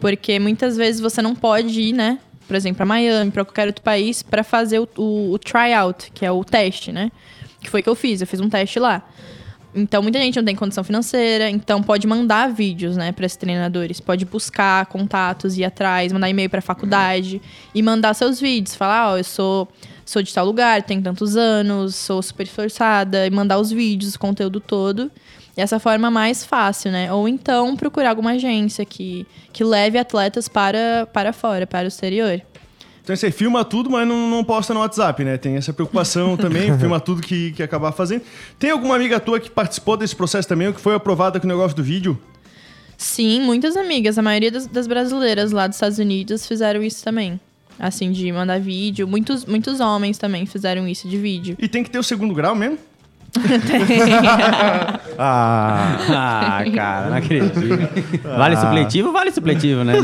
Porque 0.00 0.38
muitas 0.38 0.76
vezes 0.76 1.00
você 1.00 1.22
não 1.22 1.34
pode 1.34 1.80
ir, 1.80 1.92
né? 1.92 2.18
Por 2.46 2.56
exemplo, 2.56 2.78
pra 2.78 2.86
Miami, 2.86 3.30
pra 3.30 3.44
qualquer 3.44 3.68
outro 3.68 3.82
país, 3.82 4.22
pra 4.22 4.42
fazer 4.42 4.80
o, 4.80 4.88
o, 4.96 5.32
o 5.32 5.38
tryout, 5.38 6.10
que 6.12 6.26
é 6.26 6.32
o 6.32 6.44
teste, 6.44 6.90
né? 6.90 7.10
Que 7.60 7.70
foi 7.70 7.80
o 7.80 7.82
que 7.84 7.88
eu 7.88 7.94
fiz, 7.94 8.20
eu 8.20 8.26
fiz 8.26 8.40
um 8.40 8.48
teste 8.48 8.80
lá. 8.80 9.02
Então, 9.74 10.02
muita 10.02 10.18
gente 10.18 10.36
não 10.36 10.44
tem 10.44 10.54
condição 10.54 10.84
financeira, 10.84 11.48
então 11.48 11.82
pode 11.82 12.06
mandar 12.06 12.52
vídeos, 12.52 12.96
né, 12.96 13.10
para 13.10 13.24
esses 13.24 13.36
treinadores. 13.36 14.00
Pode 14.00 14.24
buscar 14.26 14.84
contatos, 14.86 15.56
ir 15.56 15.64
atrás, 15.64 16.12
mandar 16.12 16.28
e-mail 16.28 16.50
para 16.50 16.58
a 16.58 16.62
faculdade 16.62 17.40
e 17.74 17.82
mandar 17.82 18.12
seus 18.14 18.38
vídeos. 18.38 18.74
Falar, 18.74 19.12
ó, 19.12 19.18
eu 19.18 19.24
sou, 19.24 19.66
sou 20.04 20.22
de 20.22 20.32
tal 20.32 20.44
lugar, 20.44 20.82
tenho 20.82 21.00
tantos 21.00 21.36
anos, 21.36 21.94
sou 21.94 22.22
super 22.22 22.44
esforçada, 22.44 23.26
e 23.26 23.30
mandar 23.30 23.58
os 23.58 23.70
vídeos, 23.70 24.14
o 24.14 24.18
conteúdo 24.18 24.60
todo. 24.60 25.10
Essa 25.56 25.78
forma 25.78 26.10
mais 26.10 26.44
fácil, 26.44 26.90
né? 26.90 27.12
Ou 27.12 27.26
então 27.26 27.74
procurar 27.76 28.10
alguma 28.10 28.32
agência 28.32 28.84
que, 28.84 29.26
que 29.52 29.64
leve 29.64 29.98
atletas 29.98 30.48
para, 30.48 31.06
para 31.12 31.32
fora, 31.32 31.66
para 31.66 31.84
o 31.84 31.88
exterior. 31.88 32.42
Então 33.02 33.16
você 33.16 33.32
filma 33.32 33.64
tudo, 33.64 33.90
mas 33.90 34.06
não, 34.06 34.30
não 34.30 34.44
posta 34.44 34.72
no 34.72 34.78
WhatsApp, 34.80 35.24
né? 35.24 35.36
Tem 35.36 35.56
essa 35.56 35.72
preocupação 35.72 36.36
também, 36.38 36.76
filma 36.78 37.00
tudo 37.00 37.20
que, 37.20 37.50
que 37.52 37.62
acabar 37.62 37.90
fazendo. 37.92 38.22
Tem 38.58 38.70
alguma 38.70 38.94
amiga 38.94 39.18
tua 39.18 39.40
que 39.40 39.50
participou 39.50 39.96
desse 39.96 40.14
processo 40.14 40.46
também, 40.48 40.68
ou 40.68 40.74
que 40.74 40.80
foi 40.80 40.94
aprovada 40.94 41.40
com 41.40 41.46
o 41.46 41.48
negócio 41.48 41.76
do 41.76 41.82
vídeo? 41.82 42.16
Sim, 42.96 43.40
muitas 43.42 43.76
amigas. 43.76 44.16
A 44.18 44.22
maioria 44.22 44.52
das, 44.52 44.66
das 44.68 44.86
brasileiras 44.86 45.50
lá 45.50 45.66
dos 45.66 45.74
Estados 45.76 45.98
Unidos 45.98 46.46
fizeram 46.46 46.80
isso 46.82 47.02
também. 47.02 47.40
Assim, 47.76 48.12
de 48.12 48.30
mandar 48.30 48.60
vídeo. 48.60 49.08
Muitos, 49.08 49.44
muitos 49.44 49.80
homens 49.80 50.16
também 50.18 50.46
fizeram 50.46 50.86
isso 50.86 51.08
de 51.08 51.18
vídeo. 51.18 51.56
E 51.58 51.66
tem 51.66 51.82
que 51.82 51.90
ter 51.90 51.98
o 51.98 52.02
segundo 52.04 52.32
grau 52.32 52.54
mesmo? 52.54 52.78
Ah, 55.18 55.98
Ah, 56.08 56.64
cara, 56.74 57.10
não 57.10 57.16
acredito. 57.16 57.60
Vale 58.22 58.56
supletivo? 58.56 59.12
Vale 59.12 59.30
supletivo, 59.32 59.84
né? 59.84 59.94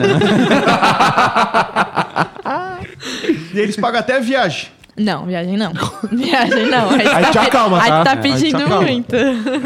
E 3.55 3.59
eles 3.59 3.77
pagam 3.77 4.01
até 4.01 4.17
a 4.17 4.21
viagem. 4.21 4.69
Não, 4.97 5.27
viagem 5.27 5.57
não. 5.57 5.73
viagem 6.11 6.67
não. 6.67 6.91
Aí, 6.91 7.07
Aí 7.07 7.31
te 7.31 7.39
acalma, 7.39 7.81
aí 7.83 7.89
tá? 7.89 8.05
tá 8.05 8.11
Aí 8.11 8.17
te 8.17 8.23
pedindo 8.23 8.57
acalma. 8.65 8.83
muito. 8.83 9.15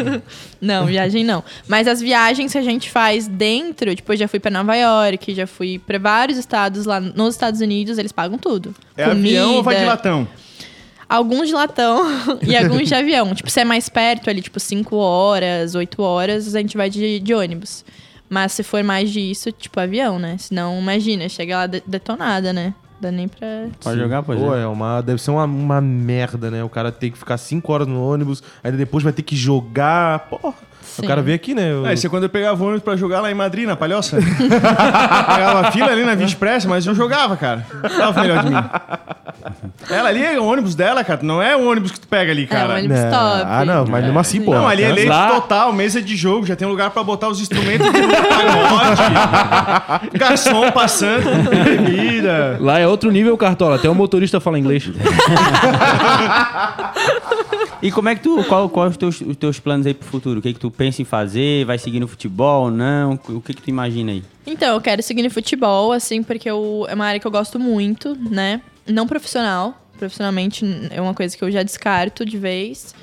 não, 0.61 0.85
viagem 0.87 1.25
não. 1.25 1.43
Mas 1.67 1.89
as 1.89 2.01
viagens 2.03 2.53
que 2.53 2.59
a 2.59 2.63
gente 2.63 2.91
faz 2.91 3.27
dentro, 3.27 3.95
tipo, 3.95 4.13
eu 4.13 4.17
já 4.17 4.29
fui 4.29 4.39
pra 4.39 4.51
Nova 4.51 4.75
York, 4.77 5.35
já 5.35 5.47
fui 5.47 5.79
pra 5.79 5.99
vários 5.99 6.37
estados 6.39 6.85
lá 6.85 7.01
nos 7.01 7.35
Estados 7.35 7.61
Unidos, 7.63 7.97
eles 7.97 8.13
pagam 8.13 8.37
tudo. 8.37 8.75
É 8.95 9.05
avião 9.05 9.55
ou 9.57 9.63
vai 9.63 9.77
de 9.77 9.85
latão? 9.87 10.29
Alguns 11.09 11.49
de 11.49 11.55
latão 11.55 12.05
e 12.47 12.57
alguns 12.57 12.89
de 12.89 12.95
avião. 12.95 13.35
Tipo, 13.35 13.51
se 13.51 13.61
é 13.61 13.65
mais 13.65 13.89
perto 13.89 14.29
ali, 14.31 14.41
tipo, 14.43 14.61
5 14.61 14.97
horas, 14.97 15.75
8 15.75 16.03
horas, 16.03 16.55
a 16.55 16.59
gente 16.59 16.77
vai 16.77 16.89
de, 16.91 17.21
de 17.21 17.35
ônibus. 17.35 17.85
Mas 18.29 18.53
se 18.53 18.63
for 18.63 18.83
mais 18.83 19.11
disso, 19.11 19.51
tipo, 19.53 19.79
avião, 19.79 20.19
né? 20.19 20.37
Senão, 20.39 20.79
imagina, 20.79 21.29
chega 21.29 21.57
lá 21.57 21.67
de- 21.67 21.83
detonada, 21.87 22.53
né? 22.53 22.73
Dá 23.03 23.11
nem 23.11 23.27
pra. 23.27 23.67
Pode 23.83 23.99
jogar, 23.99 24.23
pode 24.23 24.39
Pô, 24.41 24.47
jogar. 24.47 24.59
é 24.61 24.67
uma, 24.69 25.01
deve 25.01 25.21
ser 25.21 25.33
uma, 25.33 25.43
uma 25.45 25.81
merda, 25.81 26.53
né? 26.53 26.63
O 26.63 26.69
cara 26.69 26.93
tem 26.93 27.11
que 27.11 27.19
ficar 27.19 27.37
5 27.37 27.73
horas 27.73 27.89
no 27.89 28.01
ônibus, 28.01 28.45
ainda 28.63 28.77
depois 28.79 29.03
vai 29.03 29.13
ter 29.13 29.23
que 29.23 29.35
jogar. 29.35 30.21
Porra. 30.31 30.55
Sim. 30.83 31.03
O 31.05 31.09
cara 31.09 31.21
veio 31.21 31.35
aqui, 31.35 31.53
né? 31.53 31.73
Eu- 31.73 31.85
Ah, 31.85 31.93
isso 31.93 32.07
é 32.07 32.11
quando 32.11 32.25
eu 32.25 32.29
pegava 32.29 32.63
ônibus 32.63 32.83
pra 32.83 32.95
jogar 32.97 33.21
lá 33.21 33.29
em 33.31 33.35
Madrid, 33.35 33.67
na 33.67 33.75
Palhoça. 33.75 34.19
pegava 34.23 35.73
fila 35.73 35.91
ali 35.91 36.05
na 36.05 36.15
Via 36.15 36.27
Express, 36.27 36.65
mas 36.65 36.87
eu 36.87 36.95
jogava, 36.95 37.37
cara. 37.37 37.67
Tava 37.97 38.21
melhor 38.21 38.45
de 38.45 38.51
mim. 38.51 38.57
Ela 39.91 40.09
ali 40.09 40.25
é 40.25 40.39
o 40.39 40.45
ônibus 40.45 40.75
dela, 40.75 41.03
cara. 41.03 41.21
Não 41.23 41.43
é 41.43 41.57
o 41.57 41.69
ônibus 41.69 41.91
que 41.93 42.01
tu 42.01 42.07
pega 42.09 42.31
ali, 42.33 42.43
É, 42.43 42.45
o 42.45 42.49
cara. 42.49 42.75
ônibus 42.75 42.99
Né? 42.99 43.11
top. 43.11 43.43
Ah, 43.47 43.65
não, 43.65 43.87
mas 43.87 44.05
mesmo 44.05 44.19
assim, 44.19 44.41
pô. 44.43 44.55
Não, 44.55 44.67
ali 44.69 44.83
é 44.83 44.93
leite 44.93 45.09
Lá- 45.09 45.29
total, 45.31 45.73
mesa 45.73 46.01
de 46.01 46.17
jogo, 46.17 46.47
já 46.47 46.55
tem 46.57 46.67
lugar 46.69 46.91
pra 46.91 47.03
botar 47.03 47.29
os 47.29 47.41
instrumentos 47.41 47.87
de 47.87 47.93
pagode, 48.01 50.19
garçom 50.19 50.71
passando, 50.73 51.25
bebida. 51.51 52.57
Lá 52.61 52.79
é 52.79 52.87
outro 52.87 53.11
nível, 53.11 53.37
Cartola. 53.37 53.77
Até 53.77 53.89
o 53.91 53.95
motorista 53.95 54.41
fala 54.41 54.59
inglês. 54.59 54.91
E 57.81 57.91
como 57.91 58.09
é 58.09 58.15
que 58.15 58.23
tu. 58.23 58.45
Qual, 58.45 58.69
qual 58.69 58.89
os 58.89 58.97
teus, 58.97 59.21
os 59.21 59.37
teus 59.37 59.59
planos 59.59 59.87
aí 59.87 59.95
pro 59.95 60.07
futuro? 60.09 60.39
O 60.39 60.43
que, 60.43 60.53
que 60.53 60.61
tu 60.61 60.71
pensa 60.71 61.03
em 61.03 61.05
fazer? 61.05 61.65
Vai 61.65 61.79
seguir 61.79 61.99
no 61.99 62.07
futebol 62.07 62.67
ou 62.67 62.71
não? 62.71 63.19
O 63.29 63.41
que, 63.41 63.53
que 63.55 63.63
tu 63.63 63.71
imagina 63.71 64.13
aí? 64.13 64.23
Então, 64.47 64.75
eu 64.75 64.81
quero 64.81 65.03
seguir 65.03 65.23
no 65.23 65.31
futebol, 65.31 65.93
assim, 65.93 66.23
porque 66.23 66.49
eu, 66.49 66.87
é 66.89 66.95
uma 66.95 67.07
área 67.07 67.21
que 67.21 67.27
eu 67.27 67.31
gosto 67.31 67.59
muito, 67.59 68.17
né? 68.31 68.61
Não 68.87 69.07
profissional. 69.07 69.79
Profissionalmente 69.99 70.65
é 70.91 71.01
uma 71.01 71.15
coisa 71.15 71.37
que 71.37 71.45
eu 71.45 71.51
já 71.51 71.63
descarto 71.63 72.25
de 72.25 72.39
vez. 72.39 72.95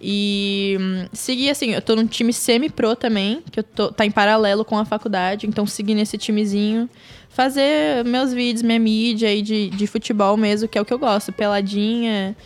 E 0.00 0.76
hum, 0.78 1.06
seguir, 1.12 1.50
assim, 1.50 1.70
eu 1.70 1.80
tô 1.80 1.96
num 1.96 2.06
time 2.06 2.32
semi-pro 2.32 2.94
também, 2.94 3.42
que 3.50 3.60
eu 3.60 3.64
tô, 3.64 3.90
tá 3.90 4.04
em 4.04 4.10
paralelo 4.10 4.64
com 4.64 4.76
a 4.78 4.84
faculdade. 4.84 5.46
Então, 5.46 5.66
seguir 5.66 5.94
nesse 5.94 6.18
timezinho. 6.18 6.88
Fazer 7.30 8.04
meus 8.04 8.32
vídeos, 8.32 8.62
minha 8.62 8.78
mídia 8.78 9.28
aí 9.28 9.42
de, 9.42 9.70
de 9.70 9.86
futebol 9.86 10.36
mesmo, 10.36 10.68
que 10.68 10.78
é 10.78 10.80
o 10.80 10.84
que 10.84 10.92
eu 10.92 10.98
gosto. 10.98 11.32
Peladinha 11.32 12.36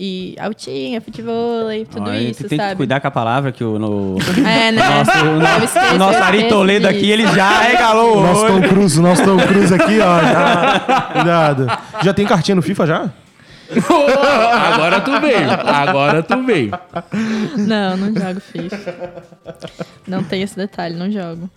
e 0.00 0.36
altinha, 0.38 1.00
futebol 1.00 1.72
e 1.72 1.84
tudo 1.84 2.08
Olha, 2.08 2.20
isso, 2.20 2.46
tem 2.48 2.56
sabe? 2.56 2.70
que 2.70 2.76
cuidar 2.76 3.00
com 3.00 3.08
a 3.08 3.10
palavra 3.10 3.50
que 3.50 3.64
o, 3.64 3.78
no, 3.80 4.16
É, 4.46 4.70
né? 4.70 4.72
nosso, 4.72 5.10
o 5.10 5.26
Eu 5.26 5.40
nosso, 5.40 5.64
esqueci- 5.64 5.94
o 5.94 5.98
nosso 5.98 6.18
Ari 6.22 6.48
Toledo 6.48 6.86
aqui, 6.86 7.10
ele 7.10 7.26
já 7.26 7.58
regalou 7.62 8.18
O 8.18 8.22
nosso. 8.22 8.46
Tom 8.46 8.62
Cruise, 8.62 8.98
o 8.98 9.02
nosso 9.02 9.24
Tom 9.24 9.36
Cruise 9.38 9.74
aqui, 9.74 9.98
ó. 10.00 10.20
já- 10.22 11.00
Cuidado. 11.12 11.66
Já 12.04 12.14
tem 12.14 12.24
cartinha 12.26 12.54
no 12.54 12.62
FIFA 12.62 12.86
já? 12.86 13.10
Agora 14.72 15.00
tu 15.00 15.20
veio. 15.20 15.50
Agora 15.50 16.22
tu 16.22 16.42
veio. 16.44 16.70
Não, 17.56 17.96
não 17.96 18.06
jogo 18.14 18.40
FIFA. 18.40 19.24
Não 20.06 20.22
tem 20.24 20.42
esse 20.42 20.56
detalhe, 20.56 20.94
não 20.96 21.10
jogo. 21.10 21.50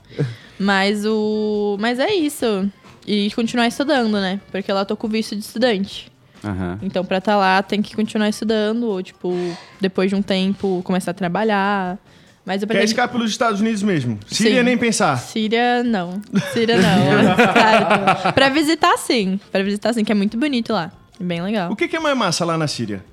Mas 0.59 1.05
o. 1.05 1.77
Mas 1.79 1.99
é 1.99 2.13
isso. 2.13 2.69
E 3.07 3.31
continuar 3.31 3.67
estudando, 3.67 4.11
né? 4.19 4.39
Porque 4.51 4.71
lá 4.73 4.81
eu 4.81 4.85
tô 4.85 4.97
com 4.97 5.07
visto 5.07 5.35
de 5.35 5.41
estudante. 5.43 6.10
Aham. 6.43 6.79
Então, 6.81 7.03
pra 7.05 7.17
estar 7.19 7.37
lá, 7.37 7.61
tem 7.61 7.81
que 7.81 7.95
continuar 7.95 8.29
estudando, 8.29 8.83
ou, 8.87 9.01
tipo, 9.03 9.31
depois 9.79 10.09
de 10.09 10.15
um 10.15 10.21
tempo, 10.21 10.81
começar 10.83 11.11
a 11.11 11.13
trabalhar. 11.13 11.97
Mas 12.43 12.61
eu 12.63 12.67
Quer 12.67 12.83
escapar 12.83 13.11
pelos 13.11 13.29
Estados 13.29 13.61
Unidos 13.61 13.83
mesmo. 13.83 14.17
Síria 14.25 14.57
Sim. 14.59 14.63
nem 14.63 14.77
pensar. 14.77 15.17
Síria, 15.17 15.83
não. 15.83 16.19
Síria, 16.53 16.75
não. 16.77 18.31
Pra 18.33 18.49
visitar, 18.49 18.97
sim. 18.97 19.39
Pra 19.51 19.61
visitar, 19.63 19.93
sim, 19.93 20.03
que 20.03 20.11
é 20.11 20.15
muito 20.15 20.37
bonito 20.37 20.73
lá. 20.73 20.91
É 21.19 21.23
bem 21.23 21.41
legal. 21.41 21.71
O 21.71 21.75
que, 21.75 21.87
que 21.87 21.95
é 21.95 21.99
mais 21.99 22.17
massa 22.17 22.43
lá 22.43 22.57
na 22.57 22.67
Síria? 22.67 23.03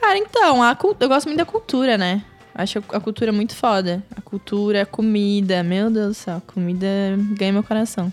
Cara, 0.00 0.18
então, 0.18 0.60
a 0.62 0.74
cul- 0.74 0.96
eu 0.98 1.08
gosto 1.08 1.26
muito 1.26 1.38
da 1.38 1.44
cultura, 1.44 1.96
né? 1.96 2.22
Acho 2.54 2.82
a 2.92 2.98
cultura 2.98 3.30
muito 3.32 3.54
foda. 3.54 4.02
A 4.16 4.20
cultura, 4.20 4.82
a 4.82 4.86
comida, 4.86 5.62
meu 5.62 5.88
Deus 5.88 6.08
do 6.08 6.14
céu, 6.14 6.36
a 6.38 6.52
comida 6.52 6.86
ganha 7.36 7.52
meu 7.52 7.62
coração. 7.62 8.12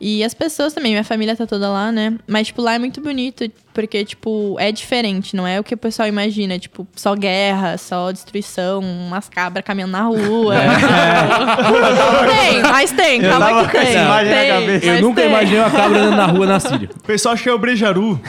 E 0.00 0.22
as 0.24 0.34
pessoas 0.34 0.72
também, 0.72 0.92
minha 0.92 1.04
família 1.04 1.36
tá 1.36 1.46
toda 1.46 1.68
lá, 1.68 1.90
né? 1.92 2.16
Mas, 2.26 2.48
tipo, 2.48 2.62
lá 2.62 2.74
é 2.74 2.78
muito 2.78 3.00
bonito, 3.00 3.48
porque, 3.78 4.04
tipo, 4.04 4.56
é 4.58 4.72
diferente, 4.72 5.36
não 5.36 5.46
é 5.46 5.60
o 5.60 5.62
que 5.62 5.72
o 5.72 5.76
pessoal 5.76 6.08
imagina, 6.08 6.58
tipo, 6.58 6.84
só 6.96 7.14
guerra, 7.14 7.78
só 7.78 8.10
destruição, 8.10 8.80
umas 8.80 9.28
cabras 9.28 9.64
caminhando 9.64 9.92
na 9.92 10.02
rua. 10.02 10.56
tem, 12.28 12.60
mas 12.60 12.90
tem, 12.90 13.22
Eu 13.22 13.30
calma 13.30 13.46
tava 13.46 13.68
que 13.68 13.78
tem. 13.78 13.84
tem, 13.84 14.50
cabeça. 14.50 14.86
Eu 14.86 15.00
nunca 15.00 15.20
tem. 15.20 15.30
imaginei 15.30 15.60
uma 15.60 15.70
cabra 15.70 15.98
andando 16.00 16.16
na 16.16 16.26
rua 16.26 16.46
na 16.46 16.58
Síria. 16.58 16.90
O 16.92 17.06
pessoal 17.06 17.34
acha 17.34 17.44
que 17.44 17.48
é 17.48 17.52
o 17.52 17.58
Brejaru. 17.58 18.18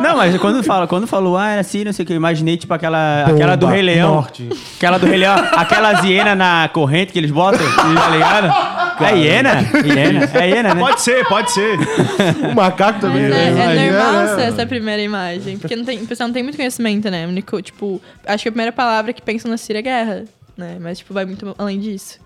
Não, 0.00 0.16
mas 0.16 0.38
quando, 0.38 0.62
fala, 0.62 0.86
quando 0.86 1.08
falou, 1.08 1.36
ah, 1.36 1.48
era 1.48 1.62
assim, 1.62 1.82
não 1.82 1.92
sei 1.92 2.04
o 2.04 2.06
que, 2.06 2.12
eu 2.12 2.16
imaginei, 2.16 2.56
tipo, 2.56 2.72
aquela, 2.72 3.24
aquela 3.26 3.56
do 3.56 3.66
Bomba, 3.66 3.72
Rei 3.72 3.82
Leão. 3.82 4.14
morte. 4.14 4.48
Aquela 4.76 4.98
do 4.98 5.06
Rei 5.06 5.18
Leão, 5.18 5.34
aquela 5.56 6.06
hiena 6.06 6.36
na 6.36 6.70
corrente 6.72 7.12
que 7.12 7.18
eles 7.18 7.32
botam, 7.32 7.58
tá 7.74 8.08
ligado? 8.08 8.80
É 9.04 9.16
hiena? 9.16 9.66
Hiena? 9.84 10.30
É 10.34 10.48
hiena, 10.48 10.74
né? 10.74 10.80
Pode 10.80 11.00
ser, 11.00 11.26
pode 11.26 11.50
ser. 11.50 11.76
O 12.50 12.54
macaco 12.54 12.99
também. 13.00 13.22
Mas 13.28 13.32
é, 13.36 13.50
né? 13.52 13.86
é 13.86 13.90
normal 13.92 14.20
É, 14.22 14.34
ser 14.36 14.40
é. 14.42 14.44
essa 14.46 14.66
primeira 14.66 15.02
imagem. 15.02 15.58
Porque 15.58 15.74
não 15.76 15.84
tem, 15.84 16.02
o 16.02 16.06
pessoal 16.06 16.28
não 16.28 16.34
tem 16.34 16.42
muito 16.42 16.56
conhecimento, 16.56 17.10
né? 17.10 17.26
Único, 17.26 17.60
tipo, 17.62 18.00
acho 18.26 18.42
que 18.42 18.48
a 18.48 18.52
primeira 18.52 18.72
palavra 18.72 19.12
que 19.12 19.22
pensam 19.22 19.50
na 19.50 19.56
Síria 19.56 19.80
é 19.80 19.82
guerra, 19.82 20.24
né? 20.56 20.78
Mas, 20.80 20.98
tipo, 20.98 21.12
vai 21.14 21.24
muito 21.24 21.54
além 21.58 21.78
disso. 21.80 22.18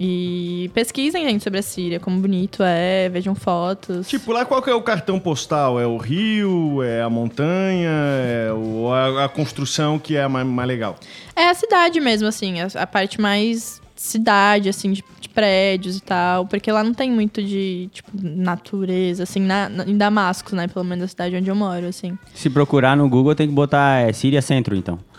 E 0.00 0.70
pesquisem, 0.74 1.28
gente, 1.28 1.42
sobre 1.42 1.58
a 1.58 1.62
Síria, 1.62 1.98
como 1.98 2.20
bonito 2.20 2.62
é, 2.62 3.08
vejam 3.08 3.34
fotos. 3.34 4.06
Tipo, 4.08 4.30
lá 4.30 4.44
qual 4.44 4.62
que 4.62 4.70
é 4.70 4.74
o 4.74 4.80
cartão 4.80 5.18
postal? 5.18 5.80
É 5.80 5.86
o 5.88 5.96
rio? 5.96 6.80
É 6.84 7.02
a 7.02 7.10
montanha? 7.10 7.90
É 7.90 8.52
o- 8.52 8.92
a, 8.92 9.24
a 9.24 9.28
construção 9.28 9.98
que 9.98 10.14
é 10.16 10.22
a 10.22 10.28
mais, 10.28 10.46
mais 10.46 10.68
legal? 10.68 10.96
É 11.34 11.48
a 11.48 11.54
cidade 11.54 12.00
mesmo, 12.00 12.28
assim, 12.28 12.60
a, 12.60 12.68
a 12.76 12.86
parte 12.86 13.20
mais 13.20 13.82
cidade, 14.02 14.68
assim, 14.68 14.92
de, 14.92 15.04
de 15.20 15.28
prédios 15.28 15.96
e 15.96 16.00
tal. 16.00 16.46
Porque 16.46 16.70
lá 16.70 16.82
não 16.84 16.94
tem 16.94 17.10
muito 17.10 17.42
de, 17.42 17.88
tipo, 17.92 18.10
natureza, 18.14 19.22
assim, 19.24 19.40
na, 19.40 19.68
na- 19.68 19.84
em 19.84 19.96
Damasco, 19.96 20.54
né? 20.56 20.66
Pelo 20.68 20.84
menos 20.84 21.04
a 21.04 21.08
cidade 21.08 21.36
onde 21.36 21.48
eu 21.50 21.54
moro, 21.54 21.86
assim. 21.86 22.16
Se 22.34 22.48
procurar 22.48 22.96
no 22.96 23.08
Google, 23.08 23.34
tem 23.34 23.48
que 23.48 23.54
botar 23.54 24.00
é, 24.08 24.12
Síria 24.12 24.40
Centro, 24.42 24.74
então. 24.76 24.98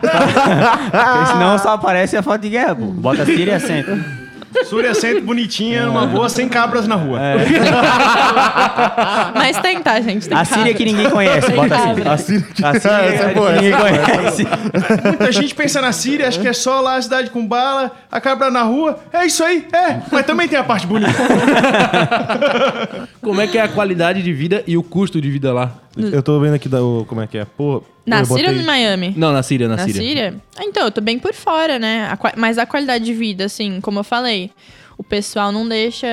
Porque 0.00 1.26
senão 1.32 1.58
só 1.58 1.70
aparece 1.74 2.16
a 2.16 2.22
foto 2.22 2.42
de 2.42 2.50
guerra, 2.50 2.74
pô. 2.74 2.86
Bota 2.86 3.24
Síria 3.24 3.58
Centro. 3.60 4.23
Súria 4.64 4.94
Centro 4.94 5.22
bonitinha, 5.22 5.86
numa 5.86 6.06
boa, 6.06 6.28
sem 6.28 6.48
cabras 6.48 6.86
na 6.86 6.94
rua. 6.94 7.18
Mas 9.34 9.58
tem, 9.58 9.80
tá, 9.82 10.00
gente? 10.00 10.28
Tem 10.28 10.36
A 10.36 10.44
Síria 10.44 10.74
que 10.74 10.84
ninguém 10.84 11.10
conhece, 11.10 11.46
Tem 11.48 11.56
bota 11.56 11.76
cabra. 11.76 12.12
assim. 12.12 12.36
A 12.36 12.38
Síria 12.38 12.46
que- 12.54 12.64
A 12.64 12.80
Síria 12.80 12.96
é 12.96 13.28
que 13.28 13.34
boa, 13.34 13.52
ninguém 13.52 13.72
conhece. 13.72 14.46
Muita 15.04 15.32
gente 15.32 15.54
pensa 15.54 15.80
na 15.80 15.92
Síria, 15.92 16.28
acha 16.28 16.40
que 16.40 16.48
é 16.48 16.52
só 16.52 16.80
lá 16.80 16.96
a 16.96 17.02
cidade 17.02 17.30
com 17.30 17.46
bala, 17.46 17.92
a 18.10 18.20
cabra 18.20 18.50
na 18.50 18.62
rua. 18.62 18.98
É 19.12 19.24
isso 19.26 19.42
aí, 19.44 19.66
é. 19.72 19.98
Mas 20.10 20.26
também 20.26 20.48
tem 20.48 20.58
a 20.58 20.64
parte 20.64 20.86
bonita. 20.86 21.12
Como 23.20 23.40
é 23.40 23.46
que 23.46 23.58
é 23.58 23.62
a 23.62 23.68
qualidade 23.68 24.22
de 24.22 24.32
vida 24.32 24.62
e 24.66 24.76
o 24.76 24.82
custo 24.82 25.20
de 25.20 25.30
vida 25.30 25.52
lá? 25.52 25.72
Eu 25.96 26.22
tô 26.22 26.38
vendo 26.40 26.54
aqui 26.54 26.68
da, 26.68 26.82
o- 26.82 27.04
como 27.06 27.20
é 27.20 27.26
que 27.26 27.38
é. 27.38 27.44
Pô, 27.44 27.82
Na 28.04 28.20
eu 28.20 28.24
Síria 28.26 28.44
ou 28.46 28.56
botei- 28.56 28.60
em 28.62 28.64
Miami? 28.66 29.14
Não, 29.16 29.32
na 29.32 29.42
Síria, 29.42 29.68
na, 29.68 29.76
Na 29.76 29.84
Síria. 29.86 30.00
Síria? 30.02 30.34
Ah, 30.56 30.64
Então, 30.64 30.84
eu 30.84 30.90
tô 30.90 31.00
bem 31.00 31.18
por 31.18 31.32
fora, 31.34 31.78
né? 31.78 32.08
A 32.10 32.18
mas 32.36 32.58
a 32.58 32.66
qualidade 32.66 33.04
de 33.04 33.12
vida, 33.14 33.44
assim, 33.44 33.80
como 33.80 34.00
eu 34.00 34.04
falei, 34.04 34.50
o 34.98 35.04
pessoal 35.04 35.50
não 35.52 35.68
deixa, 35.68 36.06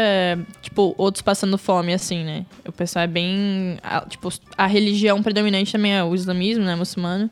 tipo, 0.62 0.94
outros 0.98 1.22
passando 1.22 1.58
fome, 1.58 1.94
assim, 1.94 2.24
né? 2.24 2.46
O 2.68 2.72
pessoal 2.72 3.04
é 3.04 3.08
bem. 3.08 3.78
a- 3.84 4.02
Tipo, 4.02 4.30
a 4.58 4.68
religião 4.68 5.22
predominante 5.24 5.72
também 5.72 5.94
é 5.96 6.04
o 6.04 6.14
islamismo, 6.16 6.64
né? 6.64 6.76
Muçulmano. 6.76 7.30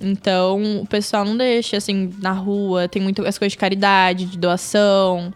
Então, 0.00 0.80
o 0.80 0.86
pessoal 0.86 1.24
não 1.24 1.36
deixa, 1.36 1.76
assim, 1.76 2.10
na 2.22 2.32
rua. 2.32 2.88
Tem 2.88 3.02
muito 3.02 3.20
as 3.26 3.38
coisas 3.38 3.52
de 3.52 3.58
caridade, 3.58 4.24
de 4.26 4.38
doação. 4.38 5.32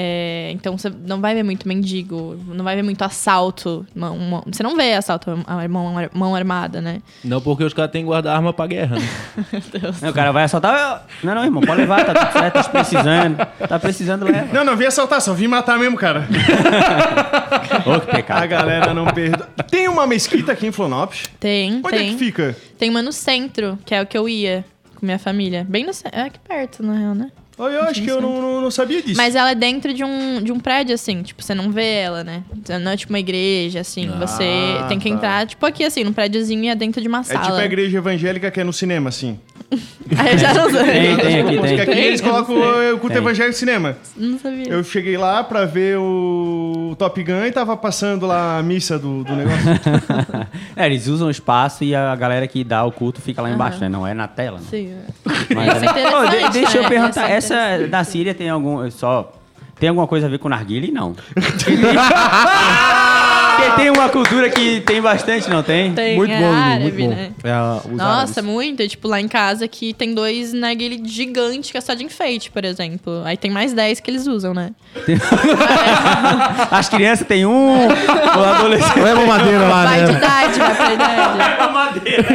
É, 0.00 0.52
então 0.54 0.78
você 0.78 0.88
não 1.04 1.20
vai 1.20 1.34
ver 1.34 1.42
muito 1.42 1.66
mendigo, 1.66 2.38
não 2.46 2.62
vai 2.64 2.76
ver 2.76 2.84
muito 2.84 3.02
assalto. 3.02 3.84
mão- 3.92 4.16
mão- 4.16 4.44
você 4.46 4.62
não 4.62 4.76
vê 4.76 4.92
assalto 4.94 5.28
a 5.44 5.66
mão, 5.68 5.92
mão 6.14 6.36
armada, 6.36 6.80
né? 6.80 7.02
Não 7.24 7.40
porque 7.40 7.64
os 7.64 7.74
caras 7.74 7.90
têm 7.90 8.02
que 8.02 8.06
guardar 8.06 8.36
arma 8.36 8.52
pra 8.52 8.68
guerra. 8.68 8.94
né? 8.96 9.08
Não, 10.00 10.10
o 10.10 10.12
cara 10.12 10.30
vai 10.30 10.44
assaltar. 10.44 11.04
Não, 11.22 11.34
não, 11.34 11.44
irmão, 11.44 11.60
pode 11.62 11.80
levar, 11.80 12.04
tá 12.04 12.14
tudo 12.14 12.32
certo, 12.32 12.54
tá 12.54 12.64
precisando. 12.64 13.36
Tá 13.68 13.78
precisando, 13.80 14.24
leva. 14.24 14.52
Não, 14.52 14.64
não 14.64 14.76
vim 14.76 14.84
assaltar, 14.84 15.20
só 15.20 15.32
vim 15.34 15.48
matar 15.48 15.78
mesmo, 15.78 15.96
cara. 15.96 16.28
Ô, 17.86 18.00
que 18.00 18.10
A 18.10 18.14
pecado. 18.14 18.46
galera 18.48 18.94
não 18.94 19.06
perdoa. 19.06 19.48
Tem 19.68 19.88
uma 19.88 20.06
mesquita 20.06 20.52
aqui 20.52 20.66
em 20.68 20.72
Florianópolis. 20.72 21.24
Tem, 21.40 21.80
Onde 21.84 21.94
é 21.96 21.98
tem. 21.98 22.12
que 22.12 22.18
fica? 22.18 22.56
Tem 22.78 22.88
uma 22.90 23.02
no 23.02 23.12
centro, 23.12 23.78
que 23.84 23.94
é 23.94 24.02
o 24.02 24.06
que 24.06 24.16
eu 24.16 24.28
ia 24.28 24.64
com 24.94 25.04
minha 25.04 25.18
família. 25.18 25.66
Bem 25.68 25.84
no 25.84 25.92
centro. 25.92 26.16
É 26.18 26.22
aqui 26.22 26.38
perto, 26.46 26.82
na 26.84 26.92
real, 26.94 27.14
né? 27.14 27.30
Eu 27.58 27.82
acho 27.82 28.02
que 28.02 28.10
eu 28.10 28.20
não, 28.20 28.40
não, 28.40 28.60
não 28.60 28.70
sabia 28.70 29.02
disso. 29.02 29.16
Mas 29.16 29.34
ela 29.34 29.50
é 29.50 29.54
dentro 29.54 29.92
de 29.92 30.04
um, 30.04 30.40
de 30.42 30.52
um 30.52 30.60
prédio, 30.60 30.94
assim. 30.94 31.22
Tipo, 31.22 31.42
você 31.42 31.54
não 31.54 31.70
vê 31.72 31.94
ela, 31.96 32.22
né? 32.22 32.42
Não 32.80 32.92
é 32.92 32.96
tipo 32.96 33.12
uma 33.12 33.18
igreja, 33.18 33.80
assim. 33.80 34.08
você 34.18 34.44
tem 34.88 34.98
que 34.98 35.08
tá. 35.08 35.14
entrar, 35.14 35.46
tipo 35.46 35.64
aqui, 35.66 35.84
assim, 35.84 36.04
num 36.04 36.12
prédiozinho 36.12 36.64
e 36.64 36.68
é 36.68 36.74
dentro 36.74 37.00
de 37.02 37.08
uma 37.08 37.20
É 37.20 37.24
sala. 37.24 37.40
tipo 37.42 37.56
a 37.56 37.64
igreja 37.64 37.98
evangélica 37.98 38.50
que 38.50 38.60
é 38.60 38.64
no 38.64 38.72
cinema, 38.72 39.08
assim. 39.08 39.38
Aí 40.16 40.32
eu 40.32 40.38
já 40.38 40.54
não 40.54 40.70
Tem, 40.72 40.84
sei. 40.84 41.16
tem 41.16 41.40
aqui, 41.40 41.56
Porque 41.58 41.74
aqui 41.74 41.86
tem. 41.92 42.04
eles 42.04 42.20
colocam 42.22 42.56
o 42.56 42.98
culto 42.98 43.08
Tem. 43.08 43.16
evangélico 43.18 43.48
no 43.48 43.52
cinema. 43.58 43.96
Não 44.16 44.38
sabia. 44.38 44.66
Eu 44.68 44.82
cheguei 44.82 45.18
lá 45.18 45.44
pra 45.44 45.66
ver 45.66 45.98
o 45.98 46.94
Top 46.98 47.22
Gun 47.22 47.44
e 47.44 47.52
tava 47.52 47.76
passando 47.76 48.26
lá 48.26 48.58
a 48.58 48.62
missa 48.62 48.98
do, 48.98 49.22
do 49.24 49.36
negócio. 49.36 49.58
É, 50.74 50.86
eles 50.86 51.06
usam 51.08 51.28
o 51.28 51.30
espaço 51.30 51.84
e 51.84 51.94
a 51.94 52.14
galera 52.16 52.46
que 52.46 52.62
dá 52.64 52.84
o 52.84 52.92
culto 52.92 53.20
fica 53.20 53.42
lá 53.42 53.50
embaixo, 53.50 53.78
né? 53.80 53.88
Não 53.88 54.06
é 54.06 54.14
na 54.14 54.26
tela. 54.28 54.58
Né? 54.58 54.64
Sim. 54.70 54.94
Mas, 55.54 55.76
Isso 55.76 55.84
é 55.84 55.90
interessante, 55.90 56.14
Ô, 56.14 56.28
de- 56.48 56.52
deixa 56.52 56.78
eu 56.78 56.82
né? 56.84 56.88
perguntar, 56.88 57.36
Isso 57.38 57.52
é 57.52 57.76
essa 57.76 57.88
da 57.88 58.04
Síria 58.04 58.32
tem 58.34 58.48
algum. 58.48 58.88
Só. 58.90 59.32
Tem 59.78 59.88
alguma 59.88 60.06
coisa 60.08 60.26
a 60.26 60.30
ver 60.30 60.38
com 60.38 60.48
narguile? 60.48 60.90
Não. 60.90 61.14
Porque 63.58 63.70
tem, 63.76 63.76
tem 63.76 63.90
uma 63.90 64.08
cultura 64.08 64.48
que 64.50 64.80
tem 64.80 65.00
bastante, 65.02 65.50
não 65.50 65.62
tem? 65.62 65.92
Tem, 65.92 66.16
Muito 66.16 66.32
é 66.32 66.38
bom, 66.40 66.52
árabe, 66.52 66.82
muito 66.82 66.98
bom. 66.98 67.08
né? 67.10 67.30
É, 67.42 67.52
Nossa, 67.94 68.40
árabes. 68.40 68.44
muito. 68.44 68.88
Tipo, 68.88 69.08
lá 69.08 69.20
em 69.20 69.28
casa 69.28 69.64
aqui 69.64 69.92
tem 69.92 70.14
dois 70.14 70.52
narguile 70.52 71.00
gigantes 71.04 71.70
que 71.70 71.76
é 71.76 71.80
só 71.80 71.94
de 71.94 72.04
enfeite, 72.04 72.50
por 72.50 72.64
exemplo. 72.64 73.22
Aí 73.24 73.36
tem 73.36 73.50
mais 73.50 73.72
10 73.72 74.00
que 74.00 74.10
eles 74.10 74.26
usam, 74.26 74.54
né? 74.54 74.70
As 76.70 76.88
crianças 76.88 77.26
tem 77.26 77.44
um, 77.46 77.88
o 77.88 78.44
adolescente. 78.44 78.98
Não 78.98 79.06
é 79.06 79.14
mamadeira 79.14 79.68
lá, 79.68 79.84
Vai 79.84 80.04
de 80.04 80.12
né? 80.12 80.18
pra 80.18 80.28
idade. 80.28 80.57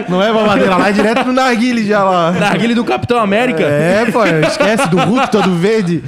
Não 0.09 0.21
é 0.21 0.31
mamadeira 0.31 0.75
lá, 0.77 0.89
é 0.89 0.91
direto 0.91 1.25
no 1.25 1.33
narguile 1.33 1.85
já 1.85 2.03
lá. 2.03 2.31
Narguile 2.31 2.75
do 2.75 2.83
Capitão 2.83 3.17
América? 3.19 3.63
É, 3.63 4.05
pô, 4.11 4.23
esquece 4.25 4.87
do 4.89 4.97
Hulk 4.97 5.31
todo 5.31 5.55
verde. 5.55 6.03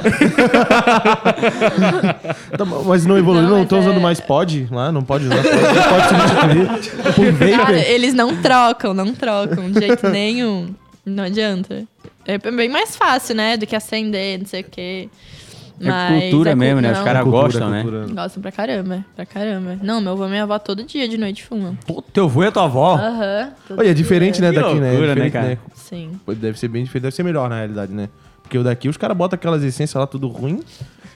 Tá 2.57 2.65
mas 2.85 3.05
não 3.05 3.17
evoluiu, 3.17 3.47
Não, 3.49 3.65
tô 3.65 3.79
usando 3.79 3.97
é- 3.97 4.01
mais 4.01 4.19
pod 4.19 4.67
lá, 4.71 4.91
não 4.91 5.01
pode 5.03 5.25
usar 5.25 5.35
pod, 5.37 5.49
pode 5.89 6.07
substituir 6.07 7.33
por 7.37 7.49
Cara, 7.49 7.57
vapor. 7.63 7.75
eles 7.75 8.13
não 8.13 8.35
trocam, 8.41 8.93
não 8.93 9.13
trocam 9.13 9.71
de 9.71 9.79
jeito 9.79 10.09
nenhum. 10.09 10.73
Não 11.05 11.23
adianta. 11.23 11.83
É 12.25 12.37
bem 12.39 12.69
mais 12.69 12.95
fácil, 12.95 13.35
né? 13.35 13.55
Do 13.57 13.67
que 13.67 13.75
acender, 13.75 14.39
não 14.39 14.45
sei 14.47 14.61
o 14.61 14.65
quê. 14.69 15.09
É 15.81 16.19
cultura 16.21 16.51
cu- 16.51 16.57
mesmo, 16.57 16.81
né? 16.81 16.91
Os 16.93 16.99
caras 16.99 17.23
Cultura, 17.23 17.43
gostam, 17.43 17.69
né? 17.69 17.81
cultura. 17.83 18.05
Gostam 18.13 18.41
pra 18.41 18.51
caramba, 18.51 19.05
pra 19.15 19.25
caramba. 19.25 19.77
Não, 19.83 19.99
meu 19.99 20.13
avô 20.13 20.25
e 20.25 20.29
minha 20.29 20.43
avó 20.43 20.57
todo 20.57 20.83
dia 20.83 21.07
de 21.07 21.17
noite 21.17 21.43
fumam. 21.43 21.77
Pô, 21.85 22.01
teu 22.01 22.25
avô 22.25 22.43
e 22.43 22.47
a 22.47 22.51
tua 22.51 22.63
avó? 22.63 22.95
Aham. 22.95 23.49
todo 23.67 23.79
Olha, 23.79 23.87
é 23.89 23.93
dia. 23.93 23.95
diferente, 23.95 24.41
né, 24.41 24.51
Que 24.51 24.55
daqui, 24.59 24.75
né? 24.75 24.87
É 24.87 24.91
loucura, 24.91 25.15
né, 25.15 25.25
diferente, 25.25 25.33
cara? 25.33 25.57
Sim. 25.73 26.11
Pô, 26.25 26.33
Deve 26.33 26.57
ser 26.57 26.67
bem 26.69 26.83
diferente, 26.83 27.03
deve 27.03 27.15
ser 27.15 27.23
melhor 27.23 27.49
na 27.49 27.57
realidade, 27.57 27.91
né? 27.93 28.07
Porque 28.41 28.57
o 28.57 28.63
daqui, 28.63 28.87
os 28.87 28.95
caras 28.95 29.17
botam 29.17 29.35
aquelas 29.35 29.63
essências 29.63 29.99
lá 29.99 30.05
tudo 30.07 30.27
ruim, 30.27 30.61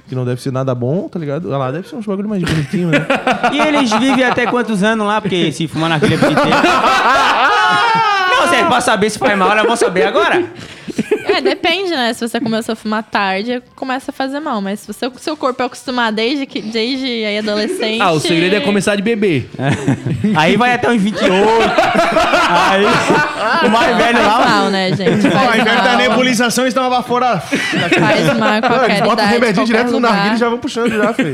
que 0.10 0.16
não 0.16 0.26
deve 0.26 0.42
ser 0.42 0.52
nada 0.52 0.74
bom, 0.76 1.08
tá 1.08 1.20
ligado? 1.20 1.48
Lá 1.48 1.72
deve 1.72 1.88
ser 1.88 1.96
uns 1.96 2.06
bagulho 2.06 2.28
mais 2.28 2.42
bonitinho, 2.44 2.90
né? 2.90 3.06
E 3.54 3.60
eles 3.60 3.92
vivem 3.94 4.24
até 4.26 4.46
quantos 4.48 4.84
anos 4.84 5.06
lá? 5.08 5.22
Porque 5.22 5.52
se 5.52 5.68
fumar 5.68 5.90
naquele 5.90 6.16
inteiro. 6.16 6.34
Não, 8.42 8.48
sério, 8.50 8.68
pra 8.68 8.82
saber 8.82 9.10
se 9.10 9.20
faz 9.20 9.38
mal, 9.38 9.50
nós 9.50 9.64
vamos 9.64 9.80
saber 9.80 10.04
agora. 10.06 10.44
É, 11.36 11.42
depende, 11.42 11.92
né? 11.92 12.14
Se 12.14 12.28
você 12.28 12.40
começou 12.40 12.74
a 12.74 12.76
fumar 12.76 13.04
tarde, 13.04 13.62
começa 13.76 14.12
a 14.12 14.14
fazer 14.14 14.40
mal. 14.40 14.62
Mas 14.62 14.82
se 14.82 14.88
você, 14.88 15.08
o 15.08 15.18
seu 15.18 15.38
corpo 15.38 15.62
é 15.62 15.66
acostumado 15.66 16.16
desde, 16.16 16.46
que, 16.46 16.62
desde 16.62 17.06
aí 17.06 17.38
adolescente... 17.38 18.02
Ah, 18.02 18.12
o 18.12 18.20
segredo 18.20 18.56
é 18.56 18.60
começar 18.62 18.96
de 18.96 19.02
beber. 19.02 19.50
Aí 20.36 20.58
vai 20.58 20.74
até 20.74 20.90
uns 20.90 21.02
28. 21.02 21.32
Aí 22.50 22.86
o 23.66 23.70
mais 23.70 23.98
velho 23.98 24.18
Faz 24.18 24.28
lá. 24.28 24.46
mal, 24.46 24.70
né, 24.70 24.90
gente? 24.96 25.30
Faz 25.30 25.62
invés 25.62 25.78
da 25.78 25.84
mal. 25.84 25.98
nebulização, 25.98 26.64
eles 26.64 26.74
estão 26.74 26.90
lá 26.90 27.04
fora. 27.04 27.38
Faz 27.40 28.38
mal 28.38 28.62
qualquer 28.62 28.90
eles 28.90 29.02
botam 29.02 29.26
o 29.26 29.28
remedinho 29.28 29.56
qualquer 29.56 29.66
direto 29.66 29.92
no 29.92 30.00
narguilho 30.00 30.36
e 30.36 30.38
já 30.38 30.50
vão 30.50 30.58
puxando 30.58 30.92
já, 30.92 31.14
feio. 31.14 31.34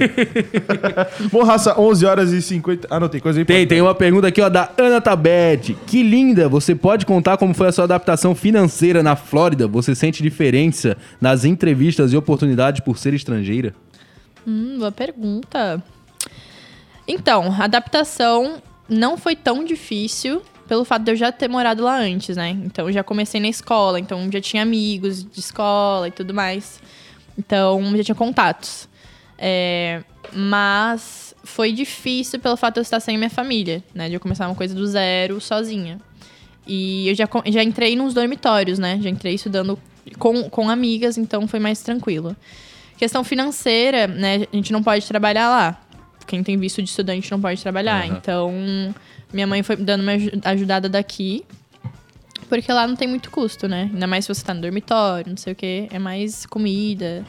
Bom, 1.31 1.43
raça, 1.43 1.79
11 1.79 2.05
horas 2.05 2.31
e 2.31 2.41
50... 2.41 2.87
Ah, 2.89 2.99
não, 2.99 3.07
tem 3.07 3.21
coisa 3.21 3.39
aí. 3.39 3.45
Tem, 3.45 3.65
tem 3.65 3.81
uma 3.81 3.95
pergunta 3.95 4.27
aqui, 4.27 4.41
ó, 4.41 4.49
da 4.49 4.69
Ana 4.77 4.99
Tabete. 4.99 5.75
Que 5.85 6.03
linda! 6.03 6.49
Você 6.49 6.75
pode 6.75 7.05
contar 7.05 7.37
como 7.37 7.53
foi 7.53 7.67
a 7.67 7.71
sua 7.71 7.85
adaptação 7.85 8.35
financeira 8.35 9.01
na 9.01 9.15
Flórida? 9.15 9.67
Você 9.67 9.84
sente 9.93 10.23
diferença 10.23 10.97
nas 11.19 11.45
entrevistas 11.45 12.13
e 12.13 12.17
oportunidades 12.17 12.79
por 12.79 12.97
ser 12.97 13.13
estrangeira? 13.13 13.75
Hum, 14.47 14.77
boa 14.79 14.91
pergunta. 14.91 15.83
Então, 17.07 17.51
a 17.51 17.65
adaptação 17.65 18.61
não 18.89 19.17
foi 19.17 19.35
tão 19.35 19.63
difícil 19.63 20.41
pelo 20.67 20.83
fato 20.83 21.03
de 21.03 21.11
eu 21.11 21.15
já 21.15 21.31
ter 21.31 21.47
morado 21.47 21.83
lá 21.83 21.99
antes, 21.99 22.35
né? 22.35 22.49
Então, 22.49 22.87
eu 22.87 22.93
já 22.93 23.03
comecei 23.03 23.39
na 23.39 23.47
escola, 23.47 23.99
então 23.99 24.31
já 24.31 24.41
tinha 24.41 24.63
amigos 24.63 25.23
de 25.23 25.39
escola 25.39 26.07
e 26.07 26.11
tudo 26.11 26.33
mais. 26.33 26.79
Então, 27.37 27.95
já 27.97 28.03
tinha 28.03 28.15
contatos. 28.15 28.89
É, 29.37 30.01
mas 30.33 31.35
foi 31.43 31.71
difícil 31.71 32.39
pelo 32.39 32.57
fato 32.57 32.75
de 32.75 32.79
eu 32.79 32.83
estar 32.83 32.99
sem 32.99 33.17
minha 33.17 33.29
família, 33.29 33.83
né? 33.93 34.09
De 34.09 34.15
eu 34.15 34.19
começar 34.19 34.47
uma 34.47 34.55
coisa 34.55 34.73
do 34.73 34.87
zero, 34.87 35.39
sozinha. 35.39 35.99
E 36.67 37.07
eu 37.09 37.15
já, 37.15 37.27
já 37.47 37.63
entrei 37.63 37.95
nos 37.95 38.13
dormitórios, 38.13 38.79
né? 38.79 38.99
Já 39.01 39.09
entrei 39.09 39.35
estudando 39.35 39.77
com, 40.17 40.49
com 40.49 40.69
amigas, 40.69 41.17
então 41.17 41.47
foi 41.47 41.59
mais 41.59 41.81
tranquilo. 41.81 42.35
Questão 42.97 43.23
financeira, 43.23 44.07
né? 44.07 44.45
A 44.51 44.55
gente 44.55 44.71
não 44.71 44.81
pode 44.81 45.05
trabalhar 45.07 45.49
lá. 45.49 45.81
Quem 46.25 46.41
tem 46.43 46.57
visto 46.57 46.81
de 46.81 46.89
estudante 46.89 47.29
não 47.31 47.39
pode 47.39 47.61
trabalhar. 47.61 48.05
Então, 48.17 48.51
minha 49.31 49.45
mãe 49.45 49.61
foi 49.61 49.75
dando 49.75 50.01
uma 50.01 50.13
aju- 50.13 50.31
ajudada 50.43 50.89
daqui. 50.89 51.43
Porque 52.49 52.71
lá 52.71 52.87
não 52.87 52.95
tem 52.95 53.07
muito 53.07 53.29
custo, 53.31 53.67
né? 53.67 53.89
Ainda 53.93 54.05
mais 54.07 54.25
se 54.25 54.33
você 54.33 54.43
tá 54.43 54.53
no 54.53 54.61
dormitório, 54.61 55.29
não 55.29 55.37
sei 55.37 55.53
o 55.53 55.55
quê. 55.55 55.87
É 55.91 55.97
mais 55.99 56.45
comida, 56.45 57.23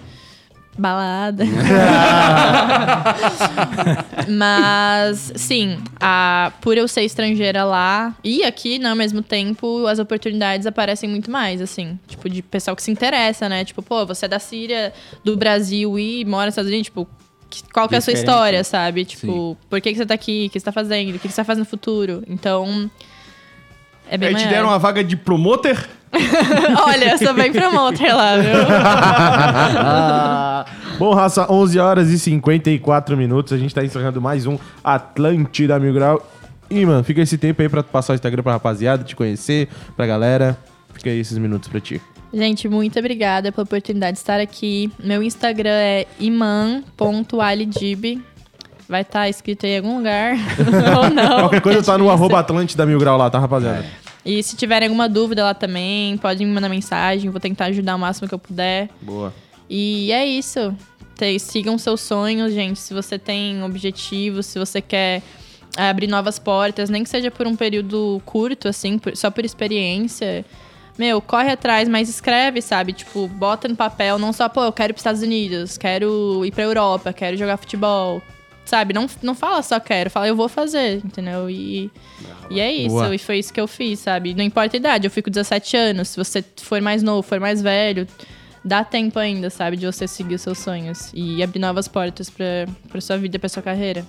balada. 0.78 1.44
Mas, 4.28 5.32
sim, 5.36 5.78
a, 6.00 6.52
por 6.60 6.76
eu 6.76 6.88
ser 6.88 7.02
estrangeira 7.02 7.64
lá 7.64 8.14
e 8.22 8.44
aqui, 8.44 8.78
né, 8.78 8.90
ao 8.90 8.96
mesmo 8.96 9.22
tempo, 9.22 9.86
as 9.86 9.98
oportunidades 9.98 10.66
aparecem 10.66 11.08
muito 11.08 11.30
mais, 11.30 11.60
assim. 11.60 11.98
Tipo, 12.06 12.28
de 12.28 12.42
pessoal 12.42 12.76
que 12.76 12.82
se 12.82 12.90
interessa, 12.90 13.48
né? 13.48 13.64
Tipo, 13.64 13.82
pô, 13.82 14.04
você 14.04 14.26
é 14.26 14.28
da 14.28 14.38
Síria, 14.38 14.92
do 15.24 15.36
Brasil 15.36 15.98
e 15.98 16.24
mora 16.24 16.46
nos 16.46 16.52
Estados 16.52 16.70
Unidos, 16.70 16.86
tipo, 16.86 17.08
qual 17.72 17.88
que 17.88 17.94
é 17.94 17.98
a 17.98 18.00
sua 18.00 18.12
história, 18.12 18.58
né? 18.58 18.62
sabe? 18.64 19.04
Tipo, 19.04 19.56
por 19.70 19.80
que, 19.80 19.92
que 19.92 19.98
você 19.98 20.06
tá 20.06 20.14
aqui? 20.14 20.46
O 20.48 20.50
que 20.50 20.58
você 20.58 20.64
tá 20.64 20.72
fazendo? 20.72 21.10
O 21.10 21.12
que, 21.12 21.20
que 21.20 21.28
você 21.28 21.36
vai 21.36 21.44
fazer 21.44 21.60
no 21.60 21.66
futuro? 21.66 22.22
Então. 22.26 22.90
É 24.08 24.16
bem 24.16 24.28
Aí 24.28 24.34
te 24.34 24.42
maior. 24.42 24.50
deram 24.50 24.68
uma 24.68 24.78
vaga 24.78 25.02
de 25.02 25.16
promoter. 25.16 25.88
Olha, 26.86 27.12
eu 27.12 27.18
sou 27.18 27.34
bem 27.34 27.52
promoter 27.52 28.14
lá, 28.14 28.36
viu? 28.36 28.52
Bom, 30.98 31.14
raça, 31.14 31.46
11 31.50 31.78
horas 31.78 32.10
e 32.10 32.18
54 32.18 33.16
minutos. 33.16 33.52
A 33.52 33.58
gente 33.58 33.74
tá 33.74 33.84
encerrando 33.84 34.20
mais 34.20 34.46
um 34.46 34.58
Atlântida 34.82 35.78
Mil 35.78 35.92
Grau. 35.92 36.26
E, 36.70 36.84
mano, 36.84 37.04
fica 37.04 37.20
esse 37.20 37.38
tempo 37.38 37.62
aí 37.62 37.68
pra 37.68 37.82
passar 37.82 38.12
o 38.12 38.16
Instagram 38.16 38.42
pra 38.42 38.52
rapaziada, 38.52 39.04
te 39.04 39.14
conhecer, 39.14 39.68
pra 39.96 40.06
galera. 40.06 40.58
Fica 40.94 41.10
aí 41.10 41.20
esses 41.20 41.38
minutos 41.38 41.68
pra 41.68 41.80
ti. 41.80 42.00
Gente, 42.32 42.68
muito 42.68 42.98
obrigada 42.98 43.52
pela 43.52 43.64
oportunidade 43.64 44.14
de 44.14 44.18
estar 44.18 44.40
aqui. 44.40 44.90
Meu 45.02 45.22
Instagram 45.22 45.70
é 45.70 46.06
iman.alidib. 46.18 48.20
Vai 48.88 49.02
estar 49.02 49.28
escrito 49.28 49.66
aí 49.66 49.72
em 49.72 49.78
algum 49.78 49.98
lugar. 49.98 50.36
Ou 50.98 51.10
não. 51.10 51.40
Qualquer 51.40 51.60
coisa 51.60 51.80
é 51.80 51.82
tá 51.82 51.98
no 51.98 52.10
arroba 52.10 52.38
Atlântida 52.38 52.86
Mil 52.86 52.98
Grau 52.98 53.18
lá, 53.18 53.28
tá, 53.28 53.38
rapaziada? 53.38 53.84
E 54.26 54.42
se 54.42 54.56
tiverem 54.56 54.88
alguma 54.88 55.08
dúvida 55.08 55.44
lá 55.44 55.54
também, 55.54 56.16
pode 56.18 56.44
me 56.44 56.50
mandar 56.52 56.68
mensagem. 56.68 57.30
Vou 57.30 57.40
tentar 57.40 57.66
ajudar 57.66 57.94
o 57.94 57.98
máximo 57.98 58.26
que 58.28 58.34
eu 58.34 58.38
puder. 58.38 58.90
Boa. 59.00 59.32
E 59.70 60.10
é 60.12 60.26
isso. 60.26 60.74
Te- 61.16 61.38
Sigam 61.38 61.78
seus 61.78 62.00
sonhos, 62.00 62.52
gente. 62.52 62.78
Se 62.80 62.92
você 62.92 63.18
tem 63.18 63.62
objetivos, 63.62 64.46
se 64.46 64.58
você 64.58 64.80
quer 64.82 65.22
abrir 65.76 66.08
novas 66.08 66.38
portas, 66.40 66.90
nem 66.90 67.04
que 67.04 67.08
seja 67.08 67.30
por 67.30 67.46
um 67.46 67.54
período 67.54 68.20
curto, 68.26 68.66
assim, 68.68 68.98
por- 68.98 69.16
só 69.16 69.30
por 69.30 69.44
experiência. 69.44 70.44
Meu, 70.98 71.20
corre 71.20 71.50
atrás, 71.52 71.88
mas 71.88 72.08
escreve, 72.08 72.60
sabe? 72.62 72.94
Tipo, 72.94 73.28
bota 73.28 73.68
no 73.68 73.76
papel, 73.76 74.18
não 74.18 74.32
só, 74.32 74.48
pô, 74.48 74.64
eu 74.64 74.72
quero 74.72 74.90
ir 74.90 74.94
pros 74.94 75.00
Estados 75.02 75.22
Unidos, 75.22 75.76
quero 75.78 76.42
ir 76.44 76.50
pra 76.50 76.64
Europa, 76.64 77.12
quero 77.12 77.36
jogar 77.36 77.58
futebol. 77.58 78.22
Sabe? 78.66 78.92
Não, 78.92 79.06
não 79.22 79.34
fala 79.34 79.62
só 79.62 79.78
quero, 79.78 80.10
fala 80.10 80.26
eu 80.26 80.36
vou 80.36 80.48
fazer, 80.48 80.96
entendeu? 81.04 81.48
E, 81.48 81.90
e 82.50 82.60
é 82.60 82.70
isso, 82.70 82.96
Boa. 82.96 83.14
e 83.14 83.18
foi 83.18 83.38
isso 83.38 83.52
que 83.52 83.60
eu 83.60 83.68
fiz, 83.68 84.00
sabe? 84.00 84.34
Não 84.34 84.42
importa 84.42 84.76
a 84.76 84.78
idade, 84.78 85.06
eu 85.06 85.10
fico 85.10 85.30
17 85.30 85.76
anos, 85.76 86.08
se 86.08 86.16
você 86.16 86.44
for 86.62 86.80
mais 86.80 87.00
novo, 87.00 87.22
for 87.22 87.38
mais 87.38 87.62
velho, 87.62 88.08
dá 88.64 88.82
tempo 88.82 89.18
ainda, 89.20 89.48
sabe, 89.50 89.76
de 89.76 89.86
você 89.86 90.08
seguir 90.08 90.34
os 90.34 90.42
seus 90.42 90.58
sonhos 90.58 91.12
e 91.14 91.42
abrir 91.42 91.60
novas 91.60 91.86
portas 91.86 92.28
pra, 92.28 92.66
pra 92.88 93.00
sua 93.00 93.16
vida, 93.16 93.38
pra 93.38 93.48
sua 93.48 93.62
carreira. 93.62 94.04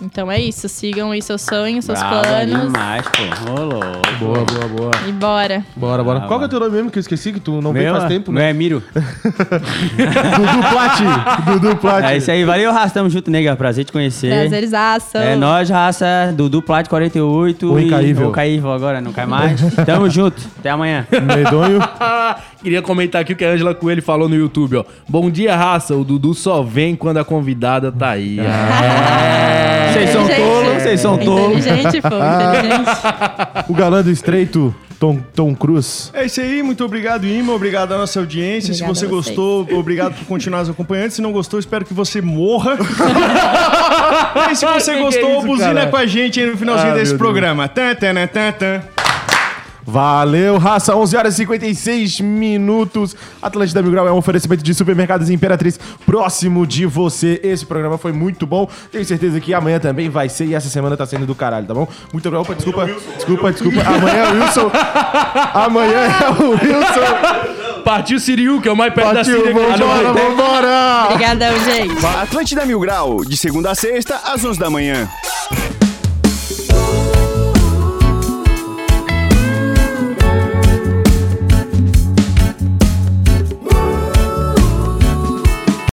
Então 0.00 0.30
é 0.30 0.38
isso, 0.38 0.68
sigam 0.68 1.10
aí 1.10 1.22
seus 1.22 1.40
sonhos, 1.40 1.84
seus 1.84 1.98
Brava 1.98 2.20
planos 2.20 2.62
demais, 2.62 3.02
pô. 3.08 3.50
Rolou. 3.50 3.80
Boa, 4.18 4.44
boa, 4.44 4.68
boa. 4.68 4.90
e 5.08 5.12
bora. 5.12 5.64
Bora, 5.74 6.04
bora. 6.04 6.18
Ah, 6.18 6.26
Qual 6.26 6.38
que 6.38 6.44
é 6.44 6.46
o 6.46 6.50
teu 6.50 6.60
nome 6.60 6.72
mesmo 6.72 6.90
que 6.90 6.98
eu 6.98 7.00
esqueci 7.00 7.32
que 7.32 7.40
tu 7.40 7.62
não 7.62 7.72
veio 7.72 7.92
faz 7.92 8.04
tempo, 8.04 8.30
meu 8.30 8.42
né? 8.42 8.50
é 8.50 8.52
Miro. 8.52 8.82
Dudu 8.92 10.68
Plat. 10.70 11.00
Dudu 11.46 11.76
Plat. 11.76 12.04
É 12.04 12.16
isso 12.18 12.30
aí, 12.30 12.44
valeu, 12.44 12.72
raça. 12.72 12.94
Tamo 12.94 13.08
junto, 13.08 13.30
nega. 13.30 13.56
Prazer 13.56 13.84
te 13.84 13.92
conhecer. 13.92 14.30
Prazerzaço. 14.30 15.16
É 15.16 15.34
nós, 15.34 15.70
raça. 15.70 16.32
Dudu 16.36 16.60
Plat 16.60 16.86
48. 16.88 17.72
O 17.72 17.80
incaível. 17.80 18.28
O 18.28 18.32
caível 18.32 18.72
agora, 18.72 19.00
não 19.00 19.12
cai 19.12 19.24
mais. 19.26 19.60
Tamo 19.86 20.10
junto. 20.10 20.42
Até 20.58 20.70
amanhã. 20.70 21.06
Medonho. 21.10 21.80
Queria 22.62 22.82
comentar 22.82 23.22
aqui 23.22 23.32
o 23.32 23.36
que 23.36 23.44
a 23.44 23.50
Angela 23.50 23.74
Coelho 23.74 24.02
falou 24.02 24.28
no 24.28 24.34
YouTube, 24.34 24.76
ó. 24.76 24.84
Bom 25.08 25.30
dia, 25.30 25.56
raça. 25.56 25.94
O 25.94 26.04
Dudu 26.04 26.34
só 26.34 26.62
vem 26.62 26.96
quando 26.96 27.18
a 27.18 27.24
convidada 27.24 27.92
tá 27.92 28.10
aí. 28.10 28.38
Ah. 29.88 29.92
Vocês 29.92 30.10
são 30.10 30.28
tolos, 30.28 30.82
vocês 30.82 31.00
são 31.00 31.18
tolos. 31.18 31.66
Inteligente, 31.66 32.00
pô, 32.02 32.16
inteligente. 32.16 33.66
O 33.68 33.74
galã 33.74 34.02
do 34.02 34.10
estreito, 34.10 34.74
Tom, 34.98 35.18
Tom 35.34 35.54
Cruz. 35.54 36.10
É 36.14 36.24
isso 36.24 36.40
aí, 36.40 36.62
muito 36.62 36.84
obrigado, 36.84 37.26
Ima. 37.26 37.52
Obrigado 37.52 37.92
à 37.92 37.98
nossa 37.98 38.18
audiência. 38.18 38.70
Obrigada 38.72 38.94
Se 38.94 39.00
você 39.00 39.06
gostou, 39.06 39.66
obrigado 39.72 40.14
por 40.14 40.24
continuar 40.26 40.60
nos 40.60 40.70
acompanhando. 40.70 41.10
Se 41.10 41.20
não 41.22 41.32
gostou, 41.32 41.58
espero 41.60 41.84
que 41.84 41.92
você 41.94 42.20
morra. 42.20 42.76
e 44.50 44.56
se 44.56 44.64
você 44.66 44.92
Que 44.92 44.96
que 44.98 45.02
gostou, 45.04 45.28
é 45.30 45.38
isso, 45.38 45.46
buzina 45.46 45.74
cara? 45.74 45.86
com 45.90 45.96
a 45.96 46.06
gente 46.06 46.40
aí 46.40 46.46
no 46.50 46.56
finalzinho 46.56 46.92
Ah, 46.92 46.96
desse 46.96 47.14
programa. 47.14 47.68
Tan, 47.68 47.94
tan, 47.94 48.14
tan, 48.14 48.26
tan, 48.26 48.52
tan. 48.52 48.95
Valeu, 49.86 50.58
raça. 50.58 50.96
11 50.96 51.16
horas 51.16 51.34
e 51.34 51.36
56 51.38 52.20
minutos. 52.20 53.14
Atlântida 53.40 53.80
Mil 53.80 53.92
Grau 53.92 54.08
é 54.08 54.12
um 54.12 54.16
oferecimento 54.16 54.64
de 54.64 54.74
supermercados 54.74 55.30
Imperatriz 55.30 55.78
próximo 56.04 56.66
de 56.66 56.84
você. 56.84 57.40
Esse 57.42 57.64
programa 57.64 57.96
foi 57.96 58.12
muito 58.12 58.46
bom. 58.46 58.68
Tenho 58.90 59.04
certeza 59.04 59.38
que 59.40 59.54
amanhã 59.54 59.78
também 59.78 60.08
vai 60.08 60.28
ser. 60.28 60.46
E 60.46 60.54
essa 60.54 60.68
semana 60.68 60.96
tá 60.96 61.06
sendo 61.06 61.24
do 61.24 61.34
caralho, 61.34 61.66
tá 61.66 61.74
bom? 61.74 61.86
Muito 62.12 62.26
obrigado. 62.28 62.44
Opa, 62.44 62.54
desculpa. 62.54 62.86
Desculpa, 63.14 63.52
desculpa. 63.52 63.80
Amanhã 63.80 64.16
é 64.16 64.32
o 64.32 64.42
Wilson. 64.42 64.70
Amanhã 65.54 66.00
é 66.00 66.42
o 66.42 66.50
Wilson. 66.50 67.82
Partiu 67.84 68.18
Siriu, 68.18 68.60
que 68.60 68.68
é 68.68 68.72
o 68.72 68.76
mais 68.76 68.92
perto 68.92 69.08
da 69.10 69.14
Partiu, 69.14 69.36
Síria. 69.36 69.52
que 69.54 69.58
a 69.60 69.66
gente 69.68 69.78
vai 69.78 70.02
vambora, 70.04 70.14
ter. 70.14 70.28
vambora. 70.28 71.04
Obrigadão, 71.10 71.64
gente. 71.64 72.06
Atlântida 72.06 72.66
Mil 72.66 72.80
Grau, 72.80 73.24
de 73.24 73.36
segunda 73.36 73.70
a 73.70 73.74
sexta, 73.76 74.20
às 74.24 74.44
11 74.44 74.58
da 74.58 74.68
manhã. 74.68 75.08